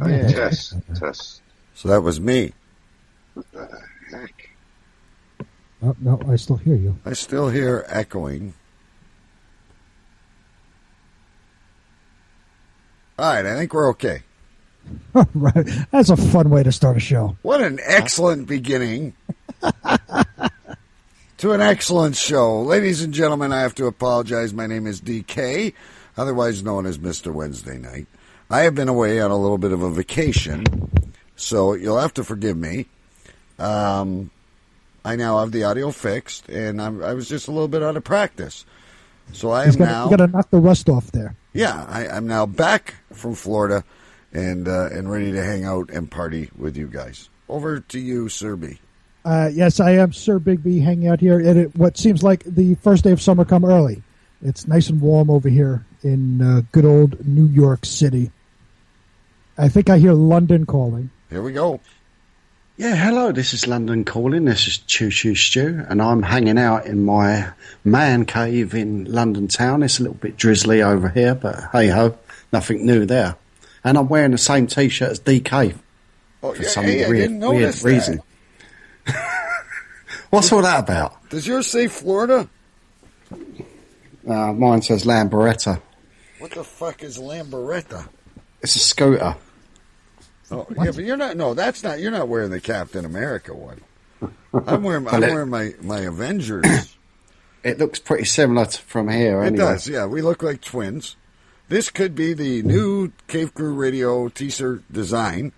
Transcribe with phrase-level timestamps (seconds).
[0.00, 0.28] Oh, yeah.
[0.28, 1.42] Test, test.
[1.74, 2.52] So that was me.
[3.34, 4.50] What the heck?
[5.82, 6.98] Oh, no, I still hear you.
[7.04, 8.54] I still hear echoing.
[13.18, 14.22] All right, I think we're okay.
[15.34, 15.66] right.
[15.90, 17.36] That's a fun way to start a show.
[17.42, 19.14] What an excellent beginning
[21.38, 22.62] to an excellent show.
[22.62, 24.54] Ladies and gentlemen, I have to apologize.
[24.54, 25.74] My name is DK,
[26.16, 27.32] otherwise known as Mr.
[27.32, 28.06] Wednesday Night.
[28.50, 30.64] I have been away on a little bit of a vacation,
[31.36, 32.86] so you'll have to forgive me.
[33.58, 34.30] Um,
[35.04, 37.96] I now have the audio fixed, and I'm, I was just a little bit out
[37.96, 38.64] of practice.
[39.32, 40.04] So I am He's got now.
[40.04, 41.34] you got to knock the rust off there.
[41.52, 43.84] Yeah, I, I'm now back from Florida
[44.32, 47.28] and uh, and ready to hang out and party with you guys.
[47.48, 48.78] Over to you, Serby.
[49.24, 53.04] Uh, yes, I am Sir Bigby hanging out here at what seems like the first
[53.04, 54.02] day of summer come early.
[54.42, 58.30] It's nice and warm over here in uh, good old New York City.
[59.58, 61.10] I think I hear London calling.
[61.30, 61.80] Here we go.
[62.76, 64.44] Yeah, hello, this is London calling.
[64.44, 67.48] This is Choo Choo Stu, and I'm hanging out in my
[67.84, 69.82] man cave in London town.
[69.82, 72.16] It's a little bit drizzly over here, but hey ho,
[72.52, 73.34] nothing new there.
[73.82, 75.76] And I'm wearing the same t shirt as DK
[76.40, 78.22] Oh, for yeah, some hey, weird, weird reason.
[80.30, 81.28] What's all that about?
[81.30, 82.48] Does yours say Florida?
[84.28, 85.80] Uh, mine says Lamberetta.
[86.38, 88.08] What the fuck is Lamberetta?
[88.62, 89.34] It's a scooter.
[90.50, 91.36] Oh, yeah, but you're not.
[91.36, 92.00] No, that's not.
[92.00, 93.80] You're not wearing the Captain America one.
[94.66, 95.06] I'm wearing.
[95.08, 96.96] I'm it- wearing my my Avengers.
[97.64, 99.88] It looks pretty similar to from here, It does.
[99.88, 101.16] Yeah, we look like twins.
[101.68, 105.52] This could be the new Cave Crew Radio T-shirt design.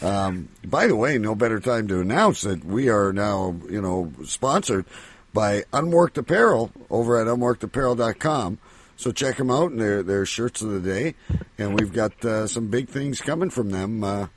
[0.00, 4.12] Um, by the way, no better time to announce that we are now, you know,
[4.24, 4.86] sponsored
[5.34, 8.58] by Unworked Apparel over at unworkedapparel.com.
[8.96, 11.14] So check them out and their their shirts of the day,
[11.58, 14.28] and we've got uh, some big things coming from them uh,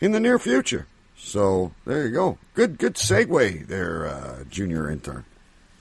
[0.00, 0.86] in the near future.
[1.16, 2.38] So there you go.
[2.54, 5.24] Good good segue there, uh, junior intern.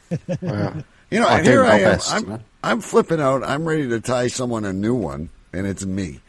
[0.41, 1.99] Well, You know, and here I am.
[2.09, 2.43] I'm.
[2.63, 3.43] I'm flipping out.
[3.43, 6.19] I'm ready to tie someone a new one, and it's me.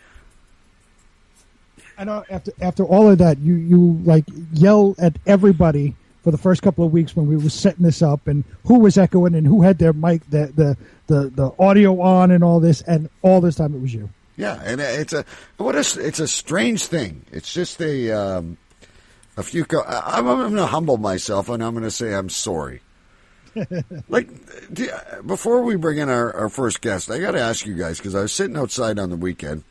[1.96, 5.94] I know after after all of that, you you like yell at everybody
[6.26, 8.98] for the first couple of weeks when we were setting this up, and who was
[8.98, 10.76] echoing and who had their mic, the the
[11.06, 14.10] the, the audio on, and all this, and all this time it was you.
[14.36, 15.24] Yeah, and it's a
[15.56, 17.24] what a it's a strange thing.
[17.30, 18.58] It's just a um,
[19.36, 19.64] a few.
[19.64, 22.80] Co- I'm, I'm going to humble myself, and I'm going to say I'm sorry.
[24.08, 24.28] like
[25.24, 28.16] before we bring in our, our first guest, I got to ask you guys because
[28.16, 29.62] I was sitting outside on the weekend,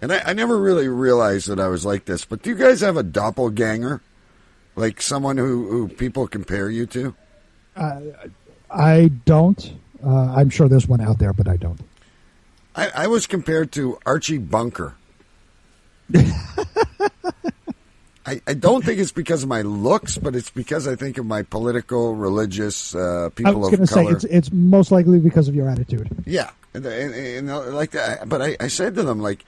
[0.00, 2.24] and I, I never really realized that I was like this.
[2.24, 4.00] But do you guys have a doppelganger,
[4.76, 7.14] like someone who, who people compare you to?
[8.70, 9.72] I don't.
[10.04, 11.80] Uh, I'm sure there's one out there, but I don't.
[12.74, 14.94] I, I was compared to Archie Bunker.
[18.26, 21.26] I, I don't think it's because of my looks, but it's because I think of
[21.26, 24.16] my political, religious uh, I people was of going to say color.
[24.16, 26.10] it's it's most likely because of your attitude.
[26.26, 28.28] yeah, and, and, and, uh, like that.
[28.28, 29.44] But I, I said to them like,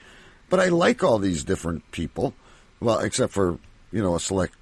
[0.49, 2.33] but I like all these different people.
[2.79, 3.59] Well, except for
[3.91, 4.55] you know a select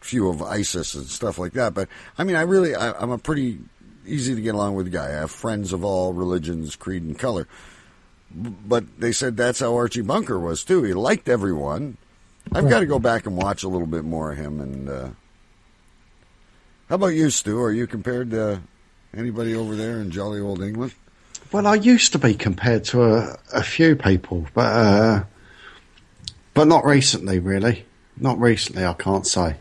[0.00, 1.74] few of ISIS and stuff like that.
[1.74, 1.88] But
[2.18, 3.58] I mean, I really, I, I'm a pretty
[4.06, 5.08] easy to get along with guy.
[5.08, 7.46] I have friends of all religions, creed, and color.
[8.32, 10.82] But they said that's how Archie Bunker was too.
[10.82, 11.96] He liked everyone.
[12.52, 14.60] I've got to go back and watch a little bit more of him.
[14.60, 15.08] And uh,
[16.88, 17.60] how about you, Stu?
[17.60, 18.60] Are you compared to
[19.16, 20.94] anybody over there in jolly old England?
[21.52, 25.24] Well, I used to be compared to a, a few people, but uh,
[26.54, 27.84] but not recently, really.
[28.16, 29.56] Not recently, I can't say.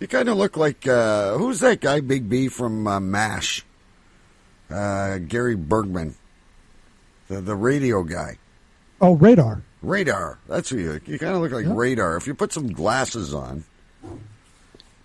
[0.00, 3.64] You kind of look like uh, who's that guy, Big B from uh, Mash?
[4.70, 6.14] Uh, Gary Bergman,
[7.28, 8.38] the the radio guy.
[9.00, 9.62] Oh, radar.
[9.82, 10.38] Radar.
[10.46, 11.00] That's who you.
[11.06, 11.72] You kind of look like Yeah.
[11.74, 12.16] Radar.
[12.16, 13.64] If you put some glasses on.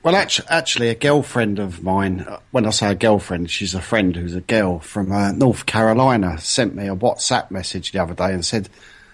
[0.04, 2.22] Well, actually, actually, a girlfriend of mine.
[2.22, 5.66] uh, When I say a girlfriend, she's a friend who's a girl from uh, North
[5.66, 6.38] Carolina.
[6.40, 8.70] Sent me a WhatsApp message the other day and said,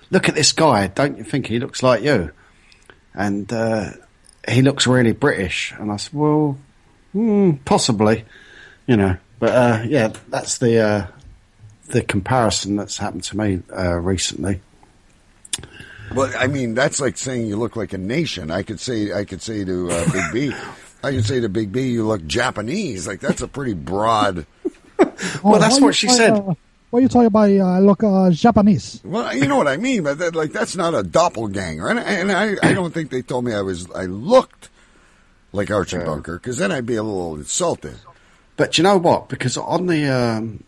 [0.09, 0.87] "Look at this guy.
[0.87, 2.31] Don't you think he looks like you?"
[3.13, 3.91] And uh,
[4.47, 5.73] he looks really British.
[5.77, 6.57] And I said, "Well,
[7.13, 8.25] hmm, possibly,
[8.87, 11.07] you know." But uh, yeah, that's the uh,
[11.87, 14.61] the comparison that's happened to me uh, recently.
[16.13, 18.51] Well, I mean, that's like saying you look like a nation.
[18.51, 20.55] I could say, I could say to uh, Big B,
[21.03, 23.07] I could say to Big B, you look Japanese.
[23.07, 24.45] Like that's a pretty broad.
[25.43, 26.57] Well, that's what she talk- said.
[26.91, 29.01] Uh, are you talking about uh, look uh, Japanese?
[29.03, 32.31] Well, you know what I mean, but that, like that's not a doppelganger, and, and
[32.31, 34.69] I, I don't think they told me I was, I looked
[35.53, 37.95] like Archie Bunker, because then I'd be a little insulted.
[38.57, 39.29] But you know what?
[39.29, 40.63] Because on the um,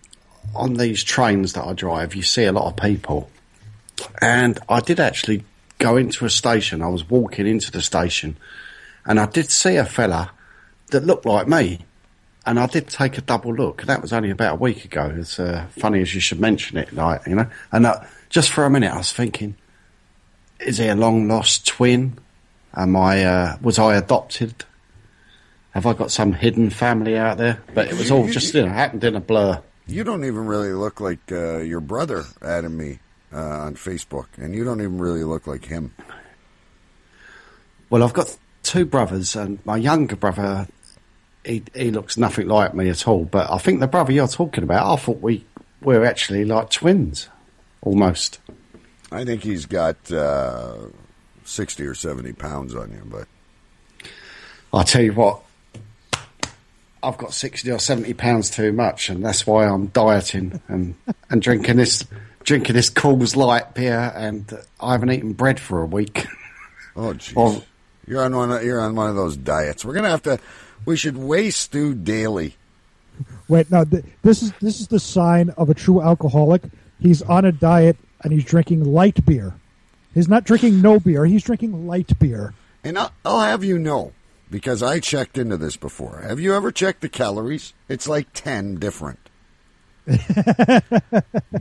[0.56, 3.30] on these trains that I drive, you see a lot of people,
[4.22, 5.46] and I did actually
[5.78, 6.82] go into a station.
[6.82, 8.38] I was walking into the station,
[9.06, 10.32] and I did see a fella
[10.92, 11.86] that looked like me.
[12.46, 13.82] And I did take a double look.
[13.82, 15.14] and That was only about a week ago.
[15.18, 17.48] It's uh, funny as you should mention it, like you know.
[17.72, 19.56] And uh, just for a minute, I was thinking,
[20.60, 22.18] is he a long lost twin?
[22.76, 23.24] Am I?
[23.24, 24.66] Uh, was I adopted?
[25.72, 27.64] Have I got some hidden family out there?
[27.74, 29.62] But it was all just you know happened in a blur.
[29.88, 33.00] You don't even really look like uh, your brother added me
[33.34, 35.94] uh, on Facebook, and you don't even really look like him.
[37.90, 40.68] Well, I've got two brothers, and my younger brother,
[41.46, 43.26] he he looks nothing like me at all.
[43.26, 45.46] But I think the brother you're talking about, I thought we
[45.82, 47.30] were actually like twins,
[47.82, 48.40] almost.
[49.12, 50.78] I think he's got uh,
[51.44, 53.28] sixty or seventy pounds on you, but
[54.74, 55.44] I tell you what,
[57.02, 60.96] I've got sixty or seventy pounds too much, and that's why I'm dieting and
[61.30, 62.06] and drinking this
[62.44, 66.26] drinking this Coors Light beer, and I haven't eaten bread for a week.
[66.96, 67.64] oh jeez,
[68.08, 68.52] you're on one.
[68.52, 69.86] Of, you're on one of those diets.
[69.86, 70.40] We're gonna have to.
[70.86, 72.56] We should waste Stu daily.
[73.48, 73.86] Wait, no.
[73.86, 76.64] Th- this is this is the sign of a true alcoholic.
[77.00, 79.54] He's on a diet and he's drinking light beer.
[80.14, 81.26] He's not drinking no beer.
[81.26, 82.54] He's drinking light beer.
[82.84, 84.14] And I'll, I'll have you know,
[84.52, 86.22] because I checked into this before.
[86.28, 87.74] Have you ever checked the calories?
[87.90, 89.20] It's like 10 different.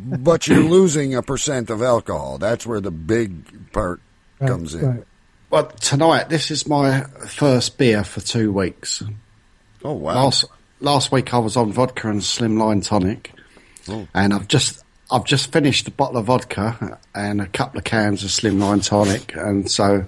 [0.00, 2.38] but you're losing a percent of alcohol.
[2.38, 4.00] That's where the big part
[4.40, 4.84] Right, comes in.
[4.86, 5.04] right.
[5.52, 9.02] Well, tonight this is my first beer for two weeks.
[9.84, 10.14] Oh, wow.
[10.14, 10.46] Last
[10.80, 13.32] last week I was on vodka and slimline tonic,
[13.86, 14.08] Oh.
[14.14, 18.24] and I've just I've just finished a bottle of vodka and a couple of cans
[18.24, 20.06] of slimline tonic, and so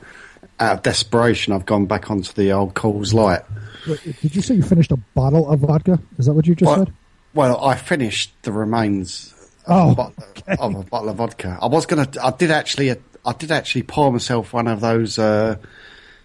[0.60, 3.42] out of desperation I've gone back onto the old Coors Light.
[3.86, 5.98] Wait, did you say you finished a bottle of vodka?
[6.16, 6.94] Is that what you just Well, said?
[7.34, 9.30] well, I finished the remains
[9.66, 10.24] Oh, of, a bottle,
[10.58, 11.58] of a bottle of vodka.
[11.60, 12.08] I was gonna.
[12.22, 12.96] I did actually.
[13.26, 15.56] I did actually pour myself one of those uh,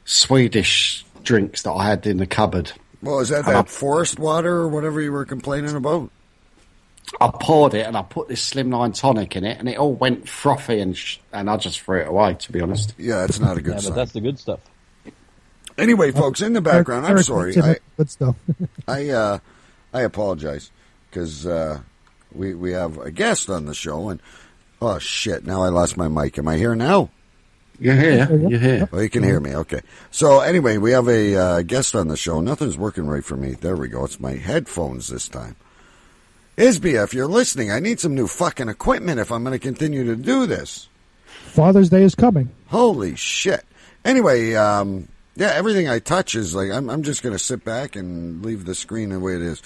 [0.06, 2.72] Swedish drinks that I had in the cupboard.
[3.01, 3.51] Well, is that Uh-huh.
[3.54, 6.10] that forest water or whatever you were complaining about?
[7.19, 10.28] I poured it and I put this slimline tonic in it, and it all went
[10.30, 12.36] frothy, and sh- and I just threw it away.
[12.36, 13.90] To be honest, Yeah, it's not a good Yeah, sign.
[13.92, 14.60] but that's the good stuff.
[15.78, 17.54] Anyway, folks, in the background, I'm sorry.
[17.54, 18.36] thinks it I, Good stuff.
[18.88, 19.40] I uh,
[19.94, 20.69] I apologize
[21.10, 21.80] because uh,
[22.34, 24.22] we we have a guest on the show, and
[24.81, 25.45] oh shit!
[25.45, 26.37] Now I lost my mic.
[26.37, 27.09] Am I here now?
[27.79, 28.11] you're here.
[28.11, 28.47] Yeah, yeah.
[28.49, 28.89] You're here.
[28.91, 29.55] Well, you can hear me.
[29.55, 29.81] Okay.
[30.11, 32.41] So anyway, we have a uh, guest on the show.
[32.41, 33.53] Nothing's working right for me.
[33.53, 34.05] There we go.
[34.05, 35.55] It's my headphones this time.
[36.57, 40.03] Isbia, if you're listening, I need some new fucking equipment if I'm going to continue
[40.05, 40.89] to do this.
[41.25, 42.49] Father's Day is coming.
[42.67, 43.65] Holy shit.
[44.03, 47.95] Anyway, um, yeah, everything I touch is like, I'm, I'm just going to sit back
[47.95, 49.61] and leave the screen the way it is.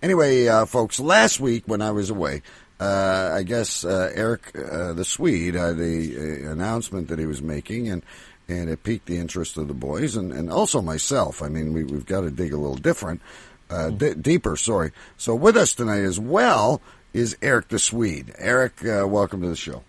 [0.00, 2.42] Anyway, uh, folks, last week when I was away,
[2.80, 7.42] uh, I guess uh, Eric uh, the Swede had a, a announcement that he was
[7.42, 8.02] making, and
[8.48, 11.42] and it piqued the interest of the boys and, and also myself.
[11.42, 13.20] I mean, we, we've got to dig a little different,
[13.68, 14.56] uh, d- deeper.
[14.56, 14.92] Sorry.
[15.18, 16.80] So with us tonight as well
[17.12, 18.34] is Eric the Swede.
[18.38, 19.82] Eric, uh, welcome to the show.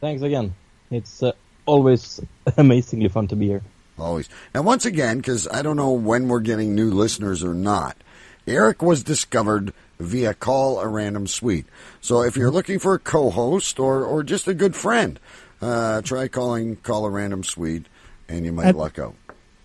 [0.00, 0.54] Thanks again.
[0.90, 1.32] It's uh,
[1.66, 2.20] always
[2.56, 3.62] amazingly fun to be here.
[3.98, 4.28] Always.
[4.54, 7.96] And once again, because I don't know when we're getting new listeners or not,
[8.46, 11.66] Eric was discovered via Call a Random Swede.
[12.00, 15.20] So if you're looking for a co-host or, or just a good friend,
[15.60, 17.88] uh, try calling Call a Random Swede,
[18.28, 19.14] and you might And- luck out.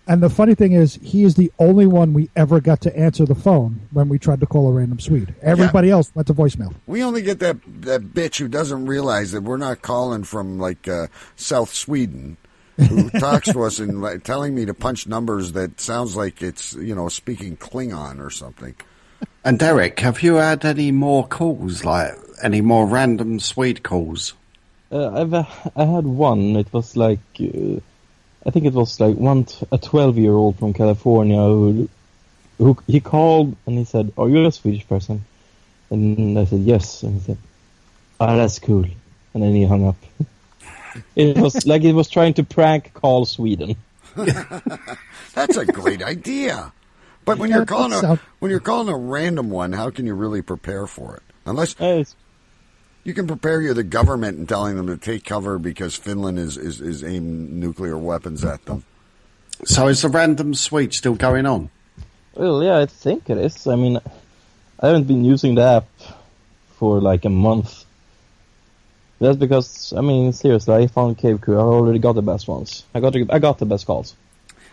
[0.08, 3.24] And the funny thing is, he is the only one we ever got to answer
[3.24, 5.34] the phone when we tried to call a random Swede.
[5.42, 6.72] Everybody else went to voicemail.
[6.86, 10.86] We only get that that bitch who doesn't realize that we're not calling from like
[10.86, 12.36] uh, South Sweden,
[12.76, 16.72] who talks to us and like, telling me to punch numbers that sounds like it's
[16.74, 18.76] you know speaking Klingon or something.
[19.44, 24.34] And Derek, have you had any more calls, like any more random Swede calls?
[24.90, 26.56] Uh, I've uh, I had one.
[26.56, 27.80] It was like uh,
[28.46, 31.88] I think it was like one t- a twelve year old from California who
[32.58, 35.24] who he called and he said, "Are you a Swedish person?"
[35.90, 37.38] And I said yes, and he said,
[38.20, 38.84] "Ah, that's cool."
[39.34, 39.96] And then he hung up.
[41.16, 43.76] it was like it was trying to prank call Sweden.
[45.34, 46.72] That's a great idea.
[47.26, 50.06] But when Yeah, you're calling a sound- when you're calling a random one, how can
[50.06, 51.22] you really prepare for it?
[51.44, 52.16] Unless Uh, it's,
[53.06, 56.56] you can prepare you're the government and telling them to take cover because Finland is,
[56.56, 58.82] is, is aiming nuclear weapons at them.
[59.64, 61.70] So is the random Swede still going on?
[62.34, 63.66] well, yeah, I think it is.
[63.66, 63.98] I mean,
[64.80, 65.86] I haven't been using the app
[66.78, 67.84] for like a month.
[69.20, 71.56] That's because I mean, seriously, I found Cave Crew.
[71.56, 72.84] I already got the best ones.
[72.92, 74.14] I got the, I got the best calls.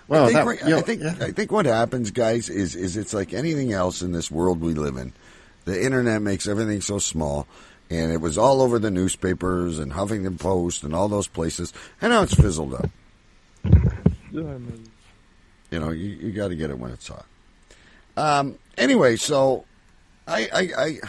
[0.10, 1.16] Well, I think, that- right- I think yeah.
[1.22, 4.74] I think what happens, guys, is is it's like anything else in this world we
[4.74, 5.14] live in.
[5.64, 7.48] The internet makes everything so small,
[7.90, 12.12] and it was all over the newspapers and Huffington Post and all those places, and
[12.12, 12.90] now it's fizzled up.
[15.72, 17.26] You know, you, you got to get it when it's hot.
[18.16, 19.66] Um, anyway, so
[20.28, 21.00] I I I,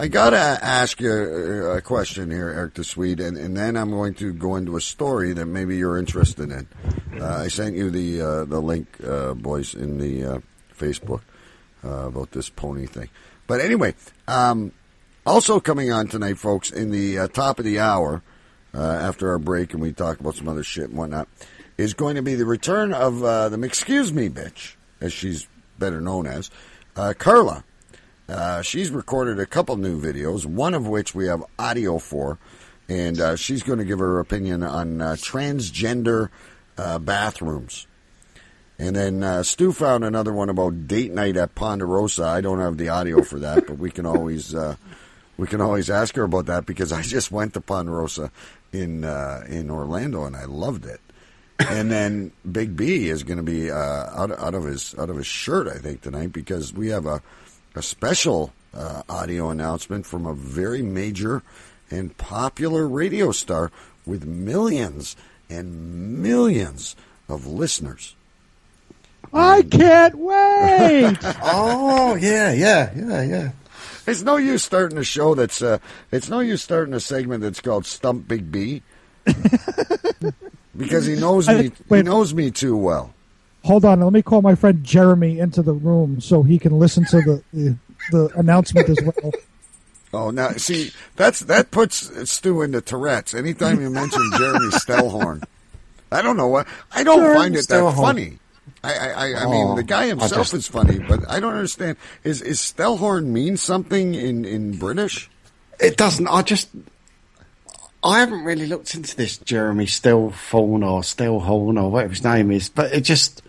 [0.00, 3.90] I got to ask you a, question here, Eric the Swede, and, and then I'm
[3.90, 6.66] going to go into a story that maybe you're interested in.
[7.20, 10.38] Uh, I sent you the uh, the link, uh, boys, in the uh,
[10.76, 11.20] Facebook
[11.84, 13.08] uh, about this pony thing.
[13.46, 13.94] But anyway,
[14.26, 14.72] um,
[15.26, 18.22] also coming on tonight, folks, in the uh, top of the hour,
[18.74, 21.28] uh, after our break, and we talk about some other shit and whatnot,
[21.78, 26.00] is going to be the return of uh, the Excuse Me bitch, as she's better
[26.00, 26.50] known as,
[26.96, 27.64] uh, Carla.
[28.28, 32.38] Uh, she's recorded a couple new videos, one of which we have audio for,
[32.88, 36.30] and uh, she's going to give her opinion on transgender
[36.78, 37.86] uh, bathrooms.
[38.78, 42.24] And then uh, Stu found another one about date night at Ponderosa.
[42.24, 44.76] I don't have the audio for that, but we can always uh,
[45.36, 48.30] we can always ask her about that because I just went to Ponderosa
[48.72, 51.00] in uh, in Orlando and I loved it.
[51.58, 55.16] And then Big B is going to be uh, out out of his out of
[55.16, 57.22] his shirt, I think, tonight because we have a
[57.74, 61.42] a special uh, audio announcement from a very major
[61.90, 63.70] and popular radio star
[64.06, 65.16] with millions
[65.48, 66.96] and millions
[67.28, 68.14] of listeners.
[69.32, 71.18] I can't wait.
[71.42, 73.50] Oh yeah, yeah, yeah, yeah.
[74.06, 75.62] It's no use starting a show that's.
[75.62, 75.78] Uh,
[76.12, 78.82] it's no use starting a segment that's called Stump Big B,
[80.76, 81.62] because he knows I me.
[81.62, 82.04] think- He wait.
[82.04, 83.14] knows me too well.
[83.64, 87.04] Hold on, let me call my friend Jeremy into the room so he can listen
[87.06, 87.76] to the the,
[88.10, 89.32] the announcement as well.
[90.16, 93.34] Oh, now see that's that puts Stu into Tourette's.
[93.34, 95.42] Anytime you mention Jeremy Stellhorn,
[96.12, 98.38] I don't know what I don't Jeremy find it that funny.
[98.84, 101.54] I I, I, I mean Oh, the guy himself just- is funny, but I don't
[101.54, 101.96] understand.
[102.22, 105.30] Is is Stellhorn mean something in in British?
[105.80, 106.28] It doesn't.
[106.28, 106.68] I just.
[108.02, 112.68] I haven't really looked into this Jeremy Stillhorn or Stillhorn or whatever his name is,
[112.68, 113.42] but it just.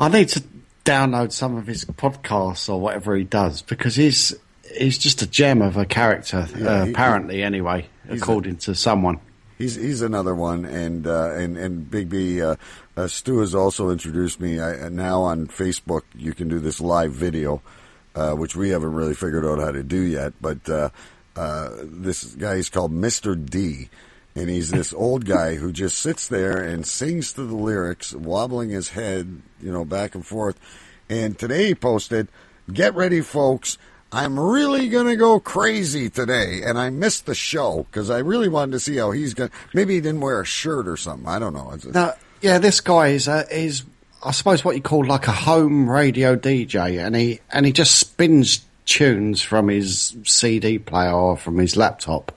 [0.00, 0.42] I need to
[0.84, 4.34] download some of his podcasts or whatever he does because he's
[4.76, 6.48] he's just a gem of a character.
[6.56, 9.20] Yeah, uh, he- apparently, anyway, he's a- according to someone.
[9.58, 12.40] He's he's another one, and uh, and and Big B.
[12.40, 12.54] Uh,
[12.96, 14.60] uh, Stu has also introduced me.
[14.60, 17.60] I, now on Facebook, you can do this live video,
[18.14, 20.34] uh, which we haven't really figured out how to do yet.
[20.40, 20.90] But uh,
[21.34, 23.88] uh, this guy is called Mister D,
[24.36, 28.70] and he's this old guy who just sits there and sings to the lyrics, wobbling
[28.70, 30.56] his head, you know, back and forth.
[31.10, 32.28] And today he posted,
[32.72, 33.76] "Get ready, folks."
[34.10, 38.48] I'm really going to go crazy today, and I missed the show because I really
[38.48, 39.50] wanted to see how he's going.
[39.50, 41.28] to Maybe he didn't wear a shirt or something.
[41.28, 41.72] I don't know.
[41.74, 43.82] It's- No, yeah, this guy is uh, is
[44.24, 47.96] I suppose what you call like a home radio DJ, and he and he just
[47.96, 52.32] spins tunes from his CD player or from his laptop,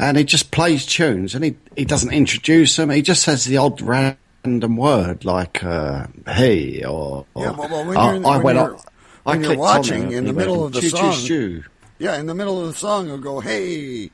[0.00, 2.90] and he just plays tunes, and he he doesn't introduce them.
[2.90, 7.84] He just says the odd random word like uh, "hey" or, or Yeah, well, well,
[7.86, 8.78] when I- you're- I when went you're-
[9.26, 9.34] up.
[9.34, 11.64] I when you're watching in the middle of the "Choo, choo, song." choo."
[11.98, 14.10] yeah, in the middle of the song, he'll go, "Hey,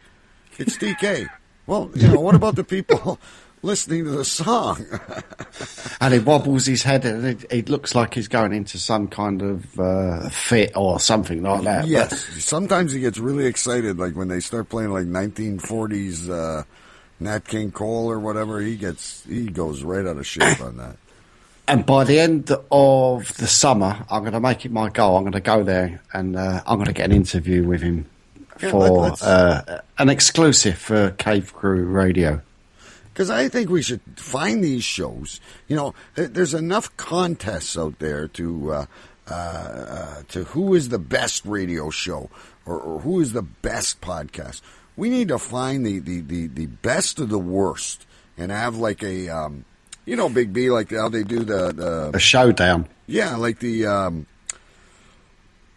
[0.58, 1.28] it's DK."
[1.66, 3.18] well, you know, what about the people
[3.62, 4.84] listening to the song?
[6.00, 9.42] and he wobbles his head, and it, it looks like he's going into some kind
[9.42, 11.82] of uh, fit or something like that.
[11.82, 16.64] But- yes, sometimes he gets really excited, like when they start playing like 1940s uh,
[17.20, 18.60] Nat King Cole or whatever.
[18.60, 20.96] He gets he goes right out of shape on that.
[21.68, 25.16] And by the end of the summer, I'm going to make it my goal.
[25.16, 28.06] I'm going to go there and uh, I'm going to get an interview with him
[28.60, 32.42] Yeah, for uh, an exclusive for Cave Crew Radio.
[33.12, 35.40] Because I think we should find these shows.
[35.68, 38.86] You know, there's enough contests out there to uh,
[39.30, 42.28] uh, uh, to who is the best radio show
[42.66, 44.62] or, or who is the best podcast.
[44.96, 48.04] We need to find the, the, the, the best of the worst
[48.36, 49.64] and have like a um,
[50.04, 52.88] you know Big B like how they do the the A showdown.
[53.06, 54.26] yeah like the um,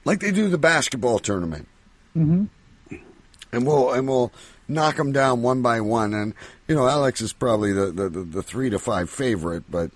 [0.04, 1.68] like they do the basketball tournament
[3.56, 4.32] and we'll and we'll
[4.68, 6.14] knock them down one by one.
[6.14, 6.34] And
[6.68, 9.92] you know, Alex is probably the the, the, the three to five favorite, but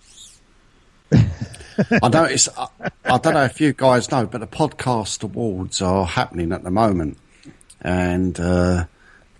[1.11, 2.67] I noticed, I,
[3.05, 6.71] I don't know if you guys know, but the podcast awards are happening at the
[6.71, 7.17] moment.
[7.81, 8.85] And uh,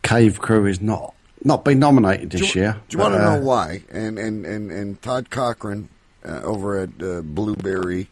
[0.02, 2.78] Cave Crew is not not been nominated this do, you- year.
[2.90, 3.84] do you want to uh, know why?
[3.90, 5.90] And and and and Todd Cochran
[6.26, 8.10] uh, over at uh, Blubrry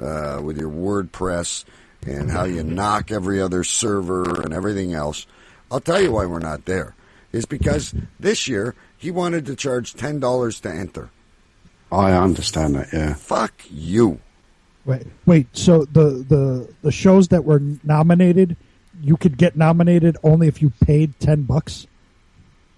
[0.00, 1.64] uh, with your WordPress
[2.06, 5.26] and how you knock every other server and everything else.
[5.70, 6.94] I'll tell you why we're not there.
[7.32, 11.10] Is because this year he wanted to charge ten dollars to enter.
[11.92, 13.14] I understand that, yeah.
[13.14, 14.20] Fuck you.
[14.84, 15.46] Wait, wait.
[15.52, 18.56] So the the the shows that were nominated
[19.02, 21.86] you could get nominated only if you paid ten bucks.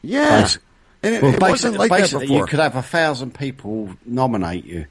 [0.02, 0.59] Yeah, Basi-
[1.02, 2.38] and it, Well, it wasn't like that basically, before.
[2.40, 4.87] you could have a thousand people nominate you,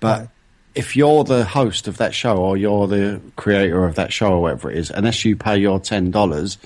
[0.00, 0.28] but Right.
[0.74, 4.42] if you're the host of that show or you're the creator of that show or
[4.42, 6.58] whatever it is, unless you pay your ten dollars,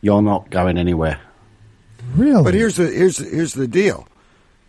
[0.00, 1.18] you're not going anywhere.
[2.14, 2.42] Really?
[2.44, 4.06] But here's the here's here's the deal.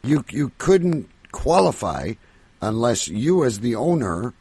[0.04, 2.14] You you couldn't qualify
[2.62, 4.34] unless you as the owner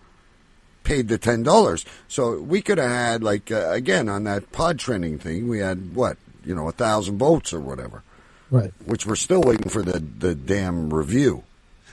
[0.84, 1.84] paid the ten dollars.
[2.08, 5.46] So we could have had like uh, again on that pod trending thing.
[5.48, 8.02] We had what you know a thousand votes or whatever,
[8.50, 8.72] right.
[8.84, 11.42] which we're still waiting for the the damn review.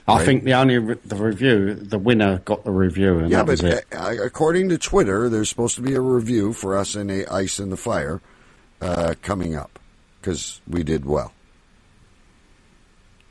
[0.07, 0.25] I Right.
[0.25, 3.51] think the only re- the review, the winner got the review, and yeah, that but
[3.51, 3.86] was it.
[3.95, 7.57] uh, according to Twitter, there's supposed to be a review for us in a Ice
[7.60, 8.19] in the Fire
[8.81, 9.79] uh, coming up
[10.19, 11.31] because we did well.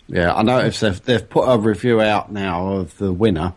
[0.09, 3.55] Yeah, I noticed they've, they've put a review out now of the winner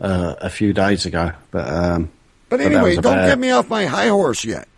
[0.00, 1.32] uh, a few days ago.
[1.50, 2.10] But um,
[2.48, 4.68] But But anyway, was a don't bad- get me off my high horse yet.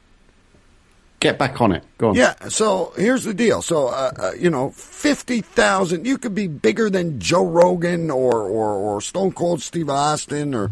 [1.20, 1.84] Get back on it.
[1.98, 2.14] Go on.
[2.14, 3.62] Yeah, so here's the deal.
[3.62, 8.74] So, uh, uh, you know, 50,000, you could be bigger than Joe Rogan or, or,
[8.74, 10.70] or Stone Cold Steve Austin or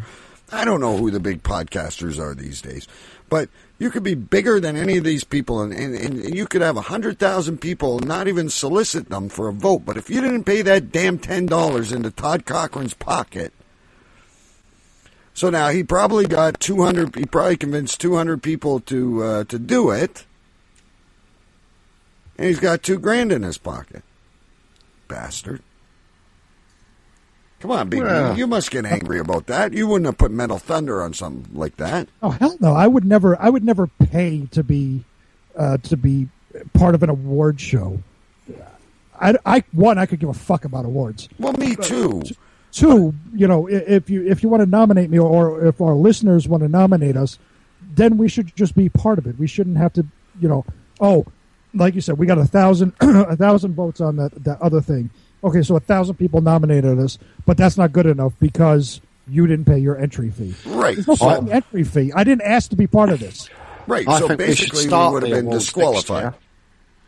[0.52, 2.86] I don't know who the big podcasters are these days.
[3.28, 3.48] But
[3.78, 6.76] you could be bigger than any of these people and, and, and you could have
[6.76, 9.84] 100,000 people not even solicit them for a vote.
[9.84, 13.52] But if you didn't pay that damn $10 into Todd Cochran's pocket,
[15.34, 19.90] so now he probably got 200, he probably convinced 200 people to, uh, to do
[19.90, 20.24] it
[22.38, 24.02] and he's got two grand in his pocket.
[25.08, 25.62] Bastard.
[27.60, 28.02] Come on, Big.
[28.02, 29.72] Well- You must get angry about that.
[29.72, 32.08] You wouldn't have put Metal Thunder on something like that.
[32.22, 32.74] Oh hell no!
[32.74, 33.40] I would never.
[33.40, 35.04] I would never pay to be
[35.56, 36.28] uh, to be
[36.74, 38.00] part of an award show.
[39.18, 41.28] I, I one I could give a fuck about awards.
[41.38, 42.22] Well, me too.
[42.72, 46.46] Two, you know, if you if you want to nominate me or if our listeners
[46.46, 47.38] want to nominate us,
[47.94, 49.38] then we should just be part of it.
[49.38, 50.04] We shouldn't have to,
[50.38, 50.66] you know,
[51.00, 51.24] oh,
[51.76, 55.11] like you said, we got a thousand a thousand votes on that that other thing.
[55.45, 59.67] Okay, so a thousand people nominated us, but that's not good enough because you didn't
[59.67, 60.54] pay your entry fee.
[60.67, 60.95] Right.
[60.97, 62.12] There's no So, fucking entry fee.
[62.15, 63.49] I didn't ask to be part of this.
[63.86, 64.06] right.
[64.08, 66.34] I so think we basically, we, would have been disqualified.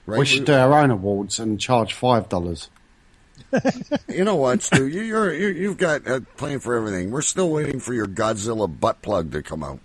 [0.07, 0.19] Right?
[0.19, 2.71] We should do our own awards and charge five dollars.
[4.09, 4.89] You know what, Stu?
[4.89, 7.11] You, you're, you, you've got uh, a plan for everything.
[7.11, 9.79] We're still waiting for your Godzilla butt plug to come out.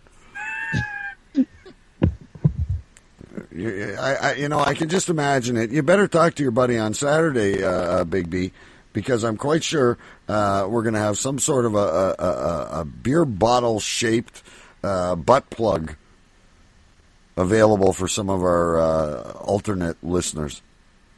[3.56, 5.72] You- I, I, you know, I can just imagine it.
[5.72, 8.52] You better talk to your buddy on Saturday, uh, uh, Big B,
[8.94, 12.70] because I'm quite sure uh, we're going to have some sort of a, a, a,
[12.82, 14.42] a beer bottle shaped
[14.84, 15.96] uh, butt plug
[17.38, 20.62] available for some of our uh, alternate listeners.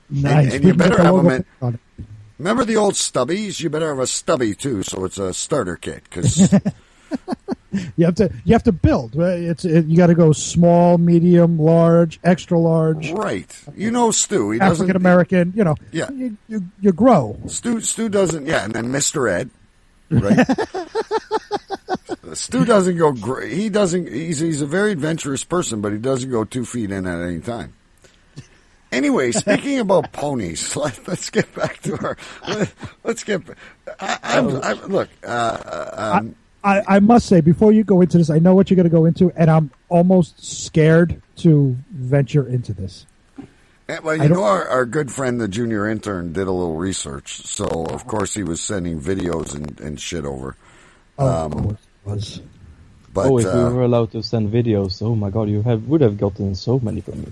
[0.10, 0.54] Nice.
[0.54, 1.80] and We you better have 'em logo in-
[2.38, 3.62] Remember the old stubbies?
[3.62, 6.04] You better have a stubby too, so it's a starter kit.
[6.04, 6.54] Because
[7.98, 9.16] You have to you have to build.
[9.18, 14.52] It's it, you got to go small, medium, large, extra large, right, you know Stu.
[14.52, 14.86] He doesn't.
[14.86, 15.54] African American.
[15.56, 16.10] You know, Yeah.
[16.12, 17.38] you, you you grow.
[17.48, 18.46] Stu Stu doesn't.
[18.46, 19.50] Yeah, and then Mister Ed.
[20.10, 20.48] Right.
[22.34, 23.12] Stu doesn't go.
[23.12, 24.08] gr- He doesn't.
[24.08, 27.40] He's he's a very adventurous person, but he doesn't go two feet in at any
[27.40, 27.74] time.
[28.92, 32.18] Anyway, speaking about ponies, let, us get back to our.
[32.48, 33.42] Let, us get.
[34.00, 35.90] I, I'm, I, look, uh,
[36.22, 36.36] um,
[36.66, 38.90] I, I must say before you go into this, I know what you're going to
[38.90, 43.06] go into, and I'm almost scared to venture into this.
[43.88, 47.46] Eh, Well, you know, our, our good friend, the junior intern, did a little research.
[47.46, 50.56] So, of course, he was sending videos and, and shit over.
[51.20, 52.42] Oh, Um, of course it was.
[53.14, 55.88] But oh, if uh, we were allowed to send videos, oh my god, you have
[55.88, 57.32] would have gotten so many from me.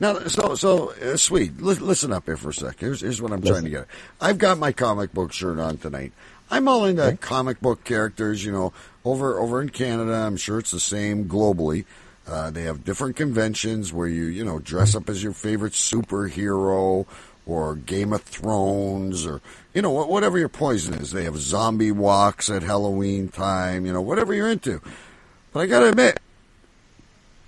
[0.00, 1.60] now, so so uh, sweet.
[1.62, 2.80] Li- listen up here for a sec.
[2.80, 3.80] Here's here's what I'm trying to get.
[3.82, 3.88] at.
[4.20, 6.10] I've got my comic book shirt on tonight.
[6.54, 8.44] I'm all into comic book characters.
[8.44, 8.72] You know,
[9.04, 11.84] over over in Canada, I'm sure it's the same globally.
[12.28, 17.06] Uh, they have different conventions where you you know dress up as your favorite superhero
[17.44, 19.40] or Game of Thrones or
[19.74, 21.10] you know whatever your poison is.
[21.10, 23.84] They have zombie walks at Halloween time.
[23.84, 24.80] You know whatever you're into.
[25.52, 26.20] But I gotta admit,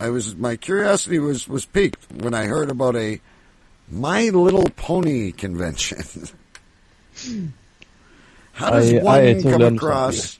[0.00, 3.20] I was my curiosity was was piqued when I heard about a
[3.88, 6.02] My Little Pony convention.
[8.56, 10.38] how does I- one I totally come understand across?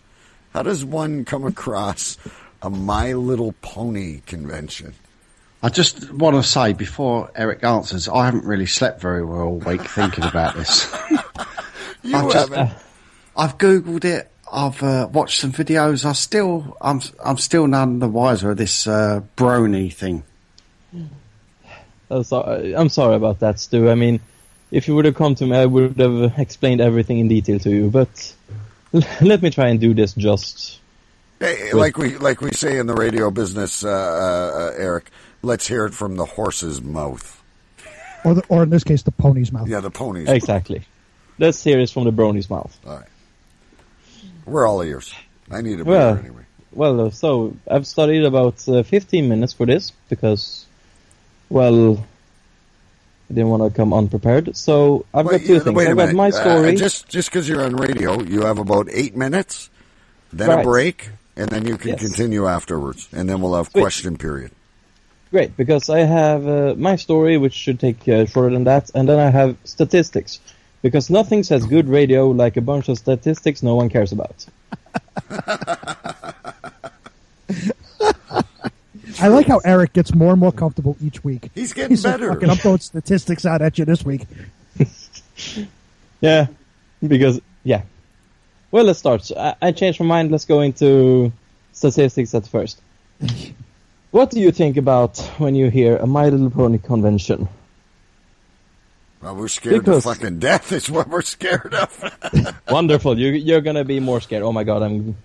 [0.52, 2.16] How does one come across
[2.62, 4.94] a My Little Pony convention?
[5.62, 9.58] I just want to say before Eric answers, I haven't really slept very well all
[9.58, 10.92] week thinking about this.
[12.02, 12.72] You I just- haven't.
[13.36, 14.30] I've googled it.
[14.52, 16.04] I've uh, watched some videos.
[16.04, 20.22] I still, I'm, I'm still none the wiser of this uh, brony thing.
[22.08, 23.90] I'm sorry, I'm sorry about that, Stu.
[23.90, 24.20] I mean,
[24.76, 27.70] if you would have come to me, I would have explained everything in detail to
[27.70, 27.90] you.
[27.90, 28.34] But
[29.20, 30.80] let me try and do this just
[31.38, 35.10] Hey, like we like we say in the radio business, uh, uh, Eric.
[35.42, 37.42] Let's hear it from the horse's mouth.
[38.24, 39.68] or the, or in this case, the pony's mouth.
[39.68, 40.28] Yeah, the ponies.
[40.28, 40.82] Exactly.
[41.38, 42.76] Let's hear it from the brony's mouth.
[42.86, 43.08] All right.
[44.46, 45.12] We're all ears.
[45.50, 46.46] I need a beer Well, anyway.
[46.72, 50.64] Well, uh, so I've studied about uh, 15 minutes for this because,
[51.50, 52.04] well,
[53.28, 54.56] I didn't want to come unprepared.
[54.56, 55.76] So I've Wait, got two things.
[55.76, 56.16] wait a I've got minute.
[56.16, 56.74] my Uh, story.
[56.76, 59.68] just just because you're on radio, you have about eight minutes,
[60.32, 62.00] then a break, and then you can Yes.
[62.00, 63.82] continue afterwards, and then we'll have Sweet.
[63.82, 64.52] question period.
[65.32, 69.08] Great, because I have uh, my story, which should take uh, shorter than that, and
[69.08, 70.38] then I have statistics.
[70.82, 74.46] Because nothing says good radio like a bunch of statistics no one cares about.
[79.20, 81.50] I like how Eric gets more and more comfortable each week.
[81.54, 82.32] He's getting He's better.
[82.32, 84.22] fucking, I'm throwing statistics out at you this week.
[86.20, 86.46] Yeah,
[87.06, 87.82] because yeah.
[88.70, 89.30] Well, let's start.
[89.36, 90.30] I, I changed my mind.
[90.30, 91.30] Let's go into
[91.72, 92.80] statistics at first.
[94.10, 97.48] what do you think about when you hear a My Little Pony convention?
[99.22, 100.72] Well, we're scared Because- to fucking death.
[100.72, 102.54] Is what we're scared of.
[102.70, 103.18] Wonderful.
[103.18, 104.42] You you're gonna be more scared.
[104.42, 105.16] Oh my god, I'm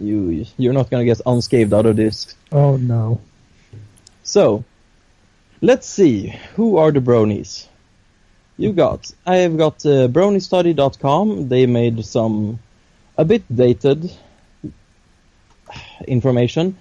[0.00, 0.46] you.
[0.56, 2.34] You're not gonna get unscathed out of this.
[2.52, 3.20] Oh no.
[4.22, 4.64] So,
[5.60, 6.28] let's see.
[6.54, 7.66] Who are the bronies?
[8.56, 9.10] You got.
[9.26, 11.48] I have got uh, bronystudy.com.
[11.48, 12.60] They made some
[13.18, 14.12] a bit dated
[16.06, 16.76] information,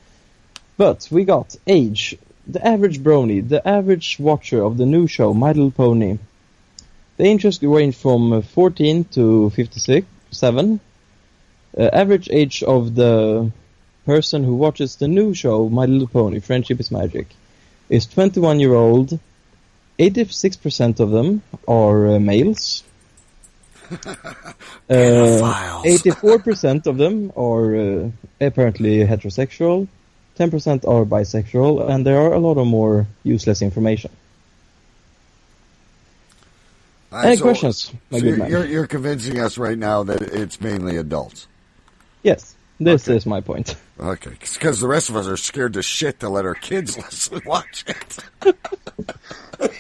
[0.78, 2.18] but we got age.
[2.50, 6.18] The average brony, the average watcher of the new show, My Little Pony.
[7.18, 10.80] The interest range from uh, 14 to 56, 7.
[11.78, 13.52] Uh, average age of the
[14.08, 17.28] person who watches the new show, My Little Pony, Friendship is Magic,
[17.88, 19.20] is 21 year old.
[20.00, 22.84] 86% of them are uh, males.
[24.90, 28.10] Uh, 84% of them are uh,
[28.42, 29.88] apparently heterosexual.
[30.40, 34.10] 10% are bisexual, and there are a lot of more useless information.
[37.12, 38.52] All right, Any so- questions, my so good you're, man?
[38.52, 41.48] you're you're convincing us right now that it's mainly adults.
[42.24, 43.18] Yes, this Okay.
[43.18, 43.76] is my point.
[44.02, 47.42] Okay, because the rest of us are scared to shit to let our kids listen,
[47.46, 48.18] watch it.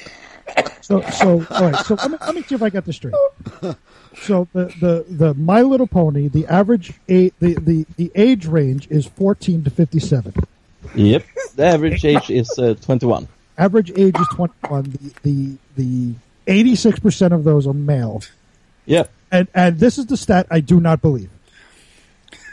[0.81, 1.85] So so all right.
[1.85, 3.13] So let me, let me see if I got this straight.
[4.17, 8.87] So the, the, the My Little Pony, the average a, the, the, the age range
[8.89, 10.33] is 14 to 57.
[10.95, 11.25] Yep.
[11.55, 13.27] The average age is uh, 21.
[13.57, 14.83] Average age is 21.
[14.83, 16.13] The the the
[16.47, 18.23] 86% of those are male.
[18.85, 19.09] Yep.
[19.31, 21.29] And and this is the stat I do not believe.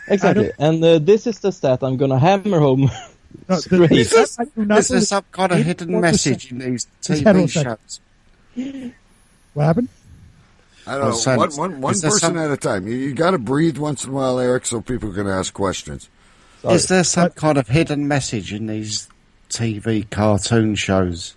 [0.08, 0.50] Exactly.
[0.58, 2.90] And uh, this is the stat I'm going to hammer home.
[3.48, 3.90] No, the- Straight.
[3.90, 6.58] the Is this, I do not is there believe- some kind of hidden message in
[6.58, 7.78] these TV heterosexual.
[8.56, 8.92] shows?
[9.52, 9.88] What happened?
[10.86, 11.16] I don't know.
[11.16, 12.86] son, One, one, one person some- at a time.
[12.86, 16.08] You, you got to breathe once in a while, Eric, so people can ask questions.
[16.62, 16.74] Sorry.
[16.74, 19.08] Is there some But- kind of hidden message in these
[19.50, 21.34] TV cartoon shows?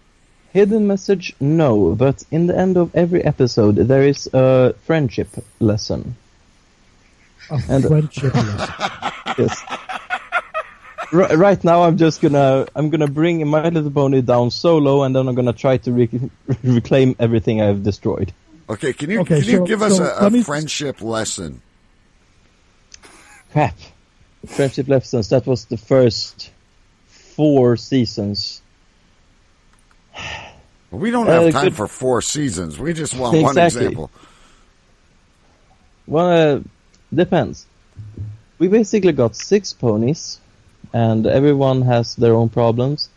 [0.53, 1.35] Hidden message?
[1.39, 6.15] No, but in the end of every episode, there is a friendship lesson.
[7.51, 9.12] A And- friendship lesson.
[9.38, 9.63] Yes.
[11.13, 15.03] R- right now, I'm just gonna I'm gonna bring My Little Pony down so low,
[15.03, 16.29] and then I'm gonna try to re-
[16.63, 18.33] reclaim everything I've destroyed.
[18.69, 21.62] Okay, can you Okay, can you so- give us so a, a me- friendship lesson?
[23.51, 23.75] Crap.
[24.45, 25.29] Friendship lessons.
[25.29, 26.51] That was the first
[27.08, 28.62] four seasons.
[30.91, 32.77] We don't Uh, have time good- for four seasons.
[32.79, 33.82] We just want one Exactly.
[33.86, 34.12] example.
[36.08, 36.60] Well, uh,
[37.13, 37.65] depends.
[38.60, 40.39] We basically got six ponies,
[40.93, 43.10] and everyone has their own problems.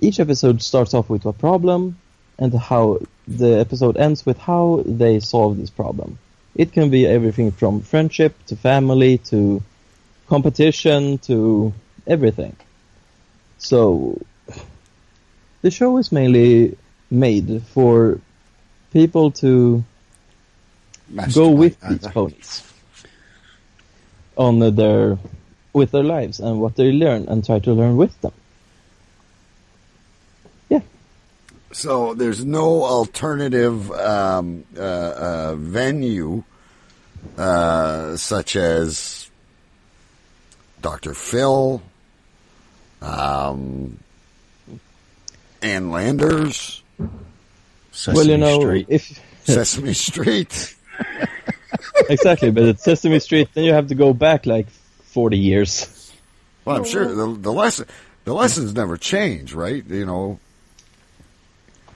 [0.00, 1.98] Each episode starts off with a problem,
[2.38, 6.18] and how the episode ends with how they solve this problem.
[6.54, 9.62] It can be everything from friendship to family to
[10.28, 11.72] competition to
[12.06, 12.56] everything.
[13.58, 14.20] So,
[15.62, 16.76] the show is mainly
[17.10, 18.20] made for
[18.92, 19.84] people to
[21.34, 22.72] go with Masturbate these ponies
[24.36, 25.18] on their
[25.72, 28.32] with their lives and what they learn and try to learn with them.
[30.68, 30.80] Yeah,
[31.74, 36.44] So there's no alternative um, uh, uh, venue
[37.36, 39.28] uh, such as
[40.80, 41.14] Dr.
[41.14, 41.82] Phil,
[43.02, 43.98] um,
[45.62, 46.80] Ann Landers,
[47.90, 48.86] Sesame well, you know, Street.
[48.88, 50.76] if Sesame Street.
[52.08, 56.12] exactly, but at Sesame Street, then you have to go back like forty years.
[56.64, 57.86] Well, I'm sure the, the lesson
[58.24, 59.84] the lessons never change, right?
[59.84, 60.38] You know,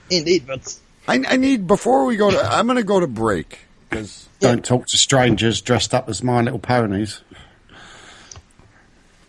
[0.17, 2.39] Indeed, but I, I need before we go to.
[2.41, 6.41] I'm going to go to break because Don't talk to strangers dressed up as My
[6.41, 7.21] Little Ponies.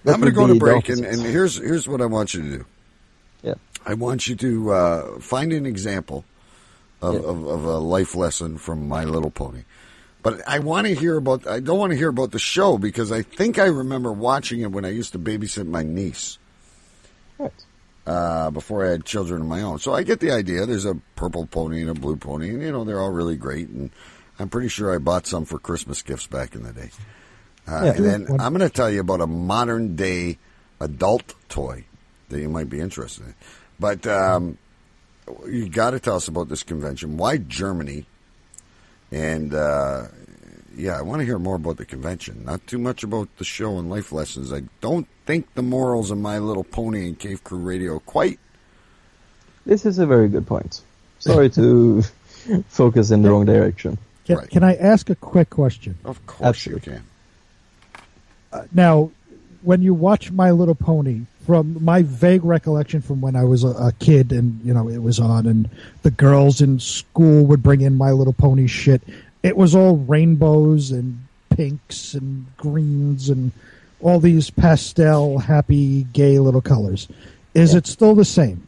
[0.04, 2.42] That I'm going to go to break, and, and here's here's what I want you
[2.42, 2.66] to do.
[3.42, 3.54] Yeah.
[3.84, 6.24] I want you to uh, find an example
[7.02, 7.20] of, Yeah.
[7.20, 9.64] of, of a life lesson from My Little Pony.
[10.22, 11.46] But I want to hear about.
[11.46, 14.70] I don't want to hear about the show because I think I remember watching it
[14.70, 16.38] when I used to babysit my niece
[17.38, 17.52] Right.
[18.06, 19.78] Uh, before I had children of my own.
[19.78, 20.66] So I get the idea.
[20.66, 23.68] There's a purple pony and a blue pony, and you know they're all really great.
[23.68, 23.90] And
[24.38, 26.90] I'm pretty sure I bought some for Christmas gifts back in the day.
[27.68, 27.92] Uh, Yeah.
[27.92, 30.38] and then One- I'm going to tell you about a modern day
[30.80, 31.84] adult toy
[32.30, 33.34] that you might be interested in.
[33.78, 34.56] But um,
[35.46, 37.16] you got to tell us about this convention.
[37.16, 38.06] Why Germany?
[39.12, 40.06] And uh,
[40.76, 42.44] yeah, I want to hear more about the convention.
[42.44, 44.52] Not too much about the show and life lessons.
[44.52, 48.40] I don't think the morals of My Little Pony and Cave Crew Radio quite.
[49.64, 50.80] This is a very good point.
[51.20, 52.02] Sorry to
[52.68, 53.96] focus in the wrong direction.
[54.24, 54.50] Can, Right.
[54.50, 55.96] can I ask a quick question?
[56.04, 56.94] Of course Absolutely.
[56.94, 57.04] you can.
[58.52, 59.10] Uh, now,
[59.62, 63.68] when you watch My Little Pony, from my vague recollection from when I was a,
[63.68, 65.68] a kid and you know it was on, and
[66.02, 69.00] the girls in school would bring in My Little Pony shit.
[69.44, 73.52] It was all rainbows and pinks and greens and
[74.02, 77.08] all these pastel, happy, gay little colors.
[77.54, 77.78] Is Yeah.
[77.78, 78.62] it still the same?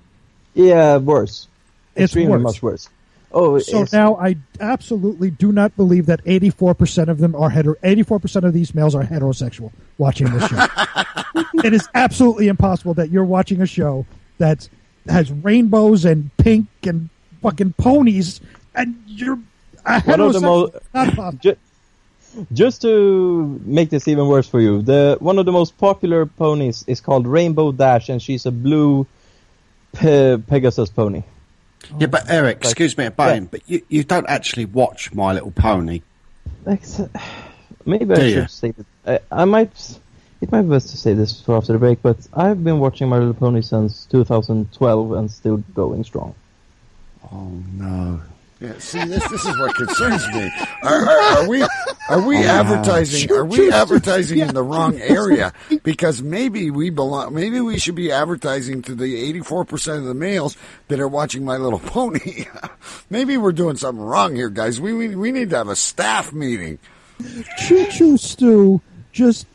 [0.55, 1.49] Yeah, worse.
[1.95, 2.43] It's Extremely worse.
[2.43, 2.89] much worse.
[3.35, 8.45] Oh, So now I absolutely do not believe that 84% of them are hetero 84%
[8.45, 10.67] of these males are heterosexual watching this show.
[11.65, 14.05] it is absolutely impossible that you're watching a show
[14.37, 14.69] that
[15.09, 17.09] has rainbows and pink and
[17.41, 18.41] fucking ponies
[18.75, 19.39] and you're
[19.87, 21.57] a One of the heterosexual.
[22.53, 26.85] Just to make this even worse for you, the one of the most popular ponies
[26.87, 29.07] is called Rainbow Dash, and she's a blue
[29.93, 31.25] pe- Pegasus pony.
[31.99, 36.01] Yeah, but Eric, excuse me, Bane, but you, you don't actually watch My Little Pony.
[36.67, 37.01] Ex-
[37.85, 38.47] Maybe I Do should you?
[38.49, 38.71] say
[39.05, 39.23] that.
[39.33, 39.99] I, I might.
[40.41, 43.09] It might be best to say this for after the break, but I've been watching
[43.09, 46.35] My Little Pony since 2012 and still going strong.
[47.33, 48.21] Oh no.
[48.63, 50.49] Yeah, see, this this is what concerns me.
[50.85, 51.67] Are, are, are we
[52.09, 53.33] are we oh, advertising?
[53.33, 55.53] Are we advertising in the wrong area?
[55.83, 57.35] Because maybe we belong.
[57.35, 61.09] Maybe we should be advertising to the eighty four percent of the males that are
[61.09, 62.45] watching My Little Pony.
[63.11, 64.81] maybe we're doing something wrong here, guys.
[64.81, 66.79] We we, we need to have a staff meeting.
[67.59, 69.49] Choo Choo Stu just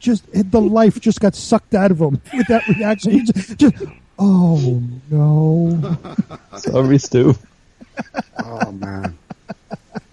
[0.00, 3.24] just the life just got sucked out of him with that reaction.
[3.24, 3.84] Just, just
[4.18, 5.96] oh no.
[6.58, 7.34] Sorry, Stu.
[8.42, 9.18] Oh man.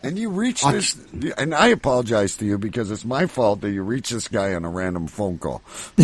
[0.04, 0.98] And you reach this,
[1.38, 4.65] and I apologize to you because it's my fault that you reach this guy on
[4.65, 5.62] a random phone call.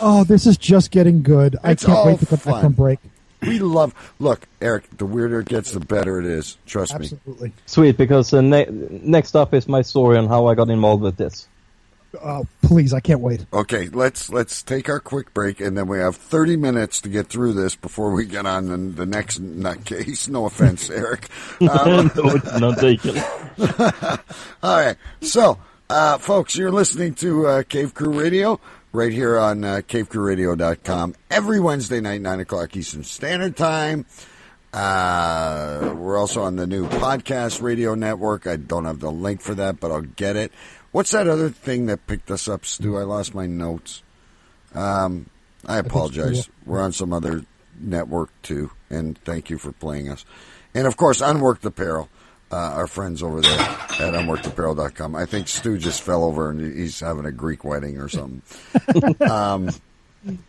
[0.00, 1.56] Oh, this is just getting good.
[1.62, 2.98] I can't wait to come back from break.
[3.42, 3.94] We love.
[4.18, 4.84] Look, Eric.
[4.96, 6.56] The weirder it gets, the better it is.
[6.66, 7.06] Trust me.
[7.06, 7.52] Absolutely.
[7.66, 11.16] Sweet, because uh, ne- next up is my story on how I got involved with
[11.16, 11.46] this.
[12.22, 13.46] Oh, please, I can't wait.
[13.52, 17.28] Okay, let's let's take our quick break, and then we have thirty minutes to get
[17.28, 20.28] through this before we get on the, the next nutcase.
[20.28, 21.28] No offense, Eric.
[21.62, 23.16] Um, no, it's not taken.
[24.62, 28.60] all right, so uh, folks, you're listening to uh, Cave Crew Radio
[28.92, 34.04] right here on uh, CaveCrewRadio.com every Wednesday night, nine o'clock Eastern Standard Time.
[34.72, 38.46] Uh, we're also on the new podcast radio network.
[38.46, 40.52] I don't have the link for that, but I'll get it.
[40.92, 42.96] What's that other thing that picked us up, Stu?
[42.96, 44.02] I lost my notes.
[44.74, 45.28] Um,
[45.66, 46.48] I apologize.
[46.64, 47.44] We're on some other
[47.78, 50.24] network too, and thank you for playing us.
[50.74, 52.08] And of course, Unworked Apparel,
[52.50, 55.14] uh, our friends over there at unworkedapparel.com.
[55.14, 58.42] I think Stu just fell over and he's having a Greek wedding or something.
[59.30, 59.70] um,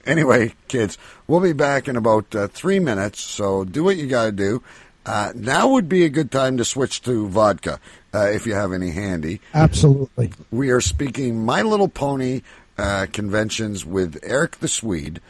[0.06, 0.98] anyway, kids,
[1.28, 4.64] we'll be back in about uh, three minutes, so do what you got to do.
[5.06, 7.80] Uh, now would be a good time to switch to vodka
[8.14, 9.42] uh, if you have any handy.
[9.54, 10.32] Absolutely.
[10.52, 12.42] We are speaking My Little Pony
[12.78, 15.22] uh, conventions with Eric the Swede,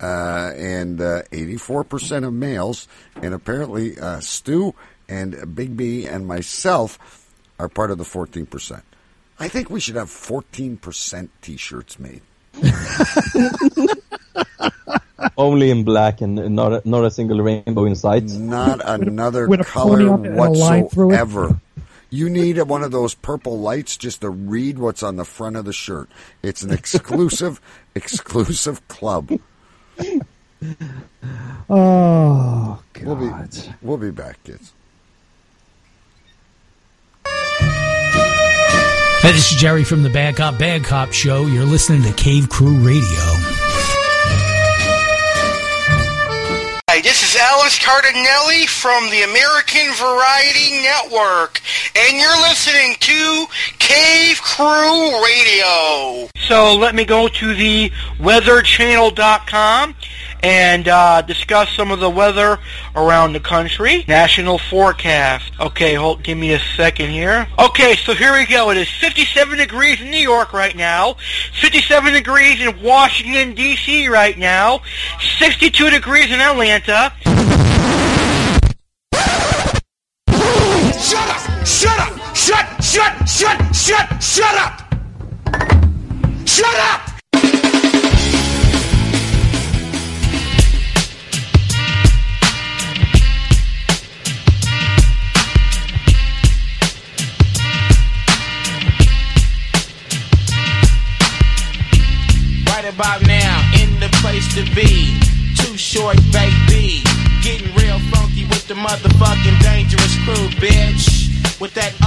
[0.00, 4.74] uh, and uh, 84% of males, and apparently uh, Stu
[5.08, 6.98] and Big B and myself
[7.58, 8.82] are part of the 14%.
[9.40, 12.22] I think we should have 14% t shirts made.
[15.36, 18.24] Only in black and not a, not a single rainbow in sight.
[18.24, 21.18] Not another color pony on it and a line through it.
[21.18, 21.60] whatsoever.
[22.10, 25.66] You need one of those purple lights just to read what's on the front of
[25.66, 26.08] the shirt.
[26.42, 27.60] It's an exclusive,
[27.94, 29.38] exclusive club.
[31.68, 33.04] Oh God.
[33.04, 33.30] We'll be,
[33.82, 34.72] we'll be back, kids.
[39.20, 41.44] Hey, this is Jerry from the Bad Cop Bad Cop Show.
[41.46, 43.18] You're listening to Cave Crew Radio.
[46.88, 47.36] Hi, this is
[47.68, 51.60] Alice Cardinelli from the American Variety Network,
[51.94, 53.44] and you're listening to
[53.78, 56.30] Cave Crew Radio.
[56.38, 59.94] So let me go to the weatherchannel.com
[60.42, 62.58] and uh, discuss some of the weather
[62.96, 64.02] around the country.
[64.08, 65.52] National forecast.
[65.60, 67.46] Okay, hold, give me a second here.
[67.58, 68.70] Okay, so here we go.
[68.70, 71.16] It is 57 degrees in New York right now,
[71.60, 74.08] 57 degrees in Washington, D.C.
[74.08, 74.80] right now,
[75.38, 77.12] 62 degrees in Atlanta.
[80.98, 81.66] Shut up!
[81.66, 82.34] Shut up!
[82.36, 84.94] Shut, shut, shut, shut, shut up!
[86.46, 86.97] Shut up!
[111.60, 111.97] With that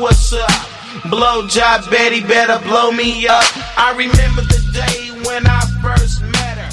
[0.00, 0.50] what's up.
[1.10, 3.44] Blow job Betty better blow me up.
[3.78, 6.72] I remember the day when I first met her.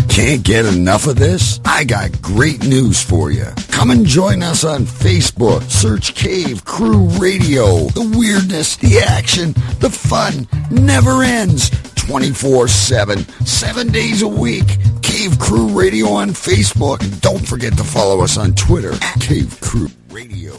[0.08, 1.60] Can't get enough of this?
[1.64, 3.46] I got great news for you.
[3.70, 5.62] Come and join us on Facebook.
[5.70, 7.86] Search Cave Crew Radio.
[7.88, 11.70] The weirdness, the action, the fun never ends.
[11.94, 14.78] 24 7, seven days a week.
[15.20, 17.02] Cave Crew Radio on Facebook.
[17.02, 20.54] And don't forget to follow us on Twitter Cave Crew Radio.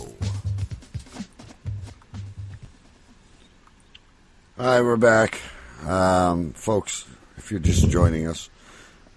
[4.57, 5.39] Right, we're back.
[5.87, 8.51] Um, folks, if you're just joining us,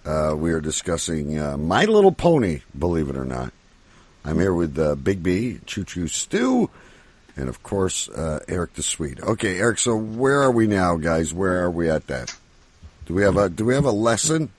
[0.03, 3.53] uh, we are discussing uh, My Little Pony, believe it or not.
[4.23, 6.71] I'm here with uh, Big B, Choo Choo Stu,
[7.37, 9.21] and of course, uh, Erik the Swede.
[9.21, 11.35] Okay, Erik, so where are we now, guys?
[11.35, 12.35] Where are we at that?
[13.05, 14.49] Do we have a do we have a lesson?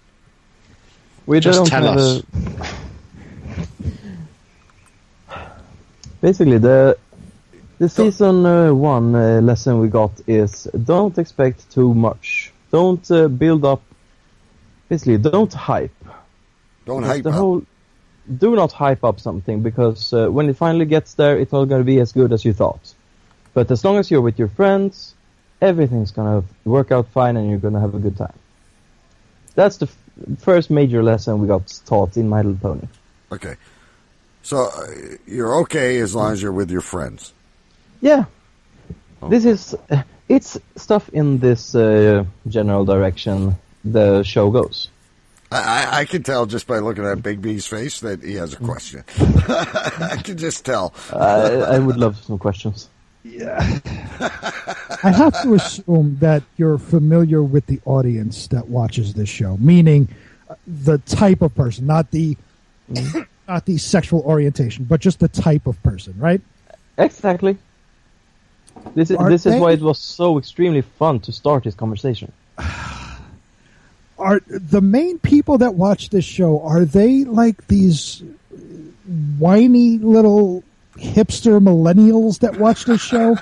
[1.27, 2.23] We Just don't tell us.
[5.29, 5.37] a.
[6.21, 6.99] Basically, the
[7.79, 12.53] the season uh, one uh, lesson we got is don't expect too much.
[12.71, 13.83] Don't uh, build up.
[14.89, 15.93] Basically, don't hype.
[16.87, 17.35] Don't Because hype the up.
[17.35, 17.63] whole.
[18.39, 21.81] Do not hype up something because uh, when it finally gets there, it's not going
[21.81, 22.95] to be as good as you thought.
[23.55, 25.15] But as long as you're with your friends,
[25.61, 28.35] everything's going to work out fine and you're going to have a good time.
[29.55, 29.89] That's the
[30.39, 32.89] first major lesson we got taught in My Little Pony.
[33.33, 33.57] Okay,
[34.43, 34.87] so uh,
[35.27, 37.33] you're okay as long as you're with your friends.
[38.01, 38.25] Yeah.
[39.29, 44.89] This is uh, it's stuff in this uh, general direction the show goes.
[45.51, 48.57] I, I, can tell just by looking at Big B's face that he has a
[48.57, 49.05] question.
[49.19, 50.93] I can just tell.
[51.13, 52.89] Uh, I would love some questions.
[55.03, 60.09] I have to assume that you're familiar with the audience that watches this show, meaning
[60.49, 62.37] uh, the type of person, not the
[63.49, 66.41] not the sexual orientation, but just the type of person, right?
[66.99, 67.59] Exactly.
[68.95, 71.75] This is Are this is they- why it was so extremely fun to start this
[71.75, 72.33] conversation.
[74.19, 78.23] Are the main people that watch this show are they like these
[79.39, 80.65] whiny little
[80.97, 83.37] hipster millennials that watch this show?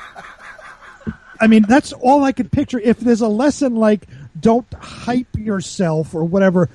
[1.40, 2.78] I mean, that's all I could picture.
[2.78, 4.06] If there's a lesson like
[4.38, 6.68] "don't hype yourself" or whatever,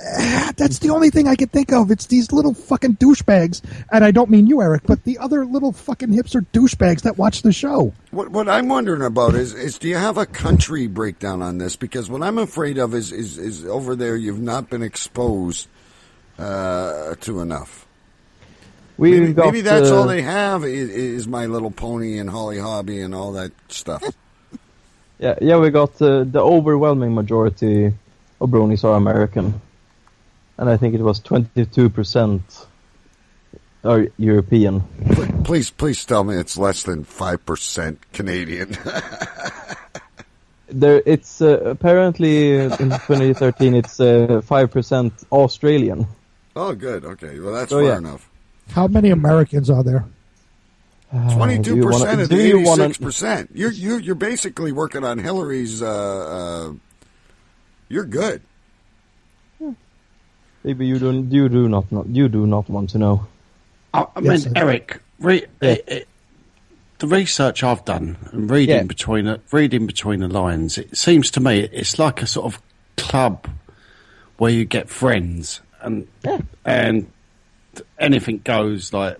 [0.00, 1.90] eh, that's the only thing I could think of.
[1.90, 5.72] It's these little fucking douchebags, and I don't mean you, Erik, but the other little
[5.72, 7.92] fucking hipster douchebags that watch the show.
[8.10, 11.76] What what I'm wondering about is is do you have a country breakdown on this?
[11.76, 15.68] Because what I'm afraid of is is, is over there you've not been exposed
[16.38, 17.87] uh, to enough.
[18.98, 22.28] We Maybe, got maybe that's uh, all they have is, is My Little Pony and
[22.28, 24.02] Holly Hobbie and all that stuff.
[25.20, 27.86] Yeah, yeah, we got uh, the overwhelming majority
[28.40, 29.60] of bronies are American,
[30.56, 32.40] and I think it was twenty two percent
[33.82, 34.82] are European.
[35.42, 38.76] Please please tell me it's less than five percent Canadian.
[40.70, 46.06] There, it's uh, apparently in 2013 it's uh, five percent Australian.
[46.54, 47.04] Oh, good.
[47.06, 47.40] Okay.
[47.40, 47.96] Well, that's So, far yeah.
[47.98, 48.27] enough.
[48.72, 50.04] How many Americans are there?
[51.12, 53.50] Uh, do Twenty-two you wanna- percent of the you wanna- eighty-six percent.
[53.54, 55.80] You're you you're basically working on Hillary's.
[55.82, 56.72] Uh, uh,
[57.88, 58.42] you're good.
[60.64, 61.30] Maybe you don't.
[61.32, 61.90] You do not.
[61.90, 63.26] know you do not want to know.
[63.94, 65.68] I, I Yes, mean, I- Erik, re- Yeah.
[65.70, 66.08] it, it,
[66.98, 68.82] the research I've done and reading Yeah.
[68.82, 72.60] between the, reading between the lines, it seems to me it's like a sort of
[72.98, 73.48] club
[74.36, 76.06] where you get friends and
[76.66, 77.06] and
[77.98, 78.92] anything goes.
[78.92, 79.18] Like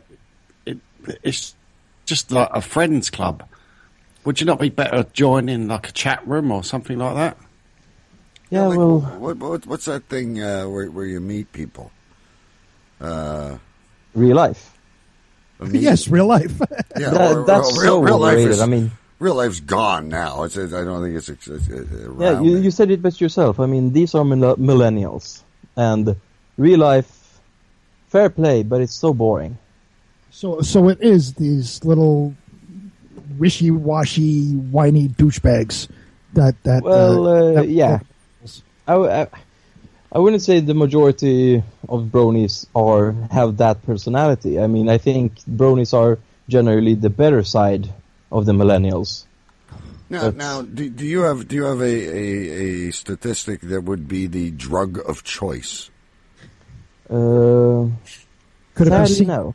[0.66, 0.78] it,
[1.22, 1.54] it's
[2.06, 3.44] just like a friends club.
[4.24, 7.36] Would you not be better joining like a chat room or something like that?
[8.50, 11.90] Yeah, Like, well, what, what what's that thing uh, where where you meet people?
[13.00, 13.58] Uh,
[14.14, 14.76] real life.
[15.60, 16.52] a meet- Yes, real life.
[16.98, 20.42] Yeah, That- or- that's or so life is- I mean, real life's gone now.
[20.44, 22.20] It's, I don't think it's, it's, it's around.
[22.20, 23.60] yeah, you, you said it best yourself.
[23.60, 25.42] I mean, these are millennials,
[25.76, 26.16] and
[26.56, 27.17] real life,
[28.08, 29.56] fair play, but it's so boring.
[30.30, 32.34] so, so it is these little
[33.38, 35.88] wishy-washy, whiny douchebags
[36.34, 36.82] that that.
[36.82, 38.00] Well, uh, that- yeah.
[38.86, 39.26] I, w- I,
[40.12, 44.58] I wouldn't say the majority of bronies are have that personality.
[44.58, 47.92] I mean, I think bronies are generally the better side
[48.32, 49.24] of the millennials.
[50.08, 53.82] Now, That's- now, do, do you have do you have a, a, a statistic that
[53.84, 55.90] would be the drug of choice?
[57.10, 57.88] Uh,
[58.74, 59.54] Could have sadly, seen no.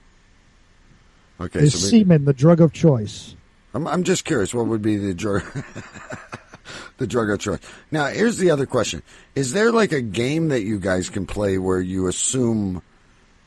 [1.40, 3.36] Okay, is so we- semen the drug of choice?
[3.74, 4.54] I'm I'm just curious.
[4.54, 5.44] What would be the drug?
[6.98, 7.60] the drug of choice.
[7.92, 9.02] Now, here's the other question:
[9.36, 12.82] Is there like a game that you guys can play where you assume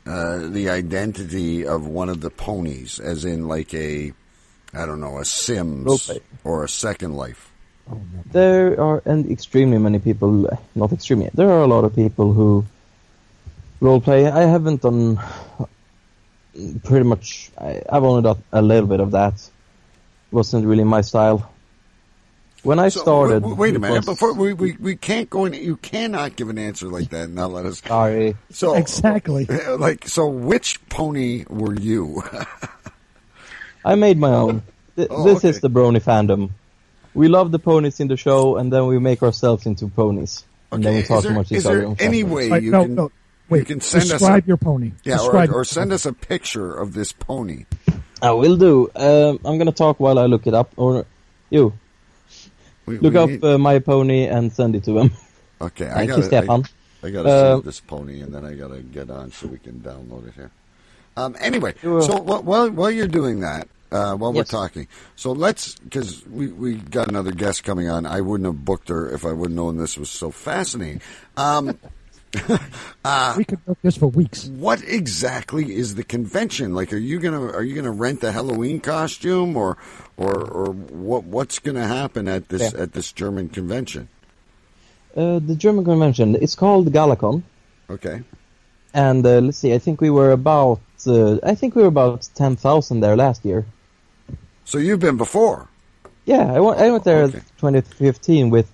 [0.07, 4.13] uh, the identity of one of the ponies, as in like a,
[4.75, 6.21] I don't know, a Sims Roleplay.
[6.45, 7.51] or a Second Life?
[8.33, 11.31] There are and extremely many people, not extremely.
[11.35, 12.67] There are a lot of people who
[13.81, 14.31] roleplay.
[14.31, 15.20] I haven't done
[16.85, 17.51] pretty much.
[17.59, 19.35] I, I've only done a little bit of that.
[20.31, 21.51] Wasn't really my style.
[22.62, 23.99] When I So, started, w- wait a minute.
[23.99, 25.55] was- Before we, we we can't go in.
[25.55, 27.27] You cannot give an answer like that.
[27.27, 27.81] and Not let us.
[27.87, 28.35] Sorry.
[28.51, 29.47] So Exactly.
[29.79, 32.22] Like so, which pony were you?
[33.85, 34.62] I made my own.
[34.97, 35.51] Th- Oh, this okay.
[35.51, 36.51] is the Brony fandom.
[37.14, 40.43] We love the ponies in the show, and then we make ourselves into ponies.
[40.72, 42.95] And then we is talk there, amongst is there any way Right, you no, can?
[42.95, 43.12] no.
[43.49, 44.92] Wait, can send us describe a- your pony.
[45.05, 47.64] Yeah, or, describe or your send us a picture of this pony.
[48.22, 48.90] I will do.
[48.97, 50.72] Um, I'm gonna talk while I look it up.
[50.76, 51.05] Or
[51.51, 51.72] you
[52.86, 55.11] We, look we up need- uh, my pony and send it to him.
[55.61, 56.64] okay, I Thank gotta, you, Stefan.
[57.03, 59.59] I, I gotta Uh, save this pony, and then I gotta get on so we
[59.59, 60.51] can download it here.
[61.16, 64.38] Um, anyway, uh, so while while you're doing that, uh, while Yes.
[64.53, 68.07] we're talking, so let's because we we got another guest coming on.
[68.07, 71.01] I wouldn't have booked her if I would have known this was so fascinating.
[71.36, 71.78] Um,
[73.37, 74.47] we could book this for weeks.
[74.47, 76.93] what exactly is the convention like?
[76.93, 79.76] Are you gonna are you gonna rent a Halloween costume or
[80.16, 82.82] or or what what's gonna happen at this Yeah.
[82.82, 84.09] at this German convention?
[85.16, 86.37] Uh, the German convention.
[86.41, 87.43] It's called Galacon,
[87.89, 88.22] Okay.
[88.93, 89.72] and uh, let's see.
[89.72, 90.80] I think we were about.
[91.07, 93.64] Uh, I think we were about ten thousand there last year.
[94.64, 95.68] So you've been before.
[96.26, 97.39] Yeah, I went, I went there Okay.
[97.59, 98.68] 2015 with.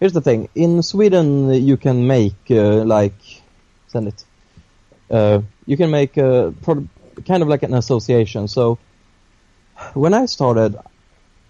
[0.00, 3.18] Here's the thing: in Sweden, you can make uh, like
[3.88, 4.24] send it.
[5.10, 6.88] Uh, you can make a pro-
[7.26, 8.48] kind of like an association.
[8.48, 8.78] So
[9.94, 10.76] when I started,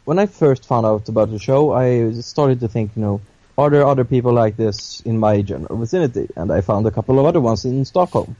[0.04, 3.20] when I first found out about the show, I started to think, you know,
[3.56, 6.28] are there other people like this in my general vicinity?
[6.36, 8.36] And I found a couple of other ones in Stockholm.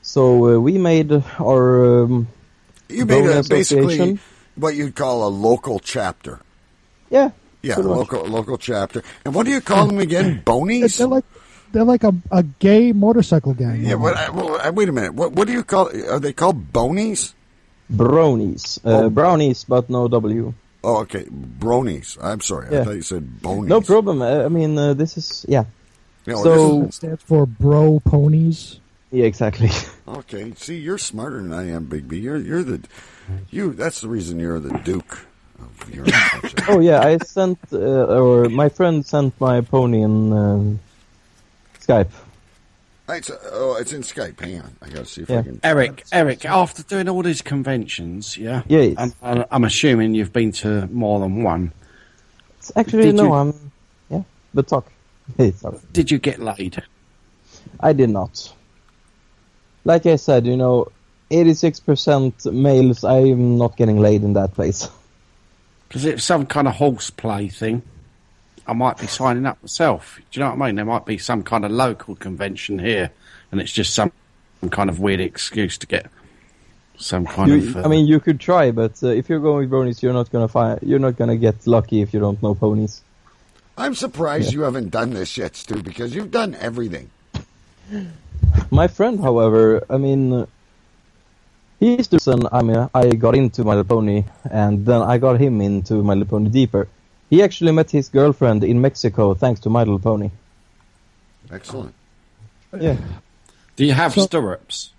[0.00, 2.28] So uh, we made our um,
[2.88, 4.18] You made a, basically
[4.56, 6.40] what you'd call a local chapter.
[7.10, 7.30] yeah.
[7.62, 7.98] Yeah, pretty much.
[7.98, 9.02] local local chapter.
[9.24, 10.42] And what do you call them again?
[10.44, 10.98] Bonies?
[10.98, 11.24] They're like
[11.72, 13.84] they're like a, a gay motorcycle gang.
[13.84, 13.94] yeah.
[13.94, 15.14] What, uh, well, uh, wait a minute.
[15.14, 15.88] What what do you call?
[16.10, 17.34] Are they called bonies?
[17.92, 19.10] Bronies, Uh, Oh.
[19.10, 20.54] brownies, but no W.
[20.84, 22.16] Oh, okay, bronies.
[22.22, 22.68] I'm sorry.
[22.68, 22.84] I Yeah.
[22.84, 23.68] thought you said bonies.
[23.68, 24.22] No problem.
[24.22, 25.64] Uh, I mean, uh, this is, yeah.
[26.26, 28.80] You know, So- It stands for bro ponies.
[29.10, 29.70] Yeah, exactly.
[30.08, 30.52] okay.
[30.56, 32.18] See, you're smarter than I am, Big B.
[32.18, 32.80] You're you're the
[33.50, 33.72] you.
[33.74, 35.26] That's the reason you're the Duke
[35.62, 36.04] of your.
[36.68, 40.80] oh, yeah, I sent, uh, or my friend sent my pony in um,
[41.80, 42.10] Skype.
[43.08, 44.38] Right, so, oh, it's in Skype.
[44.40, 44.74] Hang on.
[44.80, 45.42] I gotta see if I Yeah.
[45.42, 45.60] can.
[45.62, 48.94] Erik, Erik, after doing all these conventions, yeah, Yes.
[48.98, 51.72] and, and I'm assuming you've been to more than one.
[52.58, 53.72] It's actually, Did no, you- I'm,
[54.08, 54.22] yeah,
[54.54, 54.86] but talk.
[55.92, 56.82] Did you get laid?
[57.80, 58.52] I did not.
[59.84, 60.88] Like I said, you know,
[61.30, 64.88] 86% males, I'm not getting laid in that place.
[65.92, 67.82] Because it's some kind of horseplay thing.
[68.66, 70.18] I might be signing up myself.
[70.30, 70.76] Do you know what I mean?
[70.76, 73.10] There might be some kind of local convention here,
[73.50, 74.10] and it's just some
[74.70, 76.06] kind of weird excuse to get
[76.96, 77.76] some kind You, of.
[77.76, 80.30] Uh, I mean, you could try, but uh, if you're going with bronies, you're not
[80.30, 80.80] gonna find.
[80.82, 83.02] You're not gonna get lucky if you don't know ponies.
[83.76, 87.10] I'm surprised you haven't done this yet, Stu, because you've done everything.
[88.70, 90.46] My friend, however, I mean,
[91.82, 95.40] he's the reason I mean, I got into My Little Pony, and then I got
[95.40, 96.88] him into My Little Pony deeper.
[97.30, 100.30] He actually met his girlfriend in Mexico thanks to My Little Pony.
[101.50, 101.94] Excellent.
[102.78, 102.96] Yeah.
[103.76, 104.90] do you have So- stirrups?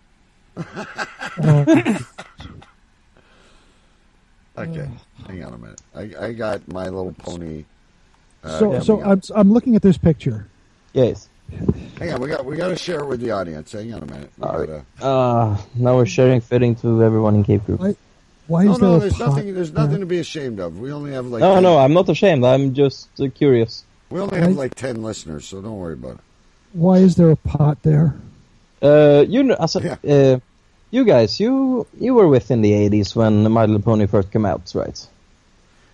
[0.58, 2.00] Uh,
[4.56, 4.88] Okay,
[5.28, 5.82] hang on a minute.
[5.96, 7.66] I, I got My Little Pony.
[8.44, 9.20] Uh, so, so I'm.
[9.34, 10.46] I'm looking at this picture.
[10.94, 11.28] Yes.
[12.00, 12.22] Hang on.
[12.22, 13.72] We got we got to share it with the audience.
[13.72, 14.32] Hang on a minute.
[14.38, 14.68] We Sorry.
[14.68, 17.76] gotta- Uh, now we're sharing fitting to everyone in Cave Crew.
[17.76, 17.96] Why,
[18.48, 18.96] why No, is there no.
[18.96, 19.54] a There's pot nothing.
[19.54, 20.80] There's nothing to be ashamed of.
[20.80, 21.42] We only have like.
[21.42, 22.44] No, 10 no, I'm not ashamed.
[22.44, 23.84] I'm just uh, curious.
[24.10, 26.20] We only have like ten listeners, so don't worry about it.
[26.74, 28.16] Why is there a pot there?
[28.82, 29.98] Uh, you know, also, Yeah.
[30.08, 30.40] uh,
[30.92, 34.72] you guys, you you were within the 80s when My Little Pony first came out,
[34.76, 35.08] right?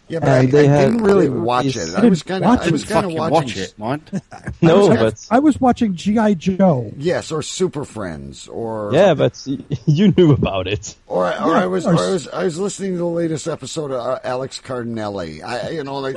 [0.09, 1.77] Yeah, but I, I had- didn't really they watch it.
[1.95, 2.49] I I was didn't kind of.
[2.49, 2.71] watch I it.
[2.71, 3.33] was kind of Fucking watching.
[3.33, 4.21] watch it, mind.
[4.61, 6.91] No, was- but I was watching GI Joe.
[6.97, 9.41] Yes, or Super Friends, or yeah, but
[9.85, 10.95] you knew about it.
[11.07, 12.97] Or, I- or Yeah, I was, or or I s- was, I was listening to
[12.97, 15.43] the latest episode of uh, Alex Cardinelli.
[15.43, 16.15] I, you know, like.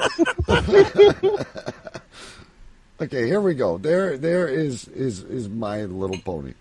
[3.00, 3.78] okay, here we go.
[3.78, 6.54] There, there is is is my little pony.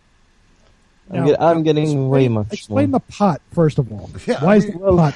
[1.10, 3.00] I'm, Now- get, I'm getting explain- way much Explain more.
[3.00, 4.10] the pot first of all.
[4.26, 5.16] Yeah, Why I is mean- the Well- pot?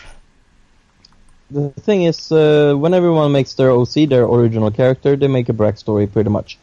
[1.51, 5.53] The thing is, uh, when everyone makes their OC, their original character, they make a
[5.53, 6.57] backstory pretty much.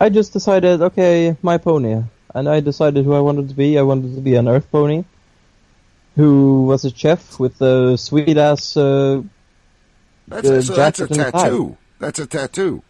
[0.00, 2.02] I just decided, okay, my pony.
[2.34, 3.78] And I decided who I wanted to be.
[3.78, 5.04] I wanted to be an earth pony.
[6.16, 9.22] Who was a chef with a sweet ass, uh,
[10.26, 11.42] That's Uh, a, so that's a jacket and tie.
[11.44, 11.76] tattoo.
[11.98, 12.82] That's a tattoo.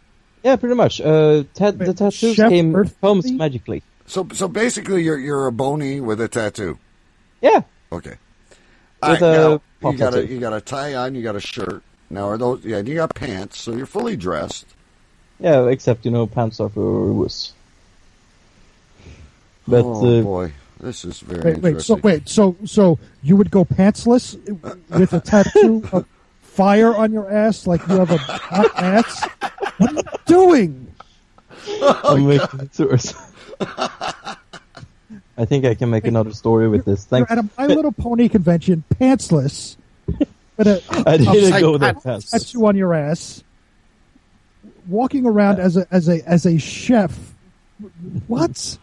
[0.43, 0.99] yeah, pretty much.
[0.99, 3.37] Uh, ta- the Wait, tattoos Chef came Earth comes Pony?
[3.37, 3.83] magically.
[4.07, 6.79] So so basically, you're you're a bony with a tattoo.
[7.41, 7.61] Yeah.
[7.91, 8.15] Okay.
[9.01, 11.15] All With right, a now pop you got a you got a tie on.
[11.15, 11.83] You got a shirt.
[12.09, 12.63] Now are those?
[12.65, 13.59] Yeah, you got pants.
[13.59, 14.65] So you're fully dressed.
[15.39, 17.53] Yeah, except, you know, pants are for wuss.
[19.67, 21.81] But, oh uh, boy, this is very Wait, wait.
[21.81, 22.27] So wait.
[22.27, 24.35] So so you would go pantsless
[24.89, 26.05] with a tattoo of
[26.41, 29.25] fire on your ass, like you have a hot ass?
[29.77, 30.93] What are you doing?
[31.81, 33.13] I'm making it worse.
[35.39, 37.07] I think I can make another story with this.
[37.09, 39.77] You're at a My Little Pony convention, pantsless,
[40.57, 42.31] But a, I didn't say go that fast.
[42.31, 43.41] tattoo on your ass,
[44.85, 47.17] walking around as a as a as a chef.
[48.27, 48.77] What?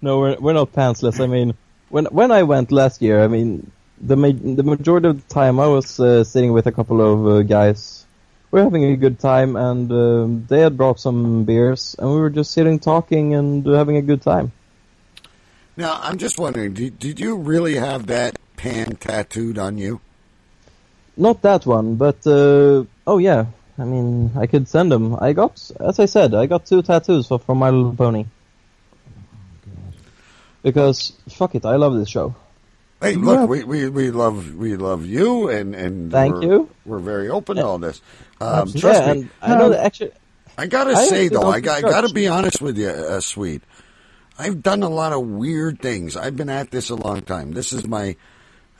[0.00, 1.18] No, we're we're not pantsless.
[1.18, 1.54] I mean,
[1.88, 5.58] when when I went last year, I mean, the ma- the majority of the time
[5.58, 8.04] I was uh, sitting with a couple of uh, guys.
[8.52, 12.30] We're having a good time, and um, they had brought some beers, and we were
[12.30, 14.52] just sitting talking and having a good time.
[15.76, 20.00] Now I'm just wondering, did, did you really have that pan tattooed on you?
[21.16, 23.46] Not that one, but uh, oh yeah.
[23.78, 25.16] I mean, I could send them.
[25.20, 28.24] I got, as I said, I got two tattoos for, from My Little Pony.
[30.62, 32.34] Because fuck it, I love this show.
[33.00, 36.70] Hey, look, have- we, we, we love we love you, and and Thank we're, you.
[36.86, 38.00] We're very open to all this.
[38.40, 40.12] Um, trust yeah, me, I know actually.
[40.58, 43.60] I gotta I say though, I got, I gotta be honest with you, uh, Swede.
[44.38, 46.16] I've done a lot of weird things.
[46.16, 47.52] I've been at this a long time.
[47.52, 48.16] This is my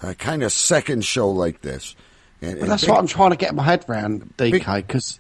[0.03, 1.97] uh, kind of second show like this.
[2.43, 5.19] And, But and that's big- what I'm trying to get my head around, DK, because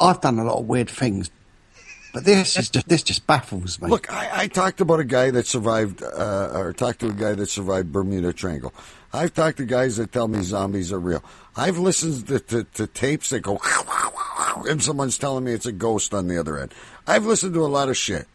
[0.00, 1.30] I've done a lot of weird things.
[2.14, 3.88] But this is just this just baffles me.
[3.90, 7.34] Look, I, I talked about a guy that survived, uh, or talked to a guy
[7.34, 8.72] that survived Bermuda Triangle.
[9.12, 11.22] I've talked to guys that tell me zombies are real.
[11.56, 13.60] I've listened to, to, to tapes that go,
[14.66, 16.72] and someone's telling me it's a ghost on the other end.
[17.06, 18.26] I've listened to a lot of shit.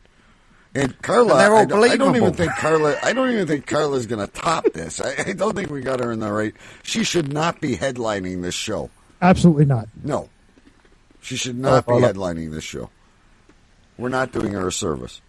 [0.73, 2.95] And Carla, And I, don't, I don't even think Carla.
[3.03, 5.01] I don't even think Carla's going to top this.
[5.01, 6.53] I, I don't think we got her in the right.
[6.83, 8.89] She should not be headlining this show.
[9.21, 9.89] Absolutely not.
[10.03, 10.29] No,
[11.19, 12.89] she should uh, not be Oh, headlining this show.
[13.97, 15.21] We're not doing her a service.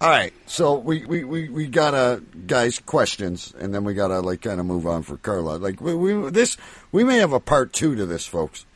[0.00, 4.42] All right, so we we we, we gotta guys questions, and then we gotta like
[4.42, 5.56] kind of move on for Carla.
[5.56, 6.56] Like we, we this
[6.92, 8.66] we may have a part two to this, folks.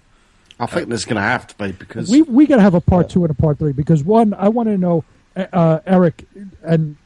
[0.61, 3.09] I think there's going to have to be because We we gotta have a part
[3.09, 5.05] two and a part three because one, I want to know,
[5.37, 6.25] uh, Erik,
[6.63, 6.97] and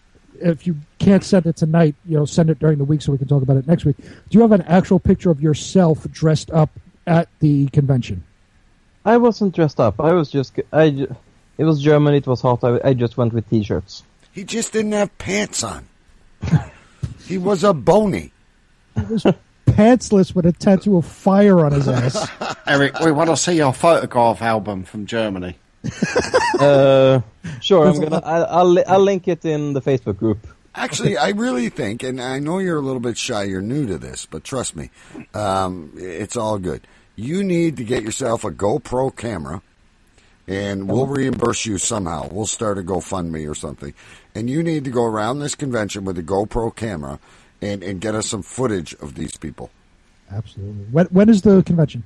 [0.40, 3.18] if you can't send it tonight, you know, send it during the week so we
[3.18, 3.96] can talk about it next week.
[3.98, 6.70] Do you have an actual picture of yourself dressed up
[7.07, 8.24] at the convention?
[9.05, 10.00] I wasn't dressed up.
[10.00, 10.59] I was just.
[10.72, 11.07] I.
[11.59, 12.14] It was German.
[12.14, 12.64] It was hot.
[12.64, 14.05] I, I just went with t-shirts.
[14.32, 15.86] He just didn't have pants on.
[17.26, 18.32] he was a bony.
[19.72, 22.28] It was pantsless with a tattoo of fire on his ass.
[22.66, 25.56] Erik, we want to see your photograph album from Germany.
[26.60, 27.20] Uh,
[27.60, 28.20] sure, I'm gonna.
[28.24, 30.46] I'll, I'll I'll link it in the Facebook group.
[30.76, 33.98] Actually, I really think, and I know you're a little bit shy, you're new to
[33.98, 34.90] this, but trust me,
[35.34, 36.86] um, it's all good.
[37.16, 39.60] You need to get yourself a GoPro camera,
[40.46, 42.28] and we'll reimburse you somehow.
[42.30, 43.92] We'll start a GoFundMe or something.
[44.36, 47.18] And you need to go around this convention with a GoPro camera
[47.62, 49.70] and, and get us some footage of these people.
[50.30, 50.84] Absolutely.
[50.90, 52.02] When, when is the convention?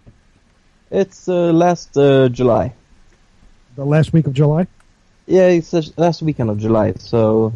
[0.90, 2.72] It's uh, last uh, July.
[3.74, 4.66] The last week of July?
[5.26, 6.92] Yeah, it's uh, last weekend of July.
[6.98, 7.52] So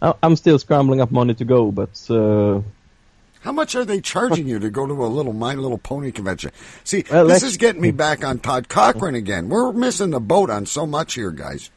[0.00, 2.62] I- I'm still scrambling up money to go, but uh,
[3.40, 6.52] How much are they charging you to go to a little My Little Pony convention?
[6.84, 9.48] See, Well, this is getting me back on Todd Cochran again.
[9.48, 11.70] We're missing the boat on so much here, guys.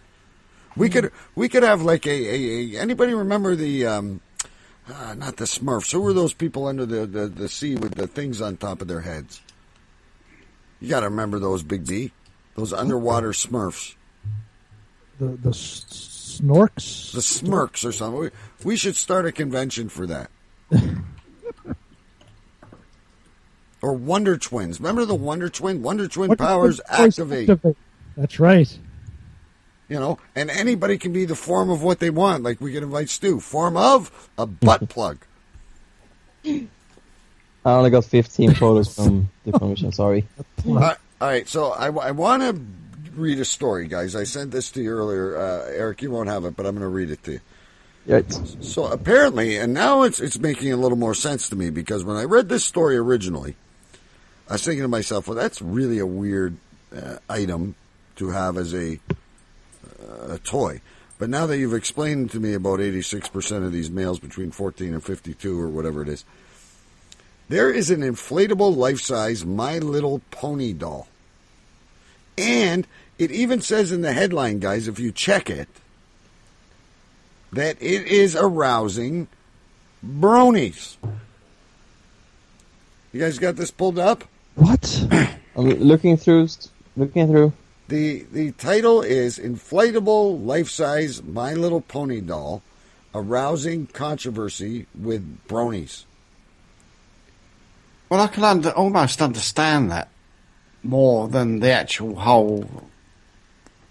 [0.78, 4.20] We could we could have like a, a, a anybody remember the um,
[4.94, 5.92] uh, not the Smurfs?
[5.92, 8.88] Who were those people under the, the, the sea with the things on top of
[8.88, 9.42] their heads?
[10.80, 12.12] You got to remember those Big D.
[12.56, 13.96] those underwater Smurfs,
[15.20, 17.14] The the s- snorks?
[17.14, 18.20] the Smirks or something.
[18.22, 18.30] We,
[18.64, 20.30] we should start a convention for that.
[23.82, 24.80] or Wonder Twins.
[24.80, 25.82] Remember the Wonder Twin?
[25.82, 27.50] Wonder Twin What- powers powers activate.
[27.50, 27.78] activate.
[28.18, 28.80] That's right.
[29.88, 32.44] You know, and anybody can be the form of what they want.
[32.44, 35.20] Like we can invite Stu, form of a butt plug.
[36.46, 36.68] I
[37.66, 39.92] only got 15 photos from the convention.
[39.92, 40.26] Sorry.
[40.68, 42.60] All right, all right, so I, I want to
[43.16, 44.16] read a story, guys.
[44.16, 46.02] I sent this to you earlier, uh, Erik.
[46.02, 47.40] You won't have it, but I'm going to read it to you.
[48.08, 48.32] Right.
[48.62, 52.18] So apparently, and now it's it's making a little more sense to me because when
[52.18, 53.56] I read this story originally,
[54.48, 56.56] I was thinking to myself, well, that's really a weird
[56.96, 57.74] uh, item
[58.18, 59.00] to have as a
[60.06, 60.82] Uh, a toy.
[61.18, 65.04] But now that you've explained to me about 86% of these males between 14 and
[65.04, 66.26] 52 or whatever it is,
[67.48, 71.08] there is an inflatable life-size My Little Pony doll.
[72.38, 72.86] And
[73.18, 75.70] it even says in the headline, guys, if you check it,
[77.54, 79.28] that it is arousing
[80.06, 80.98] bronies.
[83.14, 84.26] You guys got this pulled up?
[84.56, 85.08] What?
[85.56, 86.50] I'm looking through.
[86.98, 87.54] Looking through.
[87.88, 92.64] The the title is Inflatable Life Size My Little Pony Doll
[93.14, 96.06] Arousing Controversy with Bronies.
[98.10, 100.10] Well, I can under, almost understand that
[100.82, 102.90] more than the actual whole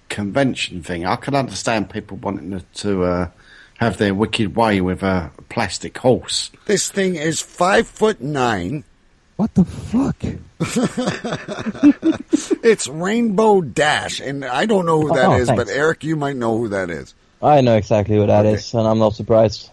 [0.08, 1.06] convention thing.
[1.06, 3.30] I can understand people wanting to, to uh,
[3.78, 6.50] have their wicked way with a plastic horse.
[6.66, 8.84] This thing is five foot nine.
[9.36, 10.16] What the fuck?
[12.62, 15.64] It's Rainbow Dash, and I don't know who that Oh, is, thanks.
[15.64, 17.14] but Erik, you might know who that is.
[17.42, 18.54] I know exactly who that Okay.
[18.54, 19.70] is, and I'm not surprised.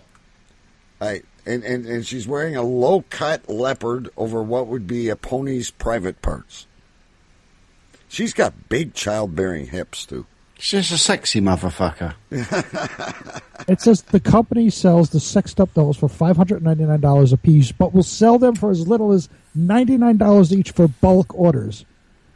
[0.99, 1.24] Right.
[1.45, 5.72] And, and, and she's wearing a low cut leopard over what would be a pony's
[5.72, 6.68] private parts.
[8.09, 10.26] She's got big childbearing hips, too.
[10.59, 12.16] She's a sexy motherfucker.
[13.68, 17.32] It says the company sells the sexed up dolls for five hundred ninety nine dollars
[17.32, 20.88] a piece, but will sell them for as little as ninety nine dollars each for
[20.88, 21.86] bulk orders.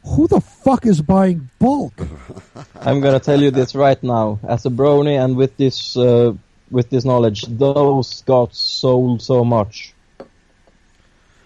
[0.04, 1.94] Who the fuck is buying bulk?
[2.80, 6.32] I'm gonna tell you this right now, as a brony, and with this uh,
[6.70, 9.92] with this knowledge, those got sold so much.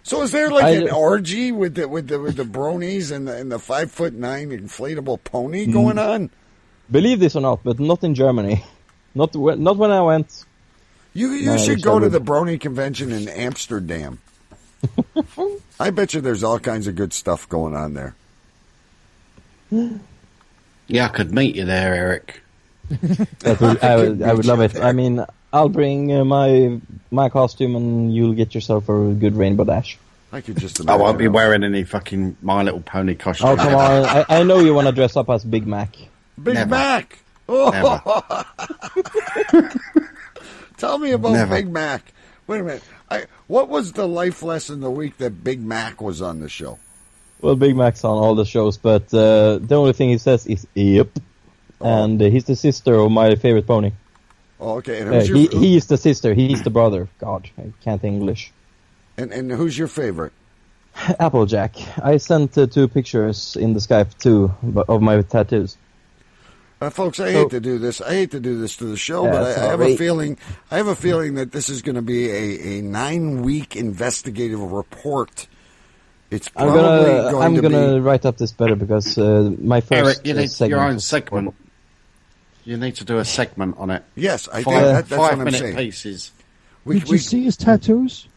[0.03, 3.27] So is there like I- an orgy with the with the with the bronies and
[3.29, 6.31] the and the five foot nine inflatable pony going on?
[6.91, 8.65] Believe this or not, but not in Germany.
[9.13, 10.45] Not when, not when I went.
[11.15, 14.21] You you No, should go to the brony convention in Amsterdam.
[15.81, 18.15] I bet you there's all kinds of good stuff going on there.
[20.87, 22.41] Yeah, I could meet you there, Erik.
[23.41, 24.77] That would, I, would, I would love it.
[24.77, 29.65] I mean, I'll bring uh, my my costume, and you'll get yourself a good rainbow
[29.65, 29.97] dash.
[30.33, 31.29] I could just I won't be it.
[31.29, 33.49] wearing any fucking My Little Pony costume.
[33.49, 34.05] Oh come on!
[34.07, 35.97] I, I know you want to dress up as Big Mac.
[36.43, 36.71] Big Never.
[36.71, 37.19] Mac.
[37.49, 38.45] Oh.
[40.77, 41.55] Tell me about Never.
[41.57, 42.13] Big Mac.
[42.51, 42.83] Wait a minute.
[43.09, 46.81] I, what was the life lesson the week that Big Mac was on the show?
[47.41, 50.67] Well, Big Mac's on all the shows, but uh, the only thing he says is
[50.75, 51.11] "yep,"
[51.81, 53.93] and uh, he's the sister of my favorite pony.
[54.59, 55.01] Oh, okay.
[55.01, 56.35] And Uh, your, he he's the sister.
[56.35, 57.09] He's the brother.
[57.21, 58.51] God, I can't English.
[59.17, 60.33] and, and who's your favorite?
[61.21, 61.77] Applejack.
[62.03, 64.53] I sent uh, two pictures in the Skype too
[64.89, 65.77] of my tattoos.
[66.81, 68.01] Uh, folks, I So- hate to do this.
[68.01, 70.39] I hate to do this to the show, Yeah, but I, I have a feeling.
[70.71, 74.61] I have a feeling that this is going to be a, a nine week investigative
[74.61, 75.47] report.
[76.31, 78.01] It's I'm gonna going I'm to gonna be.
[78.01, 80.95] write up this better because uh, my first Erik, you uh, need segment your own
[80.95, 81.55] was- segment.
[82.65, 84.05] You need to do a segment on it.
[84.15, 85.77] Yes, I think Five, that, that's five what I'm minute saying.
[85.77, 86.31] pieces.
[86.85, 88.29] We, Did we, you see his tattoos?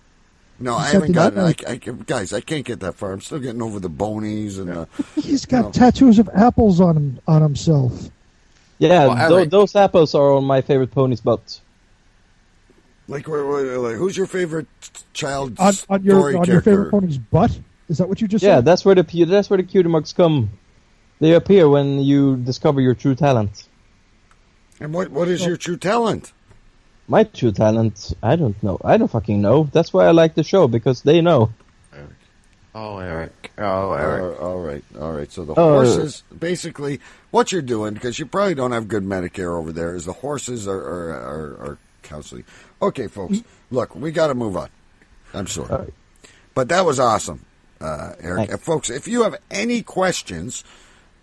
[0.59, 1.39] No, I haven't the gotten.
[1.39, 3.11] other- I, I, guys, I can't get that far.
[3.11, 4.87] I'm still getting over the bonies and the.
[5.21, 8.09] He's got tattoos of apples on him on himself.
[8.89, 11.59] Yeah, Well, tho- Erik- those apples are on my favorite pony's butt.
[13.07, 14.67] Like, wait, wait, like, who's your favorite
[15.13, 16.71] child On, on your story on your character?
[16.71, 17.59] favorite pony's butt.
[17.89, 18.65] Is that what you just Yeah, said?
[18.65, 20.49] that's where the pu- that's where the cutie marks come.
[21.19, 23.67] They appear when you discover your true talent.
[24.79, 26.31] And what what is your true talent?
[27.07, 28.79] My true talent, I don't know.
[28.83, 29.67] I don't fucking know.
[29.73, 31.49] That's why I like the show because they know.
[32.75, 33.51] Oh, Erik.
[33.57, 34.41] Oh, Erik.
[34.41, 35.31] All right, all right.
[35.31, 35.73] So the Oh.
[35.73, 36.99] horses, basically,
[37.31, 40.67] what you're doing because you probably don't have good Medicare over there, is the horses
[40.67, 42.45] are are, are, are counseling.
[42.81, 44.69] Okay, folks, look, we got to move on.
[45.33, 45.93] I'm sorry, right.
[46.55, 47.45] but that was awesome,
[47.79, 48.49] uh, Erik.
[48.49, 48.65] Thanks.
[48.65, 50.63] Folks, if you have any questions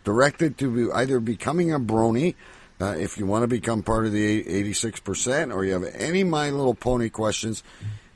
[0.04, 2.34] directed to either becoming a brony.
[2.82, 6.48] Uh, if you want to become part of the 86%, or you have any My
[6.48, 7.62] Little Pony questions,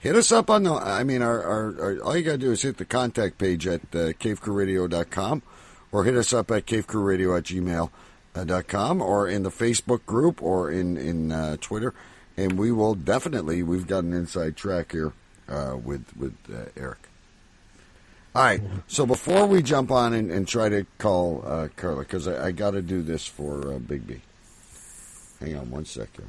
[0.05, 0.73] hit us up on the.
[0.75, 3.67] I mean, our, our, our all you got to do is hit the contact page
[3.67, 5.43] at uh, cavecrewradio.com
[5.91, 7.91] or hit us up at cavecrewradio at gmail
[8.37, 11.95] uh, or in the Facebook group or in, in uh, Twitter.
[12.37, 15.13] And we will definitely, we've got an inside track here
[15.49, 17.09] uh, with, with uh, Erik.
[18.35, 18.61] All right.
[18.89, 22.51] So before we jump on and, and try to call uh, Carla, because I, I
[22.51, 24.21] got to do this for uh, Big B.
[25.41, 26.29] Hang on one second.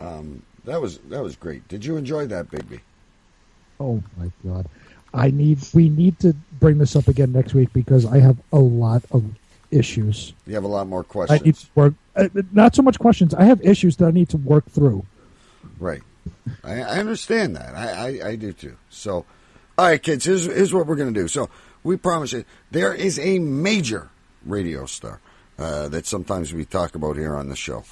[0.00, 1.66] Um, that was that was great.
[1.68, 2.80] Did you enjoy that, baby?
[3.78, 4.66] Oh my god.
[5.12, 8.58] I need we need to bring this up again next week because I have a
[8.58, 9.24] lot of
[9.70, 10.32] issues.
[10.46, 13.34] You have a lot more I questions, need to work uh, not so much questions.
[13.34, 15.04] I have issues that I need to work through.
[15.78, 16.02] right?
[16.64, 17.74] I, I understand that.
[17.74, 18.76] I, I, I do too.
[18.88, 19.24] So,
[19.78, 20.24] all right, kids.
[20.24, 21.28] Here's here's what we're gonna do.
[21.28, 21.48] So
[21.82, 24.10] we promise you there is a major
[24.44, 25.20] radio star
[25.58, 27.84] uh, that sometimes we talk about here on the show,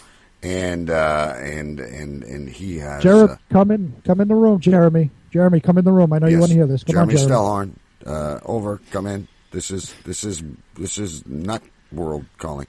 [0.42, 3.02] and uh, and and and he has.
[3.02, 5.10] Jared, uh, come in come in the room, Jeremy.
[5.30, 6.12] Jeremy, come in the room.
[6.12, 6.84] I know you want to hear this.
[6.84, 7.34] Come Jeremy on, Jeremy.
[7.34, 7.72] Stellhorn,
[8.06, 8.80] uh, over.
[8.90, 9.28] Come in.
[9.50, 10.42] This is this is
[10.74, 11.62] this is not
[11.92, 12.66] world calling.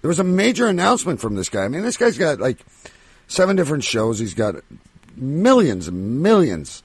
[0.00, 1.64] There was a major announcement from this guy.
[1.64, 2.58] I mean, this guy's got like
[3.28, 4.18] seven different shows.
[4.18, 4.56] He's got
[5.16, 6.82] millions and millions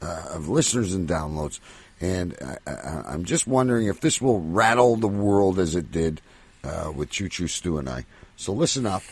[0.00, 1.60] uh, of listeners and downloads.
[2.00, 6.20] And I, I, I'm just wondering if this will rattle the world as it did
[6.62, 8.06] uh, with Choo Choo Stu and I.
[8.36, 9.02] So listen up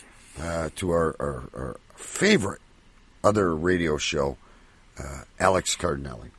[0.40, 2.60] uh, to our, our, our favorite
[3.24, 4.36] other radio show,
[4.98, 6.30] uh, Alex Cardinelli.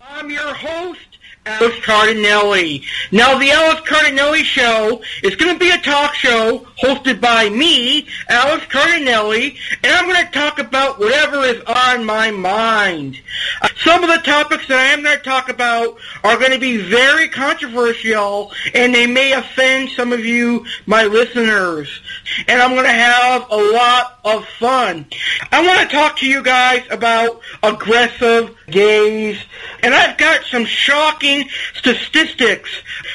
[0.00, 2.84] I'm your host, Alex Cardinelli.
[3.12, 8.08] Now, the Alex Cardinelli Show is going to be a talk show hosted by me,
[8.28, 13.20] Alex Cardinelli, and I'm going to talk about whatever is on my mind.
[13.62, 16.58] Uh, some of the topics that I am going to talk about are going to
[16.58, 21.88] be very controversial, and they may offend some of you, my listeners.
[22.48, 25.06] And I'm going to have a lot of fun.
[25.52, 29.38] I want to talk to you guys about aggressive gays,
[29.82, 32.70] and I've got some shocking statistics.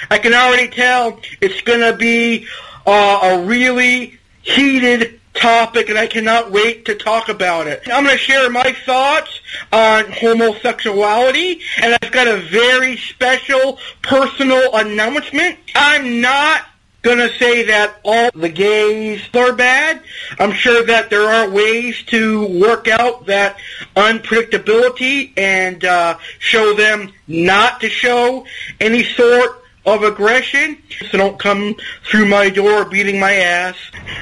[0.09, 2.47] I can already tell it's going to be
[2.87, 7.81] uh, a really heated topic, and I cannot wait to talk about it.
[7.91, 9.41] I'm going to share my thoughts
[9.71, 15.57] on homosexuality, and I've got a very special personal announcement.
[15.75, 16.65] I'm not
[17.01, 20.01] gonna say that all the gays are bad.
[20.39, 23.57] I'm sure that there are ways to work out that
[23.95, 28.45] unpredictability and uh, show them not to show
[28.79, 30.77] any sort of aggression.
[31.09, 31.75] So don't come
[32.09, 33.75] through my door beating my ass.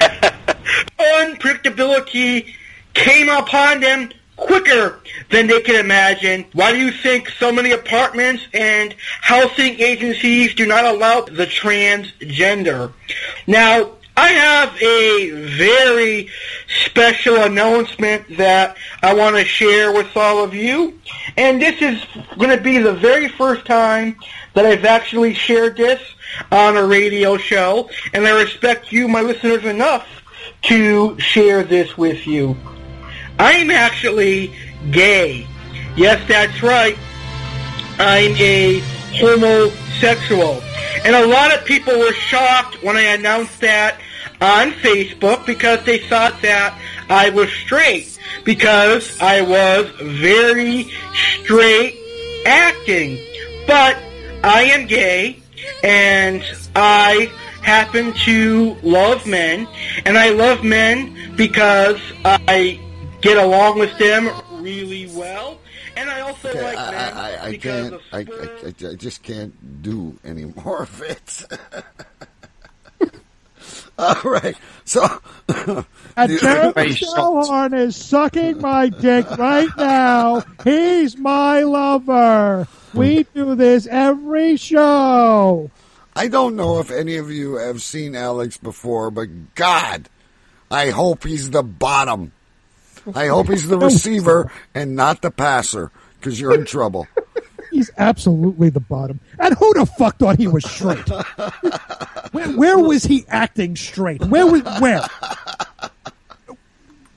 [0.98, 2.54] Unpredictability
[2.94, 4.10] came upon them
[4.40, 6.44] quicker than they can imagine.
[6.52, 12.92] Why do you think so many apartments and housing agencies do not allow the transgender?
[13.46, 16.28] Now, I have a very
[16.84, 20.98] special announcement that I want to share with all of you.
[21.36, 22.04] And this is
[22.36, 24.16] going to be the very first time
[24.54, 26.02] that I've actually shared this
[26.50, 27.88] on a radio show.
[28.12, 30.06] And I respect you, my listeners, enough
[30.62, 32.56] to share this with you.
[33.40, 34.52] I'm actually
[34.90, 35.46] gay.
[35.96, 36.94] Yes, that's right.
[37.98, 38.80] I'm a
[39.14, 40.60] homosexual.
[41.06, 43.98] And a lot of people were shocked when I announced that
[44.42, 46.78] on Facebook because they thought that
[47.08, 50.92] I was straight because I was very
[51.42, 51.96] straight
[52.44, 53.18] acting.
[53.66, 53.96] But
[54.44, 55.38] I am gay
[55.82, 56.44] and
[56.76, 57.32] I
[57.62, 59.66] happen to love men
[60.04, 62.78] and I love men because I
[63.20, 64.30] get along with them
[64.62, 65.58] really well.
[65.96, 67.94] And I also Okay, like I, I, I because can't.
[67.94, 71.44] of I, I, I, I just can't do any more of it.
[73.98, 74.56] All right.
[74.84, 75.06] So,
[76.16, 77.16] And Jeremy Very shocked.
[77.16, 80.42] Stellhorn is sucking my dick right now.
[80.64, 82.66] He's my lover.
[82.94, 85.70] We do this every show.
[86.16, 90.08] I don't know if any of you have seen Alex before, but God,
[90.70, 92.32] I hope he's the bottom.
[93.14, 97.06] I hope he's the receiver and not the passer, because you're in trouble.
[97.70, 99.20] He's absolutely the bottom.
[99.38, 101.08] And who the fuck thought he was straight?
[102.32, 104.24] where, where was he acting straight?
[104.24, 105.02] Where was where?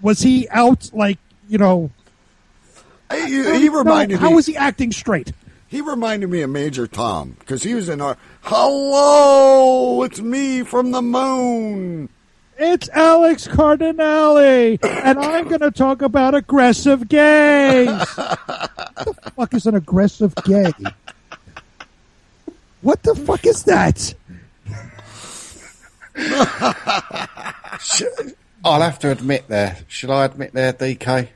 [0.03, 1.17] Was he out like
[1.47, 1.89] you know?
[3.11, 4.29] He, he reminded How me.
[4.29, 5.33] How was he acting straight?
[5.67, 8.15] He reminded me of Major Tom because he was in our.
[8.41, 12.09] Hello, it's me from the moon.
[12.65, 17.89] It's Alex Cardinale, and I'm going to talk about aggressive gays.
[18.15, 20.71] what the fuck is an aggressive gay?
[22.79, 24.13] What the fuck is that?
[27.81, 28.03] Sh-
[28.63, 29.79] I'll have to admit there.
[29.89, 31.27] Should I admit there, DK?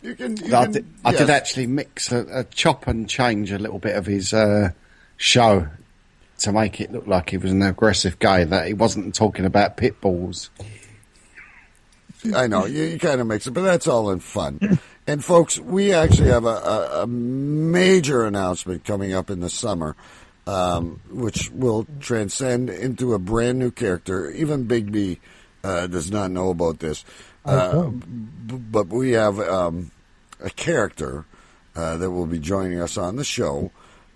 [0.00, 0.38] You can.
[0.38, 3.58] You that I can- did, I did actually mix a, a chop and change a
[3.58, 4.70] little bit of his uh,
[5.18, 5.68] show
[6.40, 9.76] to make it look like he was an aggressive guy, That he wasn't talking about
[9.76, 10.50] pit bulls.
[12.34, 14.78] I know you, you kind of mix it, but that's all in fun.
[15.06, 19.96] And folks, we actually have a, a, a major announcement coming up in the summer,
[20.46, 24.30] um, which will transcend into a brand new character.
[24.30, 25.18] Even Big B
[25.64, 27.04] uh, does not know about this,
[27.46, 29.90] uh, b- but we have um,
[30.40, 31.24] a character
[31.74, 33.70] uh, that will be joining us on the show.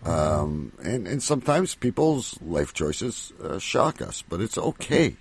[0.04, 5.16] Um, and, and sometimes people's life choices uh, shock us, but it's okay.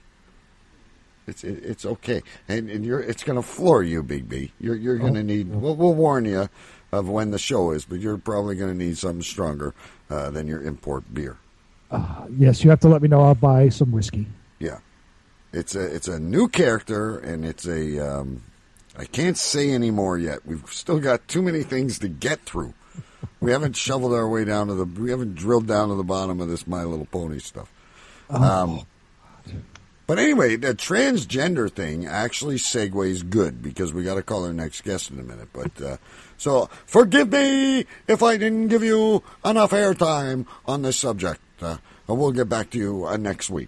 [1.26, 4.52] It's it, it's okay, and and you're it's going to floor you, Big B.
[4.60, 5.48] You're you're going to need.
[5.48, 6.50] We'll, we'll warn you
[6.92, 9.74] of when the show is, but you're probably going to need something stronger
[10.10, 11.38] uh, than your import beer.
[12.38, 13.22] Yes, you have to let me know.
[13.22, 14.28] I'll buy some whiskey.
[14.60, 14.80] Yeah,
[15.54, 18.00] it's a it's a new character, and it's a.
[18.00, 18.44] Um,
[18.98, 20.46] I can't say any more yet.
[20.46, 22.74] We've still got too many things to get through.
[23.44, 24.86] We haven't shoveled our way down to the.
[24.86, 27.70] We haven't drilled down to the bottom of this My Little Pony stuff.
[28.30, 28.86] Um,
[30.08, 34.86] but anyway, the transgender thing actually segues good because we got to call our next
[34.86, 35.50] guest in a minute.
[35.52, 35.98] But uh,
[36.38, 41.42] so forgive me if I didn't give you enough airtime on this subject.
[41.62, 41.78] Uh,
[42.08, 43.68] and we'll get back to you uh, next week.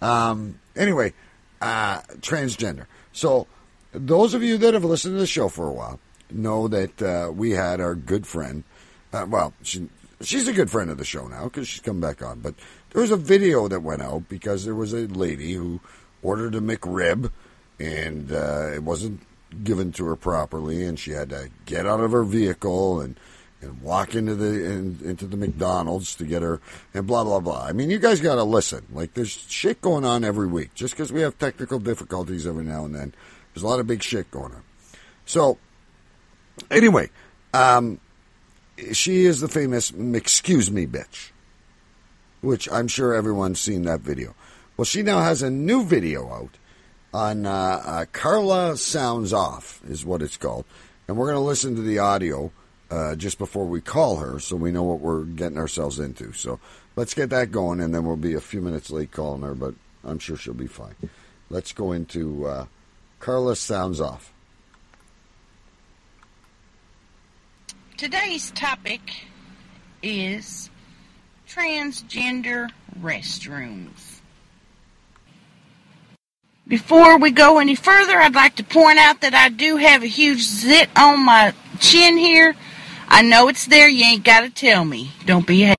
[0.00, 1.12] Um, anyway,
[1.60, 2.86] uh, transgender.
[3.12, 3.48] So,
[3.90, 5.98] those of you that have listened to the show for a while
[6.30, 8.64] know that uh, we had our good friend.
[9.12, 9.88] Uh, well, she,
[10.20, 12.40] she's a good friend of the show now because she's come back on.
[12.40, 12.54] But
[12.90, 15.80] there was a video that went out because there was a lady who
[16.22, 17.30] ordered a McRib
[17.78, 19.20] and uh, it wasn't
[19.64, 23.18] given to her properly, and she had to get out of her vehicle and
[23.60, 26.60] and walk into the in, into the McDonald's to get her
[26.94, 27.64] and blah blah blah.
[27.64, 28.86] I mean, you guys got to listen.
[28.92, 30.74] Like, there's shit going on every week.
[30.74, 33.14] Just because we have technical difficulties every now and then,
[33.54, 34.62] there's a lot of big shit going on.
[35.26, 35.58] So,
[36.70, 37.10] anyway,
[37.54, 38.00] um,
[38.92, 41.30] she is the famous "Excuse Me" bitch,
[42.40, 44.34] which I'm sure everyone's seen that video.
[44.76, 46.56] Well, she now has a new video out
[47.12, 50.64] on uh, uh, Carla Sounds Off, is what it's called.
[51.06, 52.52] And we're going to listen to the audio
[52.90, 56.32] uh, just before we call her so we know what we're getting ourselves into.
[56.32, 56.60] So
[56.96, 59.74] let's get that going, and then we'll be a few minutes late calling her, but
[60.04, 60.94] I'm sure she'll be fine.
[61.50, 62.66] Let's go into uh,
[63.20, 64.32] Carla Sounds Off.
[67.98, 69.00] Today's topic
[70.04, 70.70] is
[71.48, 72.70] transgender
[73.02, 74.20] restrooms.
[76.68, 80.06] Before we go any further, I'd like to point out that I do have a
[80.06, 82.54] huge zit on my chin here.
[83.08, 85.10] I know it's there, you ain't gotta tell me.
[85.26, 85.74] Don't be a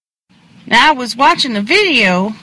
[0.67, 2.33] Now I was watching a video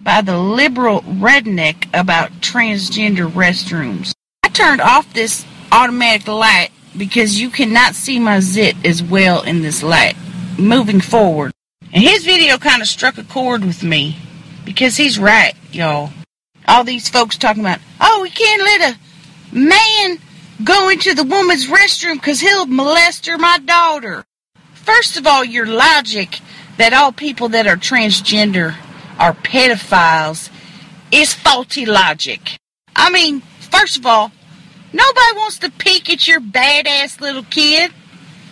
[0.00, 4.14] by the liberal redneck about transgender restrooms.
[4.42, 9.62] I turned off this automatic light because you cannot see my zit as well in
[9.62, 10.14] this light
[10.58, 11.52] moving forward.
[11.92, 14.16] And his video kind of struck a chord with me
[14.64, 16.10] because he's right, y'all.
[16.66, 20.18] All these folks talking about, oh, we can't let a man
[20.64, 24.24] go into the woman's restroom because he'll molest her, my daughter.
[24.74, 26.40] First of all, your logic
[26.76, 28.74] that all people that are transgender
[29.18, 30.50] are pedophiles
[31.10, 32.58] is faulty logic.
[32.96, 34.32] I mean, first of all,
[34.92, 37.92] nobody wants to peek at your badass little kid.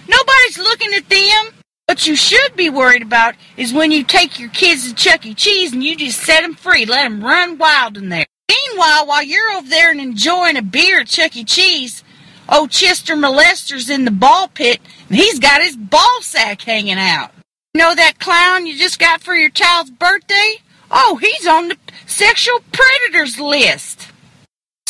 [0.09, 1.55] Nobody's looking at them.
[1.87, 5.35] What you should be worried about is when you take your kids to Chuck E.
[5.35, 8.27] Cheese and you just set them free, let them run wild in there.
[8.49, 11.45] Meanwhile, while you're over there and enjoying a beer at Chuck E.
[11.45, 12.05] Cheese,
[12.49, 17.33] old Chester Molester's in the ball pit and he's got his ball sack hanging out.
[17.75, 20.57] You know that clown you just got for your child's birthday?
[20.91, 21.77] Oh, he's on the
[22.07, 24.10] sexual predators list.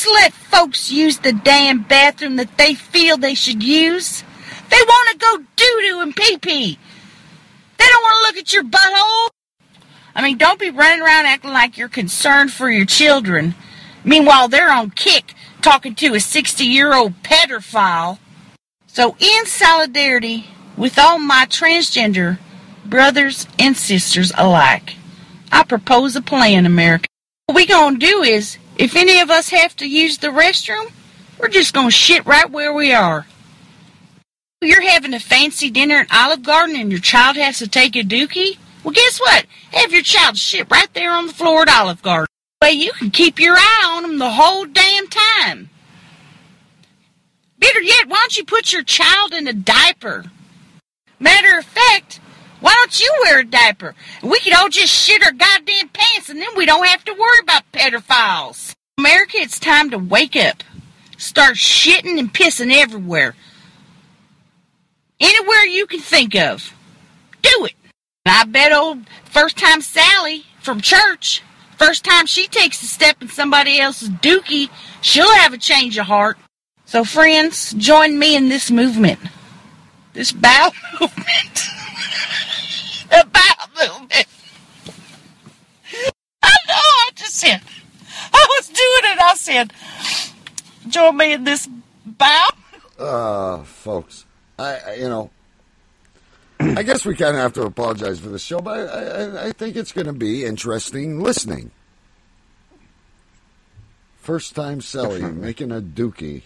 [0.01, 4.25] Just let folks use the damn bathroom that they feel they should use.
[4.71, 6.79] They want to go doo doo and pee pee.
[7.77, 9.29] They don't want to look at your butthole.
[10.15, 13.55] I mean, don't be running around acting like you're concerned for your children.
[14.03, 18.19] Meanwhile, they're on Kik talking to a 60 year old pedophile.
[18.87, 20.47] So, in solidarity
[20.79, 22.39] with all my transgender
[22.87, 24.95] brothers and sisters alike,
[25.53, 27.07] I propose a plan, America.
[27.45, 30.91] What we're gonna do is, if any of us have to use the restroom,
[31.39, 33.27] we're just gonna shit right where we are.
[34.63, 38.03] You're having a fancy dinner at Olive Garden and your child has to take a
[38.03, 38.57] dookie?
[38.83, 39.45] Well, guess what?
[39.73, 42.27] Have your child shit right there on the floor at Olive Garden.
[42.63, 45.69] Way you can keep your eye on them the whole damn time.
[47.59, 50.25] Better yet, why don't you put your child in a diaper?
[51.19, 52.19] Matter of fact,
[52.61, 53.95] why don't you wear a diaper?
[54.23, 57.39] We could all just shit our goddamn pants and then we don't have to worry
[57.43, 58.75] about pedophiles.
[58.99, 60.63] America, it's time to wake up.
[61.17, 63.35] Start shitting and pissing everywhere.
[65.19, 66.75] Anywhere you can think of.
[67.43, 67.75] Do it.
[68.27, 71.43] I bet old first time Sally from church,
[71.79, 74.69] first time she takes a step in somebody else's dookie,
[75.01, 76.39] she'll have a change of heart.
[76.85, 79.21] So, friends, join me in this movement.
[80.13, 81.69] This bow movement.
[83.11, 84.27] The bow movement.
[86.43, 87.61] I know, I just said,
[88.33, 89.21] I was doing it.
[89.21, 89.73] I said,
[90.89, 91.69] join me in this
[92.07, 92.49] bow.
[92.99, 94.25] Uh, folks,
[94.59, 95.31] I, I you know,
[96.61, 99.53] I guess we kind of have to apologize for the show, but I, I, I
[99.53, 101.71] think it's going to be interesting listening.
[104.19, 106.43] First time Sally making a dookie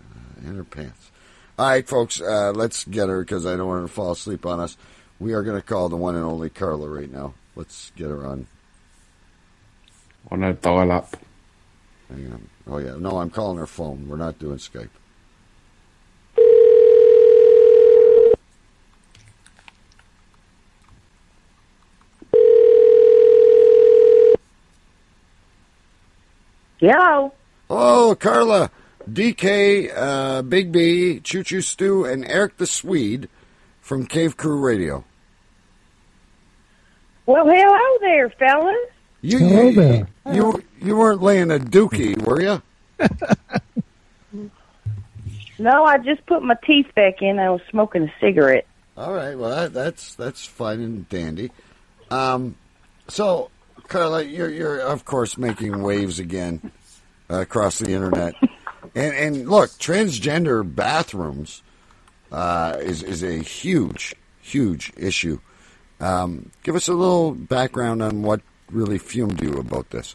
[0.00, 1.10] uh, in her pants.
[1.58, 4.46] All right, folks, uh, let's get her because I don't want her to fall asleep
[4.46, 4.76] on us.
[5.20, 7.34] We are going to call the one and only Carla right now.
[7.56, 8.46] Let's get her on.
[10.30, 11.16] On a dial up.
[12.08, 12.48] Hang on.
[12.68, 12.96] Oh, yeah.
[12.98, 14.08] No, I'm calling her phone.
[14.08, 14.90] We're not doing Skype.
[26.80, 27.32] Hello.
[27.68, 28.70] Oh, Carla,
[29.10, 33.28] DK, uh, Big B, Choo Choo Stu, and Erik the Swede
[33.88, 35.02] from Cave Crew Radio.
[37.24, 38.76] Well, hello there, fellas.
[39.22, 40.08] You, Hello you, there.
[40.30, 42.62] You, you weren't laying a dookie, were you?
[45.58, 47.40] No, I just put my teeth back in.
[47.40, 48.66] I was smoking a cigarette.
[48.96, 49.36] All right.
[49.36, 51.50] Well, that, that's that's fine and dandy.
[52.12, 52.54] Um,
[53.08, 53.50] so,
[53.88, 56.70] Carla, you're you're of course making waves again
[57.28, 58.34] uh, across the internet,
[58.94, 61.62] and and look, transgender bathrooms
[62.32, 65.38] uh, is is a huge huge issue.
[66.00, 70.14] Um, give us a little background on what really fumed you about this.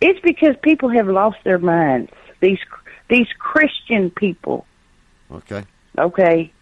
[0.00, 2.10] It's because people have lost their minds.
[2.40, 2.58] These
[3.08, 4.66] these Christian people,
[5.30, 5.64] Okay.
[5.98, 6.52] okay,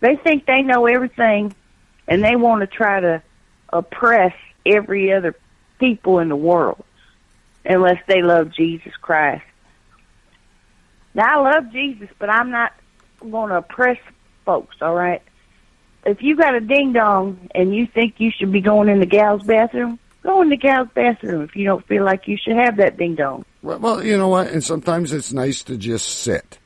[0.00, 1.54] they think they know everything,
[2.06, 3.22] and they want to try to
[3.70, 4.34] oppress
[4.66, 5.34] every other
[5.78, 6.84] people in the world,
[7.64, 9.44] unless they love Jesus Christ.
[11.14, 12.72] Now I love Jesus, but I'm not
[13.20, 13.98] going to oppress
[14.44, 14.76] folks.
[14.80, 15.22] All right.
[16.04, 19.06] If you got a ding dong and you think you should be going in the
[19.06, 21.42] gal's bathroom, go in the gal's bathroom.
[21.42, 23.44] If you don't feel like you should have that ding dong.
[23.62, 24.48] Well, well, you know what?
[24.48, 26.58] And sometimes it's nice to just sit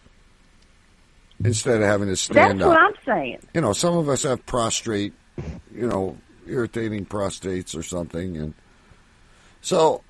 [1.45, 2.69] instead of having to stand up.
[2.71, 2.81] That's what.
[2.81, 3.39] I'm saying.
[3.55, 5.13] you know, some of us have prostrate,
[5.75, 6.17] you know,
[6.47, 8.55] irritating prostates or something, and
[9.61, 10.03] so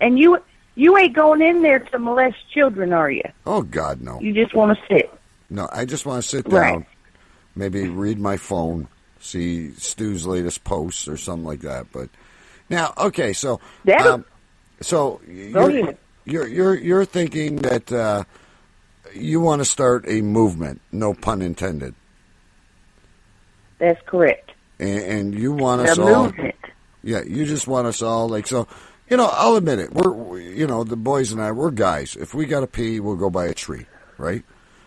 [0.00, 0.38] And you
[0.76, 3.24] you ain't going in there to molest children, are you?
[3.46, 5.10] oh God, no, You just want to sit.
[5.50, 5.68] no.
[5.72, 6.86] I just want to sit down, Right.
[7.56, 8.86] maybe read my phone,
[9.18, 11.86] see Stu's latest posts or something like that.
[11.92, 12.08] But
[12.70, 14.24] now, okay, so That'll- um,
[14.80, 15.94] so you're,
[16.26, 18.24] you're you're you're thinking that uh,
[19.14, 21.94] you want to start a movement, no pun intended,
[23.78, 24.52] That's correct.
[24.78, 26.24] and, and you want us all.
[26.24, 26.54] movement.
[27.02, 28.66] Yeah, you just want us all like so.
[29.08, 29.92] You know, I'll admit it.
[29.92, 32.16] We're we- you know the boys and I we're guys.
[32.16, 33.86] If we got to pee, we'll go by a tree,
[34.18, 34.42] right?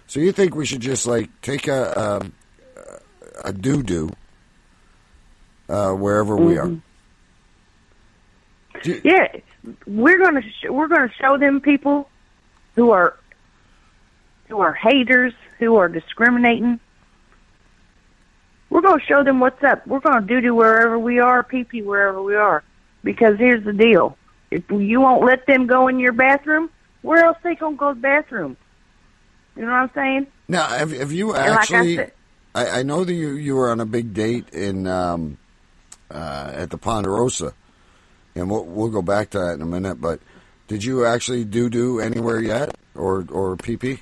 [0.07, 2.33] So you think we should just like take a um,
[3.43, 4.11] a doo doo
[5.69, 6.67] uh, wherever we are?
[6.67, 6.81] Mhm.
[9.03, 9.27] Yeah,
[9.85, 12.09] we're gonna sh- we're gonna show them people
[12.75, 13.17] who are
[14.47, 16.79] who are haters, who are discriminating.
[18.69, 19.85] We're gonna show them what's up.
[19.87, 22.63] We're gonna do do wherever we are, pee pee wherever we are.
[23.03, 24.17] Because here's the deal:
[24.51, 26.69] if you won't let them go in your bathroom,
[27.01, 28.57] where else they gonna go to the bathroom?
[29.55, 30.27] You know what I'm saying?
[30.47, 31.95] Now, have, have you And like I actually?
[31.95, 32.11] said-
[32.55, 35.37] I, I know that you you were on a big date in um,
[36.09, 37.53] uh, at the Ponderosa,
[38.35, 40.01] and we'll we'll go back to that in a minute.
[40.01, 40.19] But
[40.67, 43.99] did you actually do do anywhere yet, or or PP?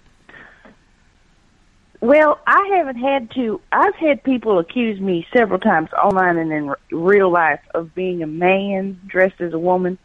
[1.99, 3.59] Well, I haven't had to.
[3.71, 8.21] I've had people accuse me several times online and in r- real life of being
[8.21, 9.97] a man dressed as a woman.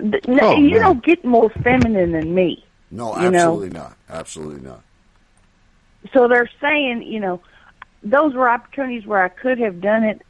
[0.00, 0.80] No, Oh, you man.
[0.80, 2.64] don't get more feminine than me.
[2.90, 3.38] No, You know?
[3.52, 3.96] absolutely not.
[4.08, 4.80] Absolutely not.
[6.12, 7.40] So they're saying, you know,
[8.02, 10.22] those were opportunities where I could have done it.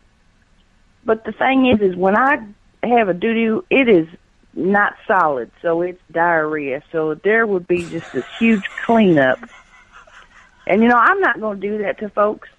[1.05, 2.39] But the thing is, is when I
[2.83, 4.07] have a doo doo, it is
[4.55, 6.83] not solid, so it's diarrhea.
[6.93, 9.39] So there would be just this huge cleanup.
[10.67, 12.49] And you know, I'm not going to do that to folks.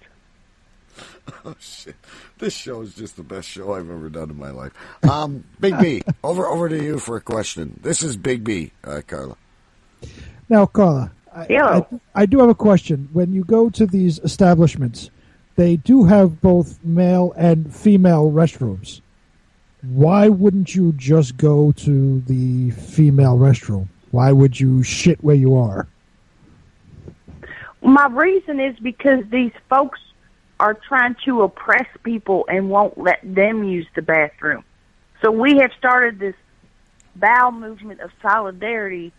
[1.46, 1.96] Oh shit!
[2.38, 4.72] This show is just the best show I've ever done in my life.
[5.10, 7.80] Um, Big B, over over to you for a question.
[7.82, 9.36] This is Big B, uh, Carla.
[10.50, 11.86] Now, Carla, I, Hello.
[12.14, 13.08] I, I do have a question.
[13.12, 15.10] When you go to these establishments,
[15.56, 19.00] they do have both male and female restrooms.
[19.82, 23.88] Why wouldn't you just go to the female restroom?
[24.10, 25.88] Why would you shit where you are?
[27.84, 30.00] My reason is because these folks
[30.58, 34.64] are trying to oppress people and won't let them use the bathroom.
[35.20, 36.34] So we have started this
[37.14, 39.12] bowel movement of solidarity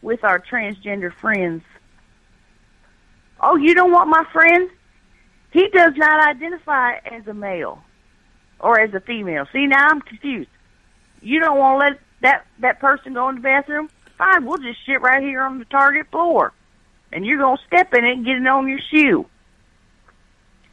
[0.00, 1.62] with our transgender friends.
[3.38, 4.70] Oh, you don't want my friend?
[5.52, 7.82] He does not identify as a male
[8.60, 9.46] or as a female.
[9.52, 10.48] See, now I'm confused.
[11.20, 13.90] You don't want to let that that person go in the bathroom?
[14.16, 16.54] Fine, we'll just shit right here on the target floor
[17.16, 19.26] and you're going to step in it and get it on your shoe.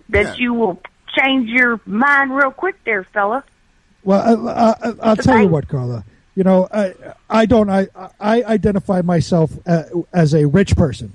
[0.09, 0.81] That you will
[1.17, 3.43] change your mind real quick there, fella.
[4.03, 4.53] Well, I,
[4.89, 6.03] I, I'll tell you what, Carla.
[6.35, 6.93] You know, I,
[7.29, 7.69] I don't.
[7.69, 7.87] I,
[8.19, 11.13] I identify myself uh, as a rich person.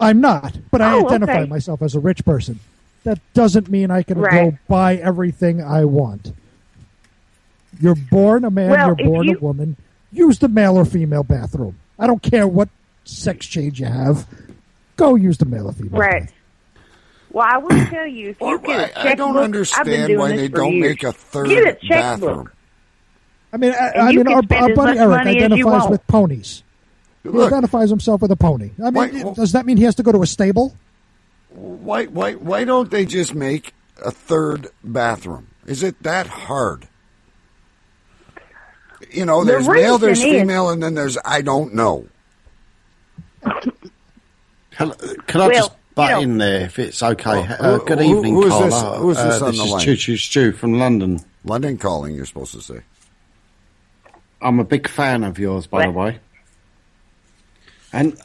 [0.00, 1.50] I'm not, but I Oh, identify okay.
[1.50, 2.58] myself as a rich person.
[3.04, 4.52] That doesn't mean I can Right.
[4.52, 6.32] go buy everything I want.
[7.80, 8.70] You're born a man.
[8.70, 9.76] Well, you're born you- a woman.
[10.12, 11.76] Use the male or female bathroom.
[11.98, 12.68] I don't care what
[13.10, 14.26] sex change you have.
[14.96, 15.98] Go use the male or female.
[15.98, 16.30] Right.
[17.32, 20.48] Well, I will tell you, if you get a checkbook, I don't understand why they
[20.48, 20.88] don't years.
[20.88, 21.88] make a third Get a checkbook.
[21.88, 22.50] bathroom.
[23.52, 24.42] I mean, I, I mean, our, our
[24.74, 26.62] buddy Erik money as you identifies with ponies.
[27.22, 27.52] He Look.
[27.52, 28.70] identifies himself with a pony.
[28.82, 30.74] I mean, does that mean he has to go to a stable?
[31.50, 35.48] Why why why don't they just make a third bathroom?
[35.66, 36.88] Is it that hard?
[39.10, 42.06] You know, The there's male, there's reason is- female, and then there's I don't know.
[43.42, 44.92] Can,
[45.26, 47.30] can I Well, just butt you know- in there if it's okay?
[47.30, 48.66] Oh, uh, who- good who- evening, who is Carla.
[48.70, 49.80] this- who is this uh, on this the is line?
[49.84, 51.20] Choo Choo Stu from London.
[51.44, 52.14] London calling.
[52.14, 52.80] You're supposed to say.
[54.42, 56.18] I'm a big fan of yours, by the way.
[57.92, 58.16] And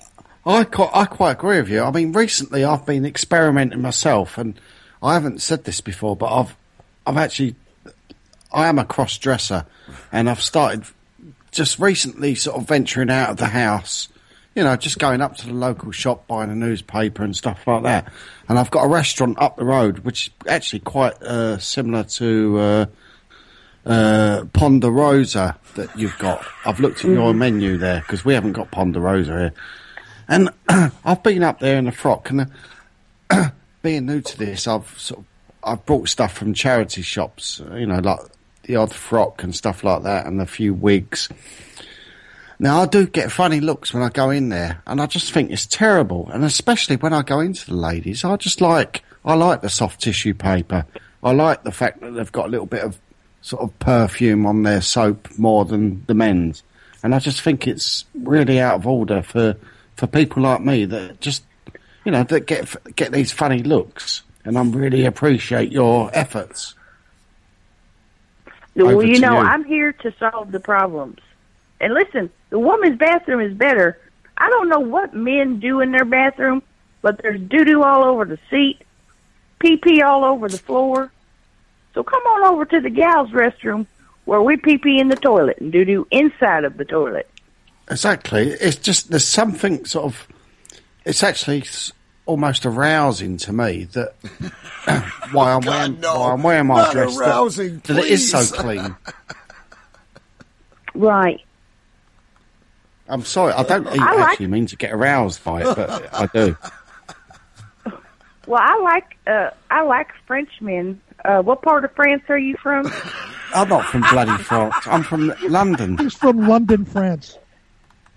[0.45, 1.81] I quite, I quite agree with you.
[1.81, 4.59] I mean, recently I've been experimenting myself, and
[5.01, 6.55] I haven't said this before, but I've,
[7.05, 7.55] I've actually,
[8.53, 9.65] I am a cross dresser,
[10.11, 10.83] and I've started
[11.51, 14.07] just recently sort of venturing out of the house.
[14.55, 17.83] You know, just going up to the local shop, buying a newspaper and stuff like
[17.83, 18.11] that.
[18.47, 22.57] And I've got a restaurant up the road, which is actually quite uh, similar to.
[22.57, 22.85] Uh,
[23.85, 26.43] uh, Ponderosa that you've got.
[26.65, 29.53] I've looked at your menu there because we haven't got Ponderosa here.
[30.27, 30.49] And
[31.05, 32.51] I've been up there in a frock, and
[33.29, 33.49] uh,
[33.83, 35.25] being new to this, I've sort of
[35.63, 38.19] I've brought stuff from charity shops, you know, like
[38.63, 41.29] the odd frock and stuff like that, and a few wigs.
[42.59, 45.51] Now I do get funny looks when I go in there, and I just think
[45.51, 46.29] it's terrible.
[46.31, 50.01] And especially when I go into the ladies, I just like I like the soft
[50.01, 50.85] tissue paper.
[51.23, 52.97] I like the fact that they've got a little bit of
[53.41, 56.63] sort of perfume on their soap more than the men's,
[57.03, 59.57] and I just think it's really out of order for
[59.95, 61.43] for people like me that just
[62.05, 64.21] you know that get get these funny looks.
[64.45, 66.75] And I really appreciate your efforts.
[68.75, 69.47] Well, Over you know, you.
[69.47, 71.19] I'm here to solve the problems.
[71.85, 73.99] And listen, the woman's bathroom is better.
[74.39, 76.63] I don't know what men do in their bathroom,
[77.03, 78.81] but there's doo doo all over the seat,
[79.59, 81.11] pee pee all over the floor.
[81.93, 83.85] So come on over to the gals' restroom
[84.25, 87.29] where we pee pee in the toilet and doo doo inside of the toilet.
[87.87, 88.49] Exactly.
[88.49, 90.27] It's just there's something sort of.
[91.05, 91.65] It's actually
[92.25, 94.15] almost arousing to me that
[95.31, 98.95] why I'm wearing why I'm wearing my dress that- arousing, that, it is so clean.
[100.95, 101.44] Right.
[103.07, 106.09] I'm sorry, I don't even I like- actually mean to get aroused by it, but
[106.13, 106.57] I do.
[108.47, 111.01] Well, I like uh I like Frenchmen.
[111.23, 112.91] Uh what part of France are you from?
[113.53, 114.75] I'm not from bloody France.
[114.85, 115.97] I'm from London.
[115.97, 117.37] He's from London, France.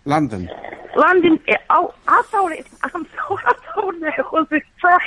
[0.05, 0.51] London.
[0.97, 1.39] London.
[1.71, 2.67] Oh, I thought it.
[2.83, 3.43] I'm sorry.
[3.47, 5.03] I thought that was in France.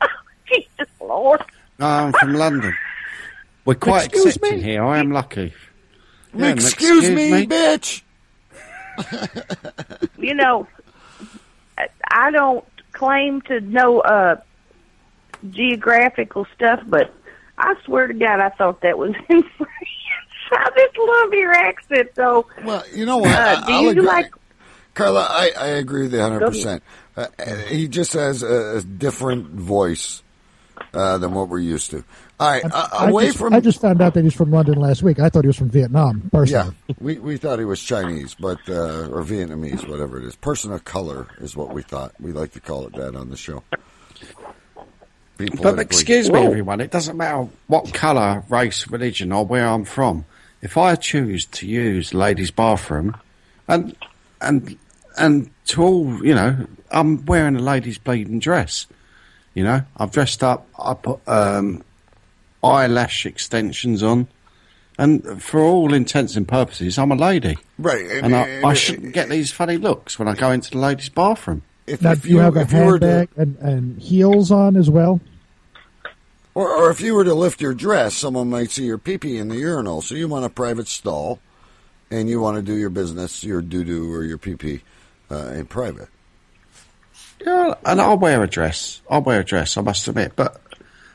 [0.52, 1.42] Jesus Lord.
[1.78, 2.74] No, I'm from London.
[3.64, 4.62] We're quite Excuse accepting me?
[4.64, 4.84] here.
[4.84, 5.54] I am lucky.
[6.34, 7.46] Yeah, excuse, excuse me, me.
[7.46, 8.02] bitch.
[10.18, 10.66] you know,
[12.10, 14.36] I don't claim to know uh
[15.50, 17.12] geographical stuff, but
[17.58, 19.88] I swear to God, I thought that was in French.
[20.52, 22.46] I just love your accent, though.
[22.62, 23.30] Well, you know what?
[23.30, 24.02] Uh, do I'll you agree.
[24.06, 24.32] like?
[24.94, 26.80] Carla, I, I agree with you 100%.
[27.16, 27.26] Uh,
[27.68, 30.22] he just has a, a different voice
[30.92, 32.04] uh, than what we're used to.
[32.42, 33.54] All right, uh, I away just, from.
[33.54, 35.20] I just found out that he's from London last week.
[35.20, 39.06] I thought he was from Vietnam, Yeah, we, we thought he was Chinese, but uh,
[39.10, 40.34] or Vietnamese, whatever it is.
[40.34, 42.14] Person of color is what we thought.
[42.18, 43.62] We like to call it that on the show.
[45.36, 46.80] But excuse me, everyone.
[46.80, 50.24] It doesn't matter what colour, race, religion, or where I'm from.
[50.62, 53.16] If I choose to use ladies' bathroom,
[53.68, 53.96] and
[54.40, 54.76] and
[55.16, 58.88] and to all, you know, I'm wearing a lady's bleeding dress.
[59.54, 60.66] You know, I've dressed up.
[60.76, 61.84] I put um,
[62.62, 64.28] eyelash extensions on,
[64.98, 67.56] and for all intents and purposes, I'm a lady.
[67.78, 71.08] Right, And, I, I shouldn't get these funny looks when I go into the ladies'
[71.08, 71.62] bathroom.
[71.86, 74.50] If, Now, if do you, have a if you were to- handbag and, and heels
[74.52, 75.20] on as well?
[76.54, 79.48] Or, or if you were to lift your dress, someone might see your pee-pee in
[79.48, 80.02] the urinal.
[80.02, 81.40] So you want a private stall,
[82.10, 84.82] and you want to do your business, your doo-doo or your pee-pee
[85.30, 86.08] uh, in private.
[87.44, 89.00] Yeah, and I'll wear a dress.
[89.10, 90.32] I'll wear a dress, I must admit.
[90.36, 90.60] But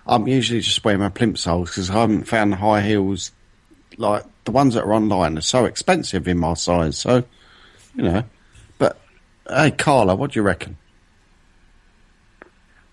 [0.07, 3.31] I'm usually just wearing my plimsolls because I haven't found high heels
[3.97, 6.97] like the ones that are online are so expensive in my size.
[6.97, 7.23] So,
[7.95, 8.23] you know.
[8.77, 8.97] But,
[9.49, 10.77] hey, Carla, what do you reckon?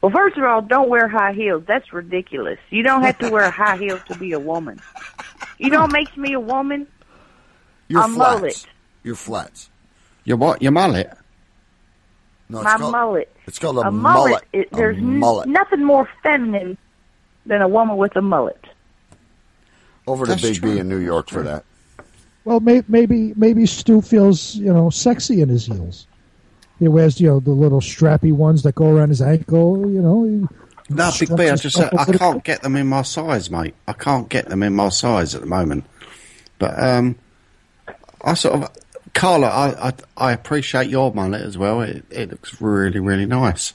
[0.00, 1.64] Well, first of all, don't wear high heels.
[1.66, 2.58] That's ridiculous.
[2.70, 4.80] You don't have to wear high heels to be a woman.
[5.58, 6.86] You know what makes me a woman?
[7.88, 8.16] Your A flats.
[8.18, 8.66] mullet.
[9.02, 9.70] Your flats.
[10.24, 10.60] Your what?
[10.62, 11.16] Your mullet?
[12.48, 13.34] No, My mullet.
[13.46, 14.30] It's called a, A mullet.
[14.32, 14.44] mullet.
[14.52, 16.76] It, A there's n- nothing more feminine
[17.46, 18.64] than a woman with a mullet.
[20.06, 21.64] Over to That's Big B in New York for that.
[22.44, 26.06] Well, may, maybe maybe Stu feels you know sexy in his heels.
[26.78, 29.90] He wears you know the little strappy ones that go around his ankle.
[29.90, 30.24] You know.
[30.24, 30.46] he
[30.90, 33.74] No, Big B, I just said I can't get them in my size, mate.
[33.88, 35.84] I can't get them in my size at the moment.
[36.58, 37.16] But um,
[38.22, 38.70] I sort of,
[39.14, 41.80] Carla, I, I I appreciate your mullet as well.
[41.80, 43.72] It it looks really really nice.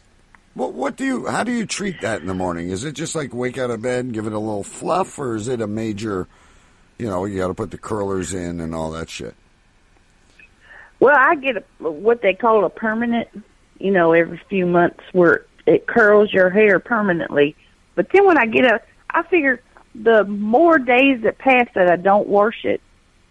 [0.59, 1.25] What, what do you?
[1.25, 2.69] How do you treat that in the morning?
[2.69, 5.47] Is it just like wake out of bed give it a little fluff, or is
[5.47, 6.27] it a major?
[6.97, 9.35] You know, you got to put the curlers in and all that shit.
[10.99, 13.29] Well, I get a, what they call a permanent,
[13.79, 17.55] you know, every few months where it curls your hair permanently.
[17.95, 19.61] But then when I get a, I figure
[19.95, 22.81] the more days that pass that I don't wash it,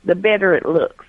[0.03, 1.05] the better it looks.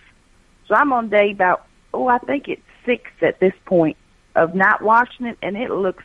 [0.68, 3.96] So I'm on day about, oh, I think it's six at this point
[4.36, 6.04] of not washing it, and it looks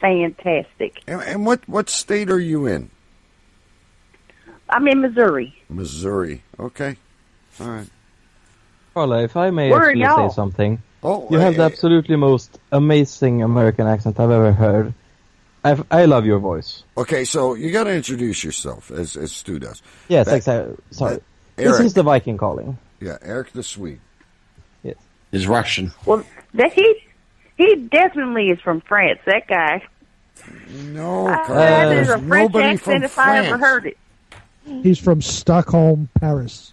[0.00, 1.02] fantastic.
[1.06, 2.90] And, and what what state are you in?
[4.68, 5.54] I'm in Missouri.
[5.68, 6.42] Missouri.
[6.58, 6.96] Okay.
[7.60, 7.86] All right.
[8.94, 10.82] Carla, if I may Where actually say something.
[11.02, 14.94] Oh, you have hey, the absolutely most amazing American accent I've ever heard.
[15.62, 16.82] I've, I love your voice.
[16.96, 19.82] Okay, so you got to introduce yourself as as Stu does.
[20.08, 20.76] Yes, That- exactly.
[20.90, 21.14] Sorry.
[21.16, 21.22] that-
[21.56, 22.78] this is the Viking calling.
[23.00, 24.00] Yeah, Erik the Swede.
[24.82, 24.96] Yes.
[25.32, 25.92] Is Russian.
[26.04, 26.24] Well,
[26.54, 27.02] that he
[27.56, 29.18] he definitely is from France.
[29.26, 29.82] That guy.
[30.70, 33.62] No, Uh, Carla, that is a French nobody accent from if I ever France.
[33.62, 33.98] heard it.
[34.82, 36.72] He's from Stockholm, Paris.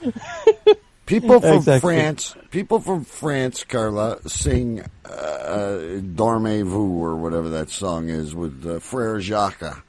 [1.06, 1.94] People from Exactly.
[1.96, 8.78] France, people from France, Carla, sing uh, "Dormez-vous" or whatever that song is with uh,
[8.78, 9.84] Frere Jacques.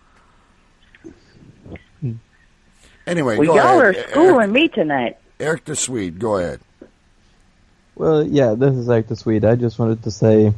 [3.07, 4.09] Anyway, Well, go y'all are ahead.
[4.09, 5.17] schooling Erik, me tonight.
[5.39, 6.59] Erik the Swede, go ahead.
[7.95, 9.45] Well, yeah, this is Erik the Swede.
[9.45, 10.53] I just wanted to say,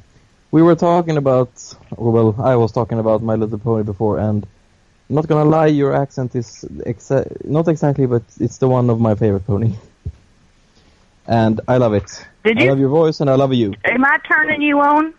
[0.51, 1.51] we were talking about,
[1.95, 4.45] well, I was talking about My Little Pony before, and
[5.09, 8.99] I'm not gonna lie, your accent is exa- not exactly, but it's the one of
[8.99, 9.75] my favorite pony.
[11.27, 12.25] And I love it.
[12.43, 12.69] Did I you?
[12.69, 13.73] love your voice, and I love you.
[13.85, 15.13] Am I turning you on?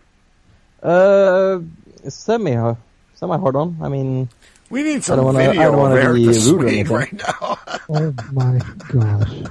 [0.83, 1.61] Uh,
[2.09, 2.75] semi,
[3.15, 3.77] semi hard on.
[3.83, 4.29] I mean,
[4.71, 6.37] We need I some don't wanna- I video don't of wanna Erik be the rude
[6.37, 6.97] or Swede anything.
[6.97, 7.59] right now.
[7.91, 9.43] Oh my gosh.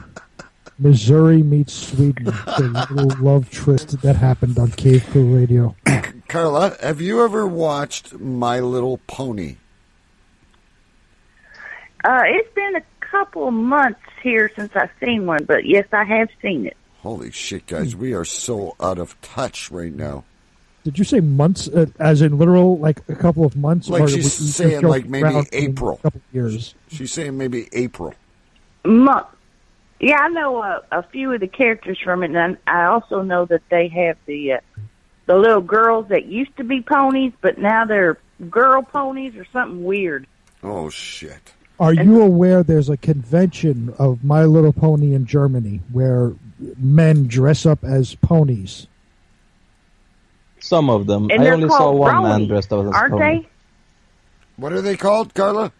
[0.79, 2.25] Missouri meets Sweden.
[2.25, 5.75] The little love tryst that happened on Cave Crew Radio.
[6.27, 9.55] Carla, have you ever watched My Little Pony?
[12.03, 16.03] Uh, it's been a couple of months here since I've seen one, but yes, I
[16.03, 16.77] have seen it.
[17.01, 20.23] Holy shit, guys, we are so out of touch right now.
[20.83, 23.89] Did you say months, uh, as in literal, like a couple of months?
[23.89, 25.95] Like or she's we- we saying, like maybe April.
[25.95, 26.75] A couple of years.
[26.89, 28.13] She's saying maybe April.
[28.85, 29.27] Month.
[29.99, 33.45] Yeah, I know a, a few of the characters from it, and I also know
[33.45, 34.59] that they have the uh,
[35.25, 38.17] the little girls that used to be ponies, but now they're
[38.49, 40.27] girl ponies or something weird.
[40.63, 41.53] Oh shit.
[41.79, 46.33] Are you aware there's a convention of My Little Pony in Germany where
[46.77, 48.87] men dress up as ponies?
[50.59, 51.27] Some of them.
[51.29, 53.41] And I they're only saw called one man dressed up as a aren't pony.
[53.41, 53.47] they?
[54.55, 55.71] What are they called, Carla?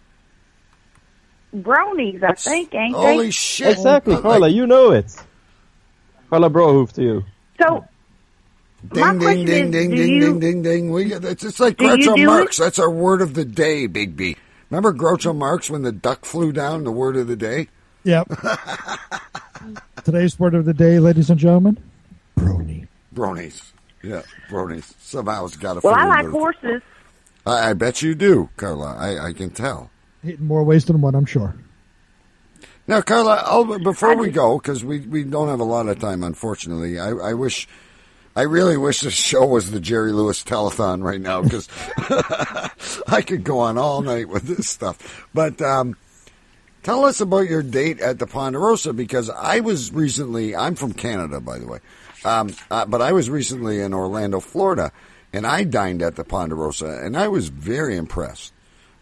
[1.63, 3.31] Bronies, I think, ain't Holy they?
[3.31, 3.73] shit!
[3.73, 5.05] Exactly, Carla, you know it.
[6.29, 7.23] Carla Brohoof to you.
[7.61, 7.85] So,
[8.91, 10.91] My Ding, ding, question ding, is, ding, do ding, you- ding, ding, ding.
[10.91, 12.59] We get, it's, it's like Do you Groucho Marx.
[12.59, 12.63] it?
[12.63, 14.35] That's our word of the day, Big B.
[14.69, 16.84] Remember Groucho Marx when the duck flew down?
[16.84, 17.69] The word of the day.
[18.03, 18.27] Yep.
[20.03, 21.77] Today's word of the day, ladies and gentlemen.
[22.38, 22.88] Bronies.
[23.13, 23.71] Bronies.
[24.03, 24.93] Yeah, bronies.
[24.99, 25.79] Somehow it's got to.
[25.84, 26.81] well, I like horses.
[27.45, 28.95] I, I bet you do, Carla.
[28.95, 29.89] I, I can tell.
[30.27, 31.55] In more ways than one, I'm sure.
[32.87, 36.23] Now, Carla, I'll, before we go, because we, we don't have a lot of time,
[36.23, 37.67] unfortunately, I, I wish,
[38.33, 41.67] I really wish this show was the Jerry Lewis telethon right now, because
[43.07, 45.27] I could go on all night with this stuff.
[45.33, 45.97] But um,
[46.83, 51.41] tell us about your date at the Ponderosa, because I was recently, I'm from Canada,
[51.41, 51.79] by the way,
[52.23, 54.93] um, uh, but I was recently in Orlando, Florida,
[55.33, 58.53] and I dined at the Ponderosa, and I was very impressed.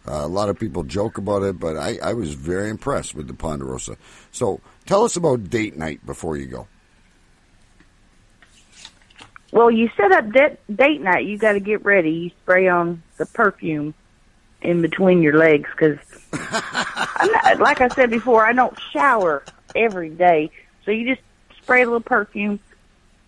[0.08, 3.28] Uh, a lot of people joke about it, but I, I was very impressed with
[3.28, 3.98] the Ponderosa.
[4.32, 6.68] So tell us about date night before you go.
[9.52, 11.26] Well, you set up de- date night.
[11.26, 12.12] You got to get ready.
[12.12, 13.94] You spray on the perfume
[14.62, 15.98] in between your legs because,
[17.60, 19.44] like I said before, I don't shower
[19.76, 20.52] every day.
[20.84, 21.26] So you just
[21.62, 22.60] spray a little perfume.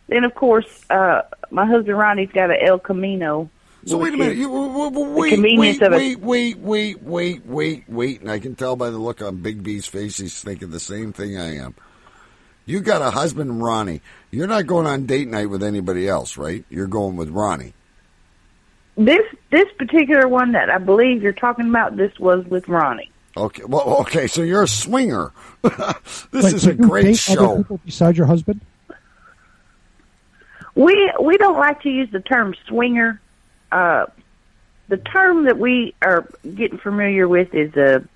[0.07, 3.49] Then, of course, uh, my husband Ronnie's got an El Camino.
[3.87, 4.37] So wait a minute.
[4.37, 8.21] You, w- w- wait, wait, wait, wait, wait, wait, wait, wait.
[8.21, 11.13] And I can tell by the look on Big B's face, he's thinking the same
[11.13, 11.73] thing I am.
[12.65, 14.01] You got a husband, Ronnie.
[14.29, 16.65] You're not going on date night with anybody else, right?
[16.69, 17.73] You're going with Ronnie.
[18.97, 23.11] This this particular one that I believe you're talking about, this was with Ronnie.
[23.37, 23.63] Okay.
[23.63, 24.27] Well, okay.
[24.27, 25.31] So you're a swinger.
[25.61, 27.57] this Wait, is a you great date other show.
[27.57, 28.59] people besides your husband?
[30.75, 33.21] We we don't like to use the term swinger.
[33.71, 34.05] Uh,
[34.89, 38.07] the term that we are getting familiar with is a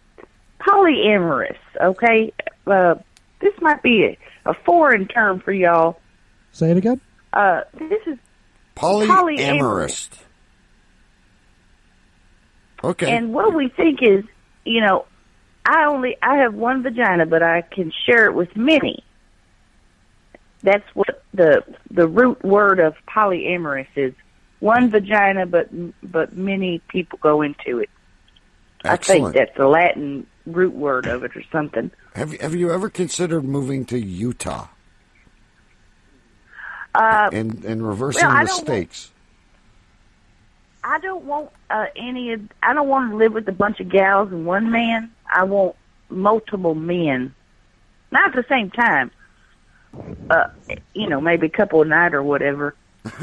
[0.60, 1.58] polyamorous.
[1.82, 2.34] Okay,
[2.68, 2.96] uh,
[3.40, 4.04] this might be
[4.46, 6.00] a, a foreign term for y'all.
[6.52, 7.02] Say it again.
[7.34, 8.18] Uh, this is
[8.76, 10.10] Polyamorous.
[12.84, 13.16] Okay.
[13.16, 14.24] And what we think is,
[14.66, 15.06] you know,
[15.66, 19.04] I only I have one vagina, but I can share it with many.
[20.64, 24.14] That's what the the root word of polyamorous is.
[24.62, 25.68] One vagina, but
[26.02, 27.90] but many people go into it.
[28.86, 31.92] I think that's the Latin root word of it or something.
[32.16, 34.68] Have you, have you ever considered moving to Utah
[36.96, 39.12] Uh, and and reversing well, I the don't want- stakes?
[40.84, 42.34] I don't want uh, any.
[42.34, 45.12] of I don't want to live with a bunch of gals and one man.
[45.32, 45.76] I want
[46.10, 47.34] multiple men,
[48.12, 49.12] not at the same time.
[50.30, 50.48] Uh,
[50.96, 52.76] you know, maybe a couple a night or whatever.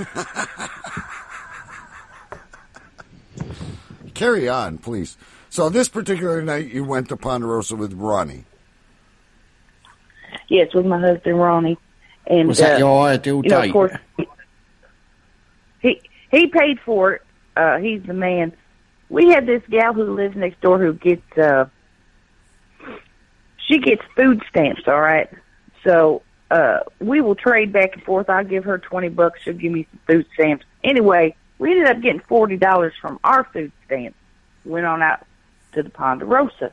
[4.18, 5.16] Carry on, please.
[5.48, 8.44] So this particular night, you went to Ponderosa with Ronnie.
[10.48, 11.78] Yes, with my husband Ronnie.
[12.26, 13.68] And Was that uh, your ideal you know, date?
[13.68, 13.92] Of course,
[15.80, 17.22] he he paid for it.
[17.56, 18.52] Uh, he's the man.
[19.08, 21.66] We had this gal who lives next door who gets uh,
[23.68, 24.82] she gets food stamps.
[24.88, 25.30] All right,
[25.84, 28.28] so uh, we will trade back and forth.
[28.28, 29.40] I'll give her twenty bucks.
[29.44, 30.64] She'll give me some food stamps.
[30.82, 34.16] Anyway, we ended up getting forty dollars from our food stamps.
[34.64, 35.26] Went on out
[35.72, 36.72] to the Ponderosa.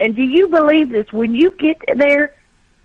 [0.00, 1.12] And do you believe this?
[1.12, 2.34] When you get there,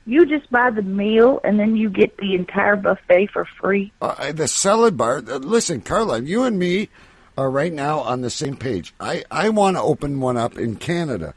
[0.05, 3.91] you just buy the meal and then you get the entire buffet for free.
[4.01, 5.17] Uh, the salad bar.
[5.17, 6.89] Uh, listen, Carla, you and me
[7.37, 8.93] are right now on the same page.
[8.99, 11.33] I, I want to open one up in Canada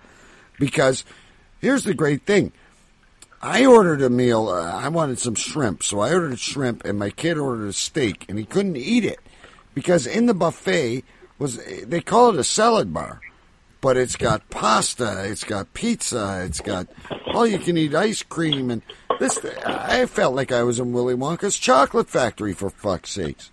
[0.58, 1.04] because
[1.60, 2.52] here's the great thing.
[3.42, 4.48] I ordered a meal.
[4.48, 8.26] Uh, I wanted some shrimp, so I ordered shrimp, and my kid ordered a steak,
[8.28, 9.18] and he couldn't eat it
[9.74, 11.04] because in the buffet
[11.38, 13.20] was they call it a salad bar,
[13.80, 16.86] but it's got pasta, it's got pizza, it's got
[17.34, 18.82] all you can eat ice cream, and
[19.18, 19.38] this.
[19.64, 23.50] I felt like I was in Willy Wonka's chocolate factory for fuck's sakes.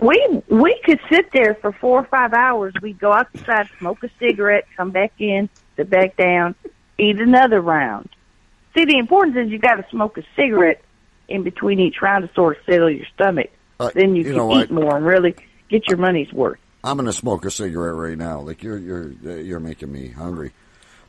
[0.00, 2.72] We we could sit there for four or five hours.
[2.80, 6.54] We'd go outside, smoke a cigarette, come back in, sit back down,
[6.98, 8.08] eat another round.
[8.76, 10.82] See, the importance is you got to smoke a cigarette
[11.28, 13.50] in between each round to sort of settle your stomach.
[13.80, 14.82] Uh, then you, you can know eat what?
[14.82, 15.34] more and really
[15.68, 16.58] get your money's worth.
[16.84, 18.40] I'm gonna smoke a cigarette right now.
[18.40, 20.52] Like you're you're uh, you're making me hungry.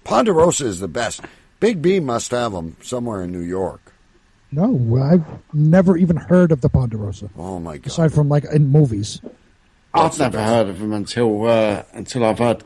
[0.03, 1.21] Ponderosa is the best.
[1.59, 3.93] Big B must have them somewhere in New York.
[4.51, 7.29] No, I've never even heard of the Ponderosa.
[7.37, 7.87] Oh my god!
[7.87, 9.21] Aside from like in movies.
[9.93, 12.63] I've never heard of them until uh, until I've heard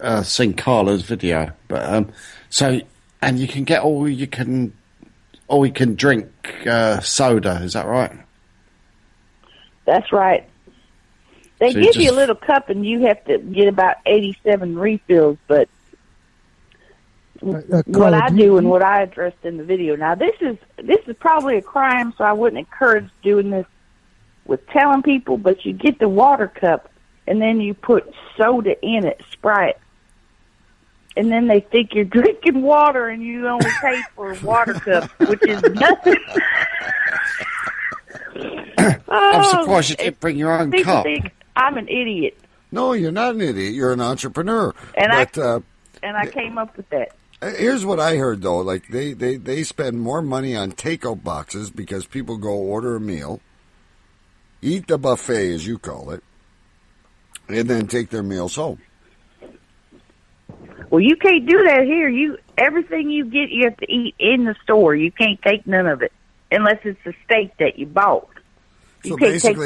[0.00, 2.12] uh, seen Carla's video, but um,
[2.50, 2.80] so
[3.22, 4.72] and you can get all you can
[5.48, 6.30] all you can drink
[6.66, 7.60] uh, soda.
[7.62, 8.12] Is that right?
[9.86, 10.46] That's right.
[11.58, 14.78] They So you give you a little cup, and you have to get about eighty-seven
[14.78, 15.38] refills.
[15.46, 15.68] But
[17.42, 19.96] uh, what I do do you- and what I addressed in the video.
[19.96, 23.66] Now, this is this is probably a crime, so I wouldn't encourage doing this
[24.44, 25.38] with telling people.
[25.38, 26.90] But you get the water cup,
[27.26, 29.78] and then you put soda in it, Sprite,
[31.16, 35.08] and then they think you're drinking water, and you only pay for a water cup,
[35.20, 36.16] which is nothing.
[38.78, 41.04] I'm Oh, surprised you didn't bring your own People cup.
[41.04, 42.36] think I'm an idiot,
[42.70, 43.74] No, you're not an idiot.
[43.74, 44.74] You're an entrepreneur.
[44.96, 45.60] And I- uh,
[46.02, 47.12] and I came up with that.
[47.42, 51.70] here's what I heard though: like they, they they spend more money on takeout boxes
[51.70, 53.40] because people go order a meal,
[54.60, 56.22] eat the buffet as you call it,
[57.48, 58.78] and then take their meals home.
[60.90, 62.08] Well, you can't do that here.
[62.08, 64.94] You everything you get, you have to eat in the store.
[64.94, 66.12] You can't take none of it
[66.50, 68.28] unless it's the steak that you bought.
[69.02, 69.56] You So can't take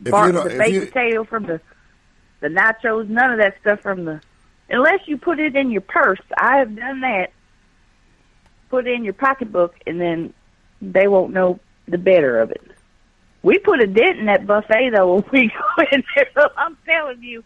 [0.00, 1.60] the, bar, the baked you- potato from the
[2.40, 3.08] the nachos.
[3.08, 4.20] None of that stuff from the
[4.70, 6.20] unless you put it in your purse.
[6.36, 7.32] I have done that.
[8.70, 10.34] Put it in your pocketbook, and then
[10.82, 12.62] they won't know the better of it.
[13.42, 16.48] We put a dent in that buffet though when we go in there.
[16.56, 17.42] I'm telling you,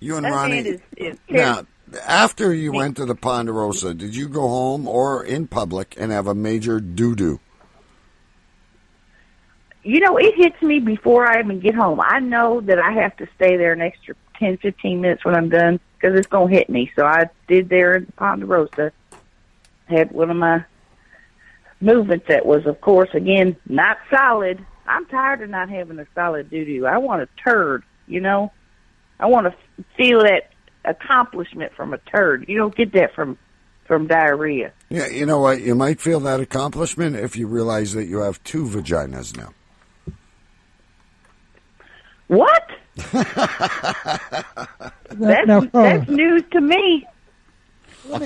[0.00, 0.58] You and Ronnie.
[0.60, 1.66] is, is Now,
[2.06, 6.26] after you went to the Ponderosa, did you go home or in public and have
[6.26, 7.38] a major doo doo?
[9.82, 12.00] You know, it hits me before I even get home.
[12.00, 15.48] I know that I have to stay there an extra ten, fifteen minutes when I'm
[15.48, 16.90] done because it's going to hit me.
[16.96, 18.92] So I did there in Ponderosa.
[19.86, 20.64] Had one of my
[21.80, 24.64] movements that was, of course, again, not solid.
[24.86, 26.86] I'm tired of not having a solid doo doo.
[26.86, 28.52] I want a turd, you know?
[29.20, 30.50] I want to feel that
[30.84, 32.46] accomplishment from a turd.
[32.48, 33.38] You don't get that from
[33.86, 34.72] from diarrhea.
[34.88, 35.60] Yeah, you know what?
[35.60, 39.52] You might feel that accomplishment if you realize that you have two vaginas now.
[42.32, 42.70] What?
[45.10, 47.06] That's, now, Carla, that's news to me.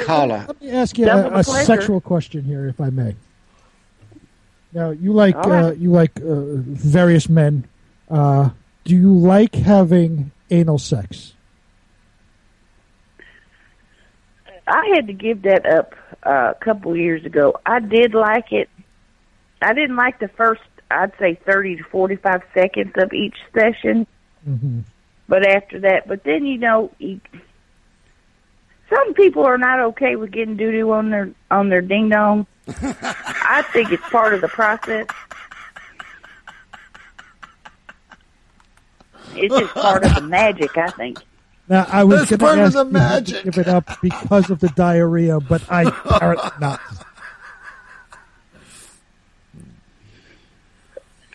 [0.05, 3.17] Carla, let me ask you a, a sexual question here, if I may.
[4.73, 5.65] Now, you like All right.
[5.65, 7.67] uh, you like uh, various men.
[8.09, 8.51] Uh,
[8.85, 11.35] do you like having anal sex?
[14.69, 17.59] I had to give that up uh, a couple of years ago.
[17.67, 18.69] I did like it.
[19.61, 24.07] I didn't like the first, I'd say, 30 to 45 seconds of each session.
[24.49, 24.81] Mm-hmm.
[25.29, 27.21] But after that, but then, you know, you,
[28.89, 32.47] some people are not okay with getting doo doo on their on their ding dong.
[32.69, 35.07] I think it's part of the process.
[39.35, 41.19] It's just part of the magic, I think.
[41.69, 43.45] Now, I was going part to of ask the you had to magic.
[43.45, 46.81] give it up because of the diarrhea, but I apparently not.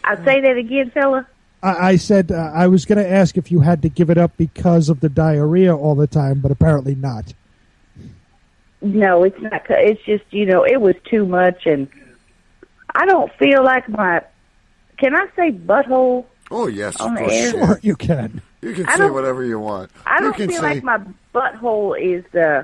[0.03, 1.27] I say that again, fella.
[1.63, 4.17] I, I said uh, I was going to ask if you had to give it
[4.17, 7.33] up because of the diarrhea all the time, but apparently not.
[8.81, 9.63] No, it's not.
[9.69, 11.87] It's just you know, it was too much, and
[12.95, 14.21] I don't feel like my.
[14.97, 16.25] Can I say butthole?
[16.49, 17.33] Oh, yes, On of the course.
[17.33, 17.45] air?
[17.45, 17.79] you Sure, can.
[17.83, 18.41] you can.
[18.61, 19.91] You can I say whatever you want.
[20.05, 20.99] I you don't can feel say, like my
[21.33, 22.63] butthole is uh,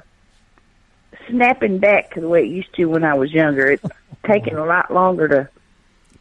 [1.29, 3.67] snapping back to the way it used to when I was younger.
[3.71, 3.83] It's
[4.25, 5.49] taking a lot longer to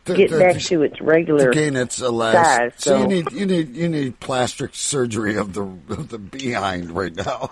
[0.07, 1.51] to, get to- back to- to its regular.
[1.53, 2.73] to gain its elastic.
[2.79, 6.91] size, so you need you need you need plastic surgery of the of the behind
[6.91, 7.51] right now.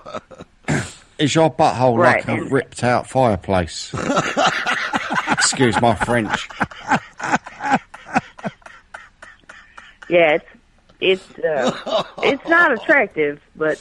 [1.18, 3.94] is your butthole Right, like a ripped out fireplace?
[5.30, 6.48] Excuse my French.
[10.08, 10.44] Yeah, it's
[11.00, 13.80] it's uh, it's not attractive, but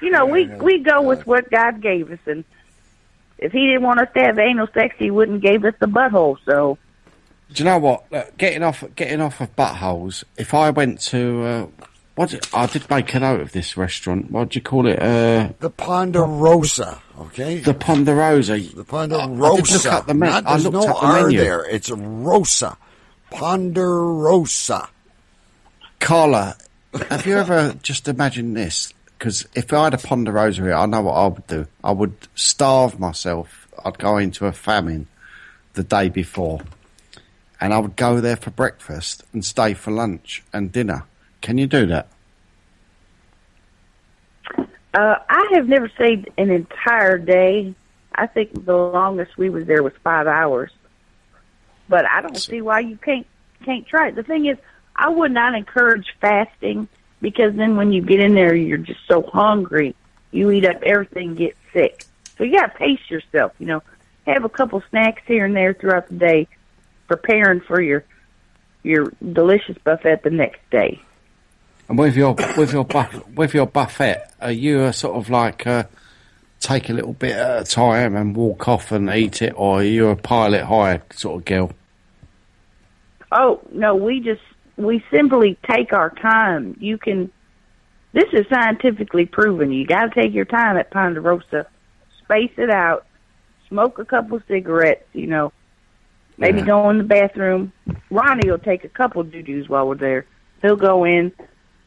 [0.00, 2.44] you know we we go with what God gave us, and
[3.38, 6.38] if He didn't want us to have anal sex, He wouldn't gave us the butthole.
[6.46, 6.78] So
[7.54, 8.04] Do you know what?
[8.10, 10.24] Look, getting off, getting off of buttholes.
[10.36, 11.66] If I went to, uh,
[12.16, 14.30] what did- I did make a note of this restaurant.
[14.30, 15.00] What do you call it?
[15.00, 17.58] Uh, the Ponderosa, okay?
[17.60, 18.58] the Ponderosa.
[18.58, 19.72] The Ponderosa.
[19.72, 21.38] look up the men- Not, I there's looked no the R menu.
[21.38, 21.64] there.
[21.64, 22.76] It's Rosa.
[23.30, 24.88] Ponderosa.
[26.00, 26.56] Carla,
[27.08, 28.92] have you ever just imagined this?
[29.18, 31.66] Because if I had a Ponderosa here, I know what I would do.
[31.82, 33.68] I would starve myself.
[33.84, 35.06] I'd go into a famine
[35.74, 36.60] the day before,
[37.60, 41.04] and I would go there for breakfast and stay for lunch and dinner.
[41.40, 42.08] Can you do that?
[44.94, 47.74] uh, I have never stayed an entire day.
[48.14, 50.70] I think the longest we was there was five hours.
[51.88, 53.26] But I don't see why you can't
[53.64, 54.14] can't try it.
[54.14, 54.56] The thing is,
[54.94, 56.88] I would not encourage fasting
[57.20, 59.94] because then when you get in there, you're just so hungry.
[60.30, 62.04] You eat up everything, get sick.
[62.38, 63.52] So you got to pace yourself.
[63.58, 63.82] You know,
[64.26, 66.48] have a couple snacks here and there throughout the day,
[67.06, 68.04] preparing for your
[68.82, 71.00] your delicious buffet the next day.
[71.88, 75.66] And with your with your buff, with your buffet, are you a sort of like
[75.66, 75.84] uh,
[76.60, 79.84] take a little bit at a time and walk off and eat it, or are
[79.84, 81.72] you a pile it high sort of girl?
[83.30, 84.42] Oh no, we just
[84.76, 86.76] we simply take our time.
[86.80, 87.30] You can.
[88.12, 89.72] This is scientifically proven.
[89.72, 91.66] You got to take your time at Ponderosa,
[92.22, 93.06] space it out,
[93.68, 95.06] smoke a couple cigarettes.
[95.12, 95.52] You know,
[96.38, 96.66] maybe Yeah.
[96.66, 97.72] go in the bathroom.
[98.10, 100.26] Ronnie will take a couple doo doos while we're there.
[100.62, 101.32] He'll go in,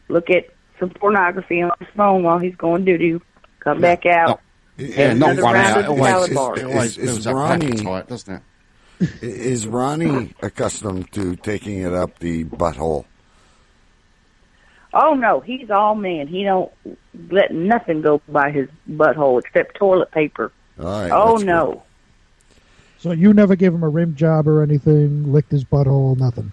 [0.08, 0.46] look at
[0.80, 3.22] some pornography on his phone while he's going doo doo.
[3.60, 4.40] Come back out.
[4.78, 5.78] Yeah, have not another one round out.
[5.78, 6.64] of It always, salad it bars.
[6.64, 8.42] always Is- is builds up Ronnie- appetite, doesn't it?
[9.22, 13.06] Is Ronnie accustomed to taking it up the butthole?
[14.94, 16.28] Oh no, he's all man.
[16.28, 16.72] He don't
[17.30, 20.52] let nothing go by his butthole except toilet paper.
[20.80, 21.12] All right.
[21.12, 21.84] oh that's no.
[23.00, 26.52] So you never gave him a rim job or anything, licked his butthole, nothing.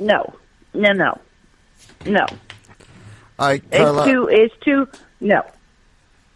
[0.00, 0.34] No,
[0.74, 1.18] no, no,
[2.06, 2.26] no.
[3.38, 4.02] I All right, Carla.
[4.02, 4.28] It's too.
[4.30, 4.88] It's too.
[5.20, 5.40] No.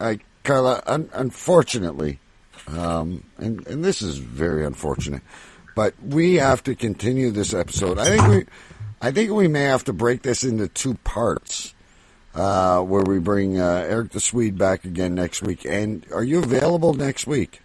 [0.01, 0.83] All right, Carla.
[0.87, 2.19] Un- unfortunately,
[2.69, 5.23] um, and and this is very unfortunate,
[5.75, 7.99] but we have to continue this episode.
[7.99, 8.45] I think we,
[9.01, 11.75] I think we may have to break this into two parts,
[12.35, 15.65] uh, where we bring uh, Erik the Swede back again next week.
[15.65, 17.62] And are you available next week?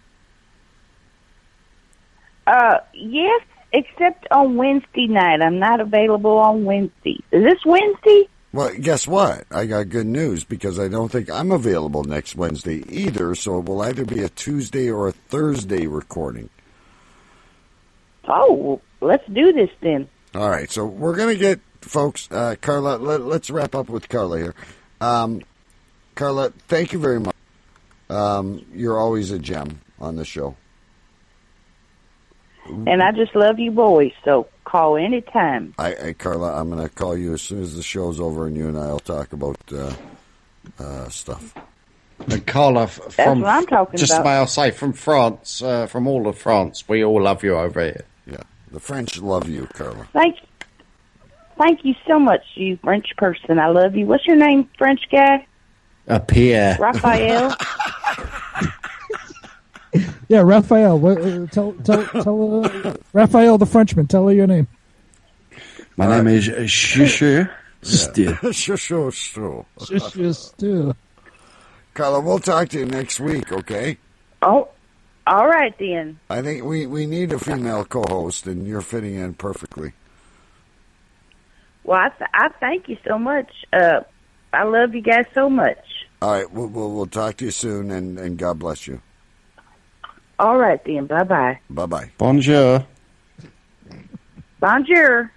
[2.48, 3.42] Uh, yes,
[3.74, 5.42] except on Wednesday night.
[5.42, 7.18] I'm not available on Wednesday.
[7.30, 8.26] Is this Wednesday?
[8.54, 9.44] Well, guess what?
[9.50, 13.34] I got good news because I don't think I'm available next Wednesday either.
[13.34, 16.48] So it will either be a Tuesday or a Thursday recording.
[18.26, 20.08] Oh, let's do this then.
[20.34, 22.28] All right, so we're gonna get folks.
[22.30, 24.54] Uh, Carla, let, let's wrap up with Carla here.
[25.02, 25.42] Um,
[26.14, 27.36] Carla, thank you very much.
[28.08, 30.56] Um, you're always a gem on the show.
[32.68, 35.74] And I just love you boys, so call anytime.
[35.78, 38.68] I, I Carla, I'm gonna call you as soon as the show's over, and you
[38.68, 39.92] and I'll talk about uh,
[40.78, 41.54] uh, stuff.
[42.28, 44.24] And Carla, f- That's from what I'm talking just about.
[44.24, 47.80] may I say, from France, uh, from all of France, we all love you over
[47.80, 48.04] here.
[48.26, 50.06] Yeah, the French love you, Carla.
[50.12, 50.36] Thank
[51.56, 53.58] Thank you so much, you French person.
[53.58, 54.06] I love you.
[54.06, 55.46] What's your name, French guy?
[56.06, 56.76] Uh, Pierre.
[56.78, 57.56] Raphael?
[60.28, 60.98] Yeah, Raphael.
[60.98, 64.06] What, uh, tell tell tell uh, Raphael the Frenchman.
[64.06, 64.68] Tell her your name.
[65.96, 67.50] My name is Shishu
[67.82, 68.34] Still.
[68.52, 69.66] sure, sure, sure.
[69.86, 70.92] Just, just, uh,
[71.94, 73.98] Carla, we'll talk to you next week, okay?
[74.42, 74.68] oh,
[75.26, 76.18] all right then.
[76.30, 79.92] I think we, we need a female co-host, and you're fitting in perfectly.
[81.84, 83.50] Well, I, th- I thank you so much.
[83.72, 84.00] Uh,
[84.52, 85.78] I love you guys so much.
[86.22, 89.00] All right, we'll, we'll, we'll talk to you soon, and, and God bless you.
[90.38, 91.06] All right then.
[91.06, 91.58] Bye bye.
[91.70, 92.10] Bye bye.
[92.18, 92.84] Bonjour.
[94.60, 95.32] Bonjour.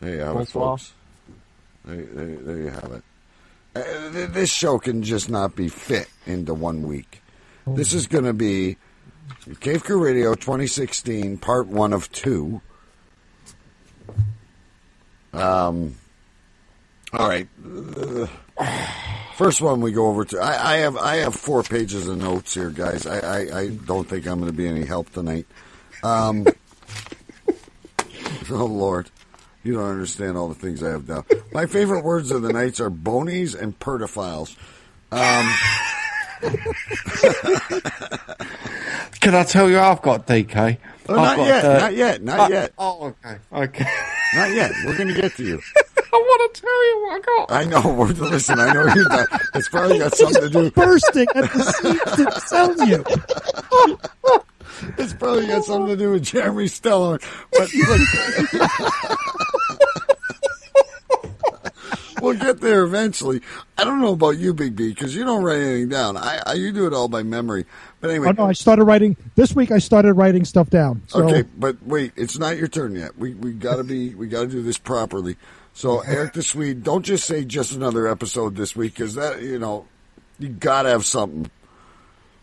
[0.00, 0.74] There you have Bonsoir.
[0.74, 0.92] it, folks.
[1.84, 3.02] There, there, there you have it.
[3.74, 7.20] Uh, this show can just not be fit into one week.
[7.66, 8.76] This is going to be
[9.60, 12.60] Cave Crew Radio 2016, part one of two.
[15.32, 15.96] Um.
[17.12, 17.48] All right.
[17.64, 18.26] Uh,
[19.38, 20.40] First one we go over to.
[20.40, 23.06] I, I have I have four pages of notes here, guys.
[23.06, 25.46] I, I, I don't think I'm going to be any help tonight.
[26.02, 26.44] Um,
[28.50, 29.12] oh Lord,
[29.62, 31.24] you don't understand all the things I have down.
[31.52, 34.56] My favorite words of the nights are bonies and perdophiles.
[35.12, 35.54] Um,
[39.20, 40.78] Can I tell you I've got DK?
[41.08, 43.38] oh, I've not got, yet, uh, not yet, not uh, yet, Oh, okay.
[43.52, 43.86] Okay.
[44.34, 44.72] not yet.
[44.84, 45.60] We're going to get to you.
[46.12, 47.52] I want to tell you what I got.
[47.52, 47.92] I know.
[47.98, 49.28] We're, listen, I know you're not.
[49.54, 50.58] It's probably got something to do.
[50.64, 53.04] With bursting at the seams to tell you.
[54.96, 57.18] It's probably got something to do with Jeremy Stellar.
[57.50, 58.00] But look,
[62.22, 63.42] we'll get there eventually.
[63.76, 66.16] I don't know about you, Big B, because you don't write anything down.
[66.16, 67.64] I, I you do it all by memory.
[68.00, 69.70] But anyway, Oh no, I started writing this week.
[69.70, 71.02] I started writing stuff down.
[71.08, 71.42] So okay.
[71.56, 73.18] But wait, it's not your turn yet.
[73.18, 75.36] We we got to be we got to do this properly.
[75.78, 79.60] So Erik the Swede, don't just say just another episode this week because that you
[79.60, 79.86] know
[80.40, 81.48] you got to have something.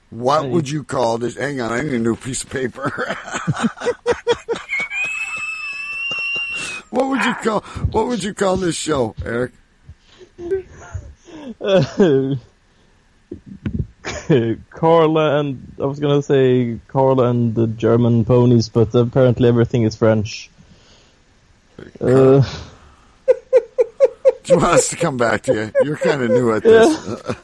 [0.09, 1.35] What would you call this?
[1.35, 2.89] Hang on, I need a new piece of paper.
[6.91, 7.59] what would you call
[7.91, 9.51] What would you call this show, Erik?
[14.69, 19.97] Carla and I was gonna say Carla and the German ponies, but apparently everything is
[19.97, 20.49] French.
[21.99, 22.41] Uh,
[24.45, 25.71] Do you want us to come back to you?
[25.83, 27.35] You're kind of new at this.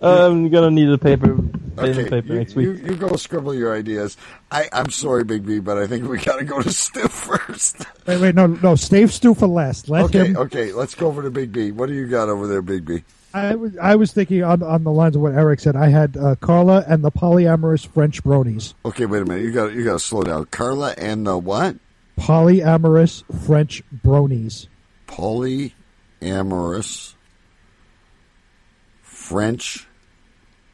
[0.00, 1.36] I'm gonna need a paper,
[1.78, 2.66] Okay, paper you, next week.
[2.66, 4.16] you, you go scribble your ideas.
[4.50, 7.84] I, I'm sorry, Big B, but I think we got to go to Stu first.
[8.06, 8.76] Wait, wait, no, no.
[8.76, 9.88] Stave Stu for last.
[9.88, 10.36] Let okay, him.
[10.36, 11.72] okay, let's go over to Big B.
[11.72, 13.02] What do you got over there, Big B?
[13.32, 15.74] I was, I was thinking on on the lines of what Erik said.
[15.74, 18.74] I had uh, Carla and the polyamorous French bronies.
[18.84, 19.42] Okay, wait a minute.
[19.42, 20.44] You got you got to slow down.
[20.46, 21.76] Carla and the what?
[22.16, 24.68] Polyamorous French bronies.
[26.24, 27.14] Polyamorous
[29.02, 29.86] French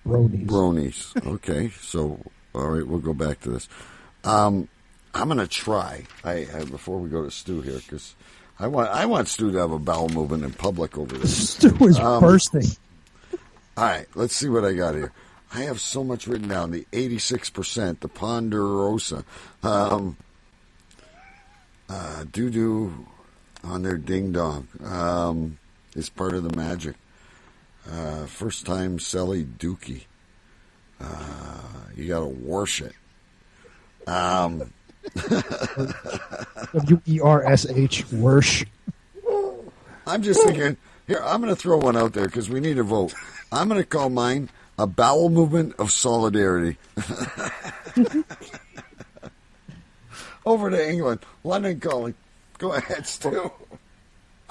[0.06, 0.46] bronies.
[0.46, 1.26] Bronies.
[1.34, 2.20] Okay, so
[2.54, 3.68] all right, we'll go back to this.
[4.24, 4.68] Um,
[5.14, 6.04] I'm gonna try.
[6.24, 8.14] I, I before we go to Stu here because
[8.58, 11.50] I want I want Stu to have a bowel movement in public over this.
[11.54, 12.66] Stu is Um, bursting.
[13.76, 15.12] All right, let's see what I got here.
[15.52, 16.70] I have so much written down.
[16.70, 19.24] The 86%, the Ponderosa,
[19.64, 20.16] um,
[21.88, 23.06] uh, doo doo
[23.64, 25.58] on their ding dong um,
[25.94, 26.96] is part of the magic.
[27.90, 30.04] Uh, first time Sally Dookie.
[31.00, 31.60] Uh,
[31.96, 32.92] you got to wash it.
[34.06, 34.72] Um,
[36.74, 38.06] W e r s h.
[38.08, 38.66] Wersh.
[40.06, 40.76] I'm just thinking,
[41.06, 43.14] here, I'm going to throw one out there because we need a vote.
[43.52, 46.76] I'm going to call mine a bowel movement of solidarity.
[50.46, 51.20] Over to England.
[51.44, 52.14] London calling.
[52.60, 53.50] Go ahead, Stu.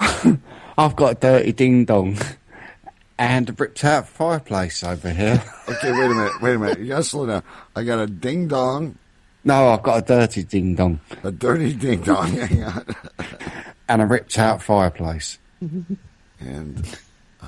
[0.00, 2.18] I've got a dirty ding dong
[3.16, 5.42] and a ripped out fireplace over here.
[5.70, 6.42] Okay, wait a minute.
[6.42, 6.78] Wait a minute.
[6.80, 7.44] You got to slow down.
[7.76, 8.98] I got a ding dong,
[9.44, 12.32] No, I've got a dirty ding dong a dirty ding dong.
[12.32, 12.84] Hang on.
[13.88, 15.38] and a ripped out fireplace.
[16.40, 16.98] And
[17.40, 17.46] uh,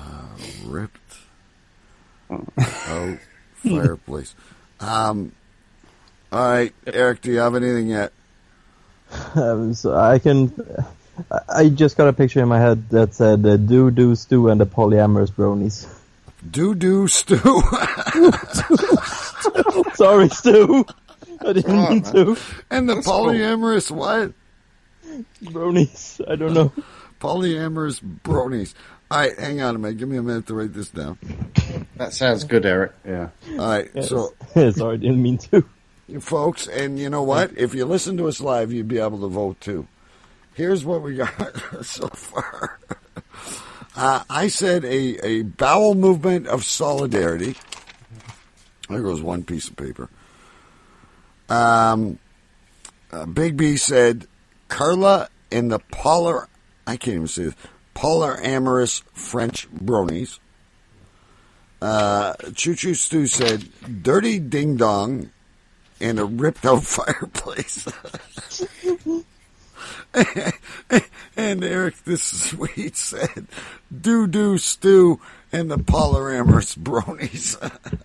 [0.65, 1.17] ripped
[2.31, 3.17] out
[3.55, 4.35] fireplace.
[4.79, 5.33] Um,
[6.31, 8.13] all right, Erik, do you have anything yet?
[9.35, 10.53] Um, so I can.
[11.31, 14.49] I- I just got a picture in my head that said uh, "Do Do Stew"
[14.49, 15.87] and the polyamorous bronies.
[16.49, 17.37] Do do stew.
[19.95, 20.85] Sorry, Stu.
[21.45, 22.35] I didn't mean to.
[22.69, 24.33] and the polyamorous what?
[25.43, 26.19] Bronies.
[26.29, 26.71] I don't know.
[27.21, 28.73] Polyamorous bronies.
[29.11, 29.97] All right, hang on a minute.
[29.99, 31.17] Give me a minute to write this down.
[31.97, 32.93] That sounds good, Erik.
[33.07, 33.29] Yeah.
[33.51, 34.09] All right, Yes.
[34.09, 34.33] so
[34.71, 35.63] Sorry, I didn't mean to.
[36.19, 37.57] Folks, and you know what?
[37.57, 39.87] If you listen to us live, you'd be able to vote too.
[40.53, 41.31] Here's what we got
[41.85, 42.77] so far.
[43.95, 47.55] Uh, I said a, a bowel movement of solidarity.
[48.89, 50.09] There goes one piece of paper.
[51.47, 52.19] Um,
[53.11, 54.27] uh, Big B said
[54.67, 56.49] Carla and the polar,
[56.85, 57.55] I can't even say this,
[57.93, 60.39] polar amorous French bronies.
[61.81, 63.69] Uh, Choo Choo Stu said
[64.01, 65.31] dirty ding dong
[66.03, 67.87] and a ripped out fireplace.
[71.35, 73.47] and Erik the Swede said,
[74.01, 75.19] "Do do stew
[75.51, 77.57] and the polyamorous bronies."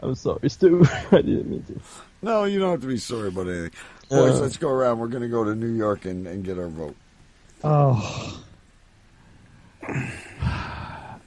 [0.00, 0.84] I'm sorry, Stu.
[1.10, 1.80] I didn't mean to.
[2.22, 3.70] no, you don't have to be sorry about anything.
[4.10, 4.40] Boys, Uh.
[4.40, 4.98] let's go around.
[4.98, 6.94] We're going to go to New York and, and get our vote.
[7.64, 8.42] Oh.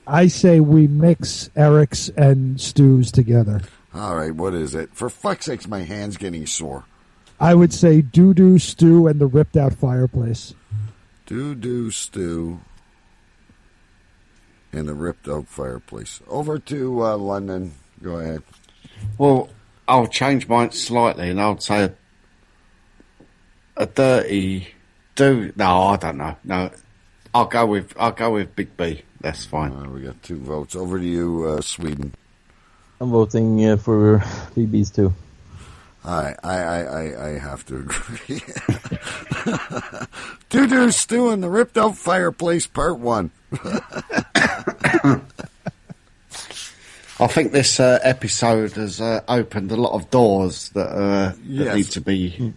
[0.06, 3.62] I say we mix Erik's and Stu's together.
[3.98, 4.94] All right, what is it?
[4.94, 6.86] For fuck's sakes, my hand's getting sore.
[7.40, 10.54] I would say doo doo stew and the ripped out fireplace.
[11.26, 12.60] Doo doo stew
[14.72, 16.22] and the ripped out fireplace.
[16.28, 17.74] Over to uh, London.
[18.02, 18.44] Go ahead.
[19.18, 19.50] Well,
[19.88, 21.94] I'll change mine slightly, and I'll say a,
[23.78, 24.68] a dirty
[25.16, 25.52] do.
[25.56, 26.38] No, I don't know.
[26.44, 26.72] No,
[27.34, 29.02] I'll go with I'll go with Big B.
[29.22, 29.72] That's fine.
[29.72, 30.76] Uh, we got two votes.
[30.76, 32.14] Over to you, uh, Sweden.
[33.00, 34.20] I'm voting uh, for
[34.56, 35.14] BBs too.
[36.04, 38.42] I I I I, I have to agree.
[40.50, 43.32] Doo doo stew and the ripped out fireplace, part one.
[47.20, 51.66] I think this uh, episode has uh, opened a lot of doors that, uh, Yes.
[51.66, 52.54] that need to be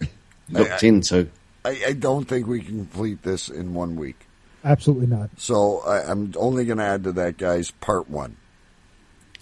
[0.50, 1.28] looked I- into.
[1.64, 4.26] I, I don't think we can complete this in one week.
[4.64, 5.30] Absolutely not.
[5.36, 8.36] So I, I'm only going to add to that, guys, part one.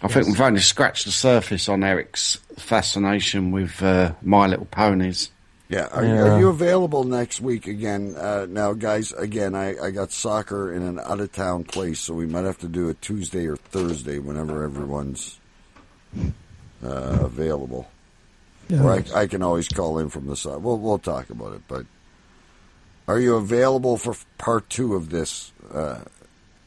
[0.05, 5.31] I think we've only scratched the surface on Erik's fascination with uh, My Little Ponies.
[5.71, 5.87] Yeah.
[5.93, 6.35] Are, Yeah.
[6.35, 8.15] are you available next week again?
[8.15, 12.13] Uh, now, guys, again, I, I got soccer in an out of town place, so
[12.13, 15.39] we might have to do it Tuesday or Thursday whenever everyone's
[16.85, 17.89] uh, available.
[18.69, 18.83] Yeah.
[18.83, 20.59] Or I, I can always call in from the side.
[20.59, 21.63] We'll, we'll talk about it.
[21.67, 21.87] But
[23.09, 26.01] are you available for part two of this, uh,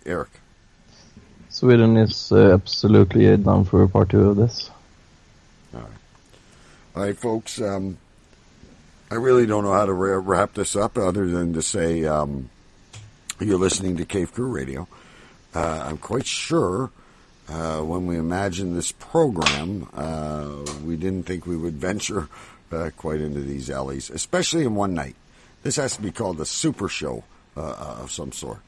[0.08, 0.30] Eric?
[1.58, 4.70] Sweden is uh, absolutely down for a part two of this.
[5.74, 5.82] All
[6.94, 7.60] right, folks.
[7.60, 7.98] Um,
[9.10, 12.52] I really don't know how to ra- wrap this up other than to say um,
[13.40, 14.88] You're listening to Cave Crew Radio.
[15.56, 16.92] Uh, I'm quite sure
[17.50, 22.30] uh, when we imagined this program, uh, we didn't think we would venture
[22.72, 25.16] uh, quite into these alleys, especially in one night.
[25.64, 27.24] This has to be called a super show
[27.56, 28.60] uh, of some sort.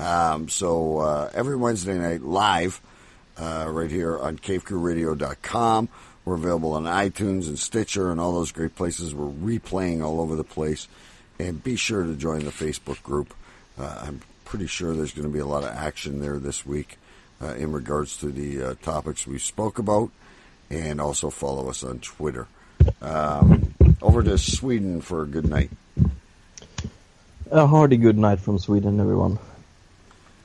[0.00, 2.80] Um, so uh, every Wednesday night, live,
[3.36, 5.88] uh, right here on CaveCrewRadio.com.
[6.24, 9.14] We're available on iTunes and Stitcher and all those great places.
[9.14, 10.88] We're replaying all over the place.
[11.38, 13.34] And be sure to join the Facebook group.
[13.78, 16.98] Uh, I'm pretty sure there's going to be a lot of action there this week
[17.42, 20.10] uh, in regards to the uh, topics we spoke about.
[20.70, 22.46] And also follow us on Twitter.
[23.02, 25.70] Um, over to Sweden for a good night.
[27.50, 29.38] A hearty good night from Sweden, everyone.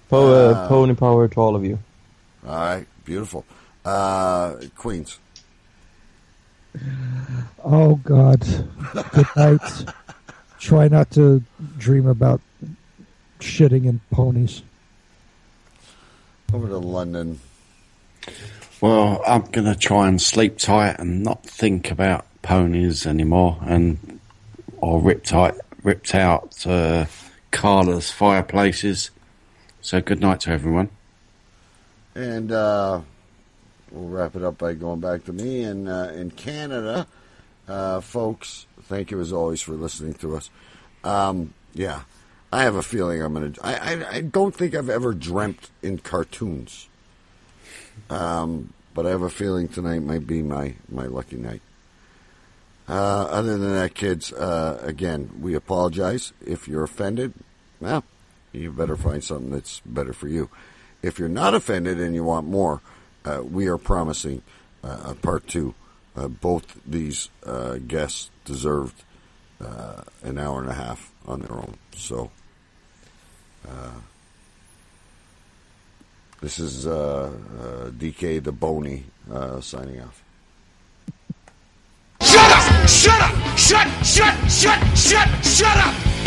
[0.09, 1.79] Po- uh, Uh, pony power to all of you.
[2.47, 3.45] All right, beautiful.
[3.83, 5.19] Uh, Queens.
[7.63, 8.41] Oh God.
[9.11, 9.85] Good night.
[10.59, 11.41] Try not to
[11.77, 12.41] dream about
[13.39, 14.61] shitting in ponies.
[16.53, 17.39] Over to London.
[18.81, 24.19] Well, I'm going to try and sleep tight and not think about ponies anymore and
[24.77, 27.05] or ripped out, ripped out uh,
[27.51, 29.11] Carla's fireplaces.
[29.85, 30.89] So good night to everyone.
[32.15, 33.01] And uh,
[33.91, 35.61] we'll wrap it up by going back to me.
[35.61, 37.05] And uh, in Canada,
[37.67, 40.49] uh, folks, thank you as always for listening to us.
[41.03, 42.01] Um, yeah,
[42.51, 43.63] I have a feeling I'm to.
[43.63, 46.89] I, I I don't think I've ever dreamt in cartoons.
[48.09, 51.61] Um, but I have a feeling tonight might be my my lucky night.
[52.89, 57.35] Uh, other than that, kids, uh, again, we apologize if you're offended.
[57.79, 58.03] Well,
[58.57, 60.49] you better find something that's better for you.
[61.01, 62.81] If you're not offended and you want more,
[63.25, 64.41] uh, we are promising
[64.83, 65.73] uh, a part two.
[66.15, 69.03] Uh, both these uh, guests deserved
[69.59, 71.77] uh, an hour and a half on their own.
[71.95, 72.31] So,
[73.67, 73.91] uh,
[76.41, 80.23] this is DK the Boney uh, signing off.
[82.21, 82.87] Shut up!
[82.87, 83.57] Shut up!
[83.57, 86.24] Shut, shut, shut, shut, shut up!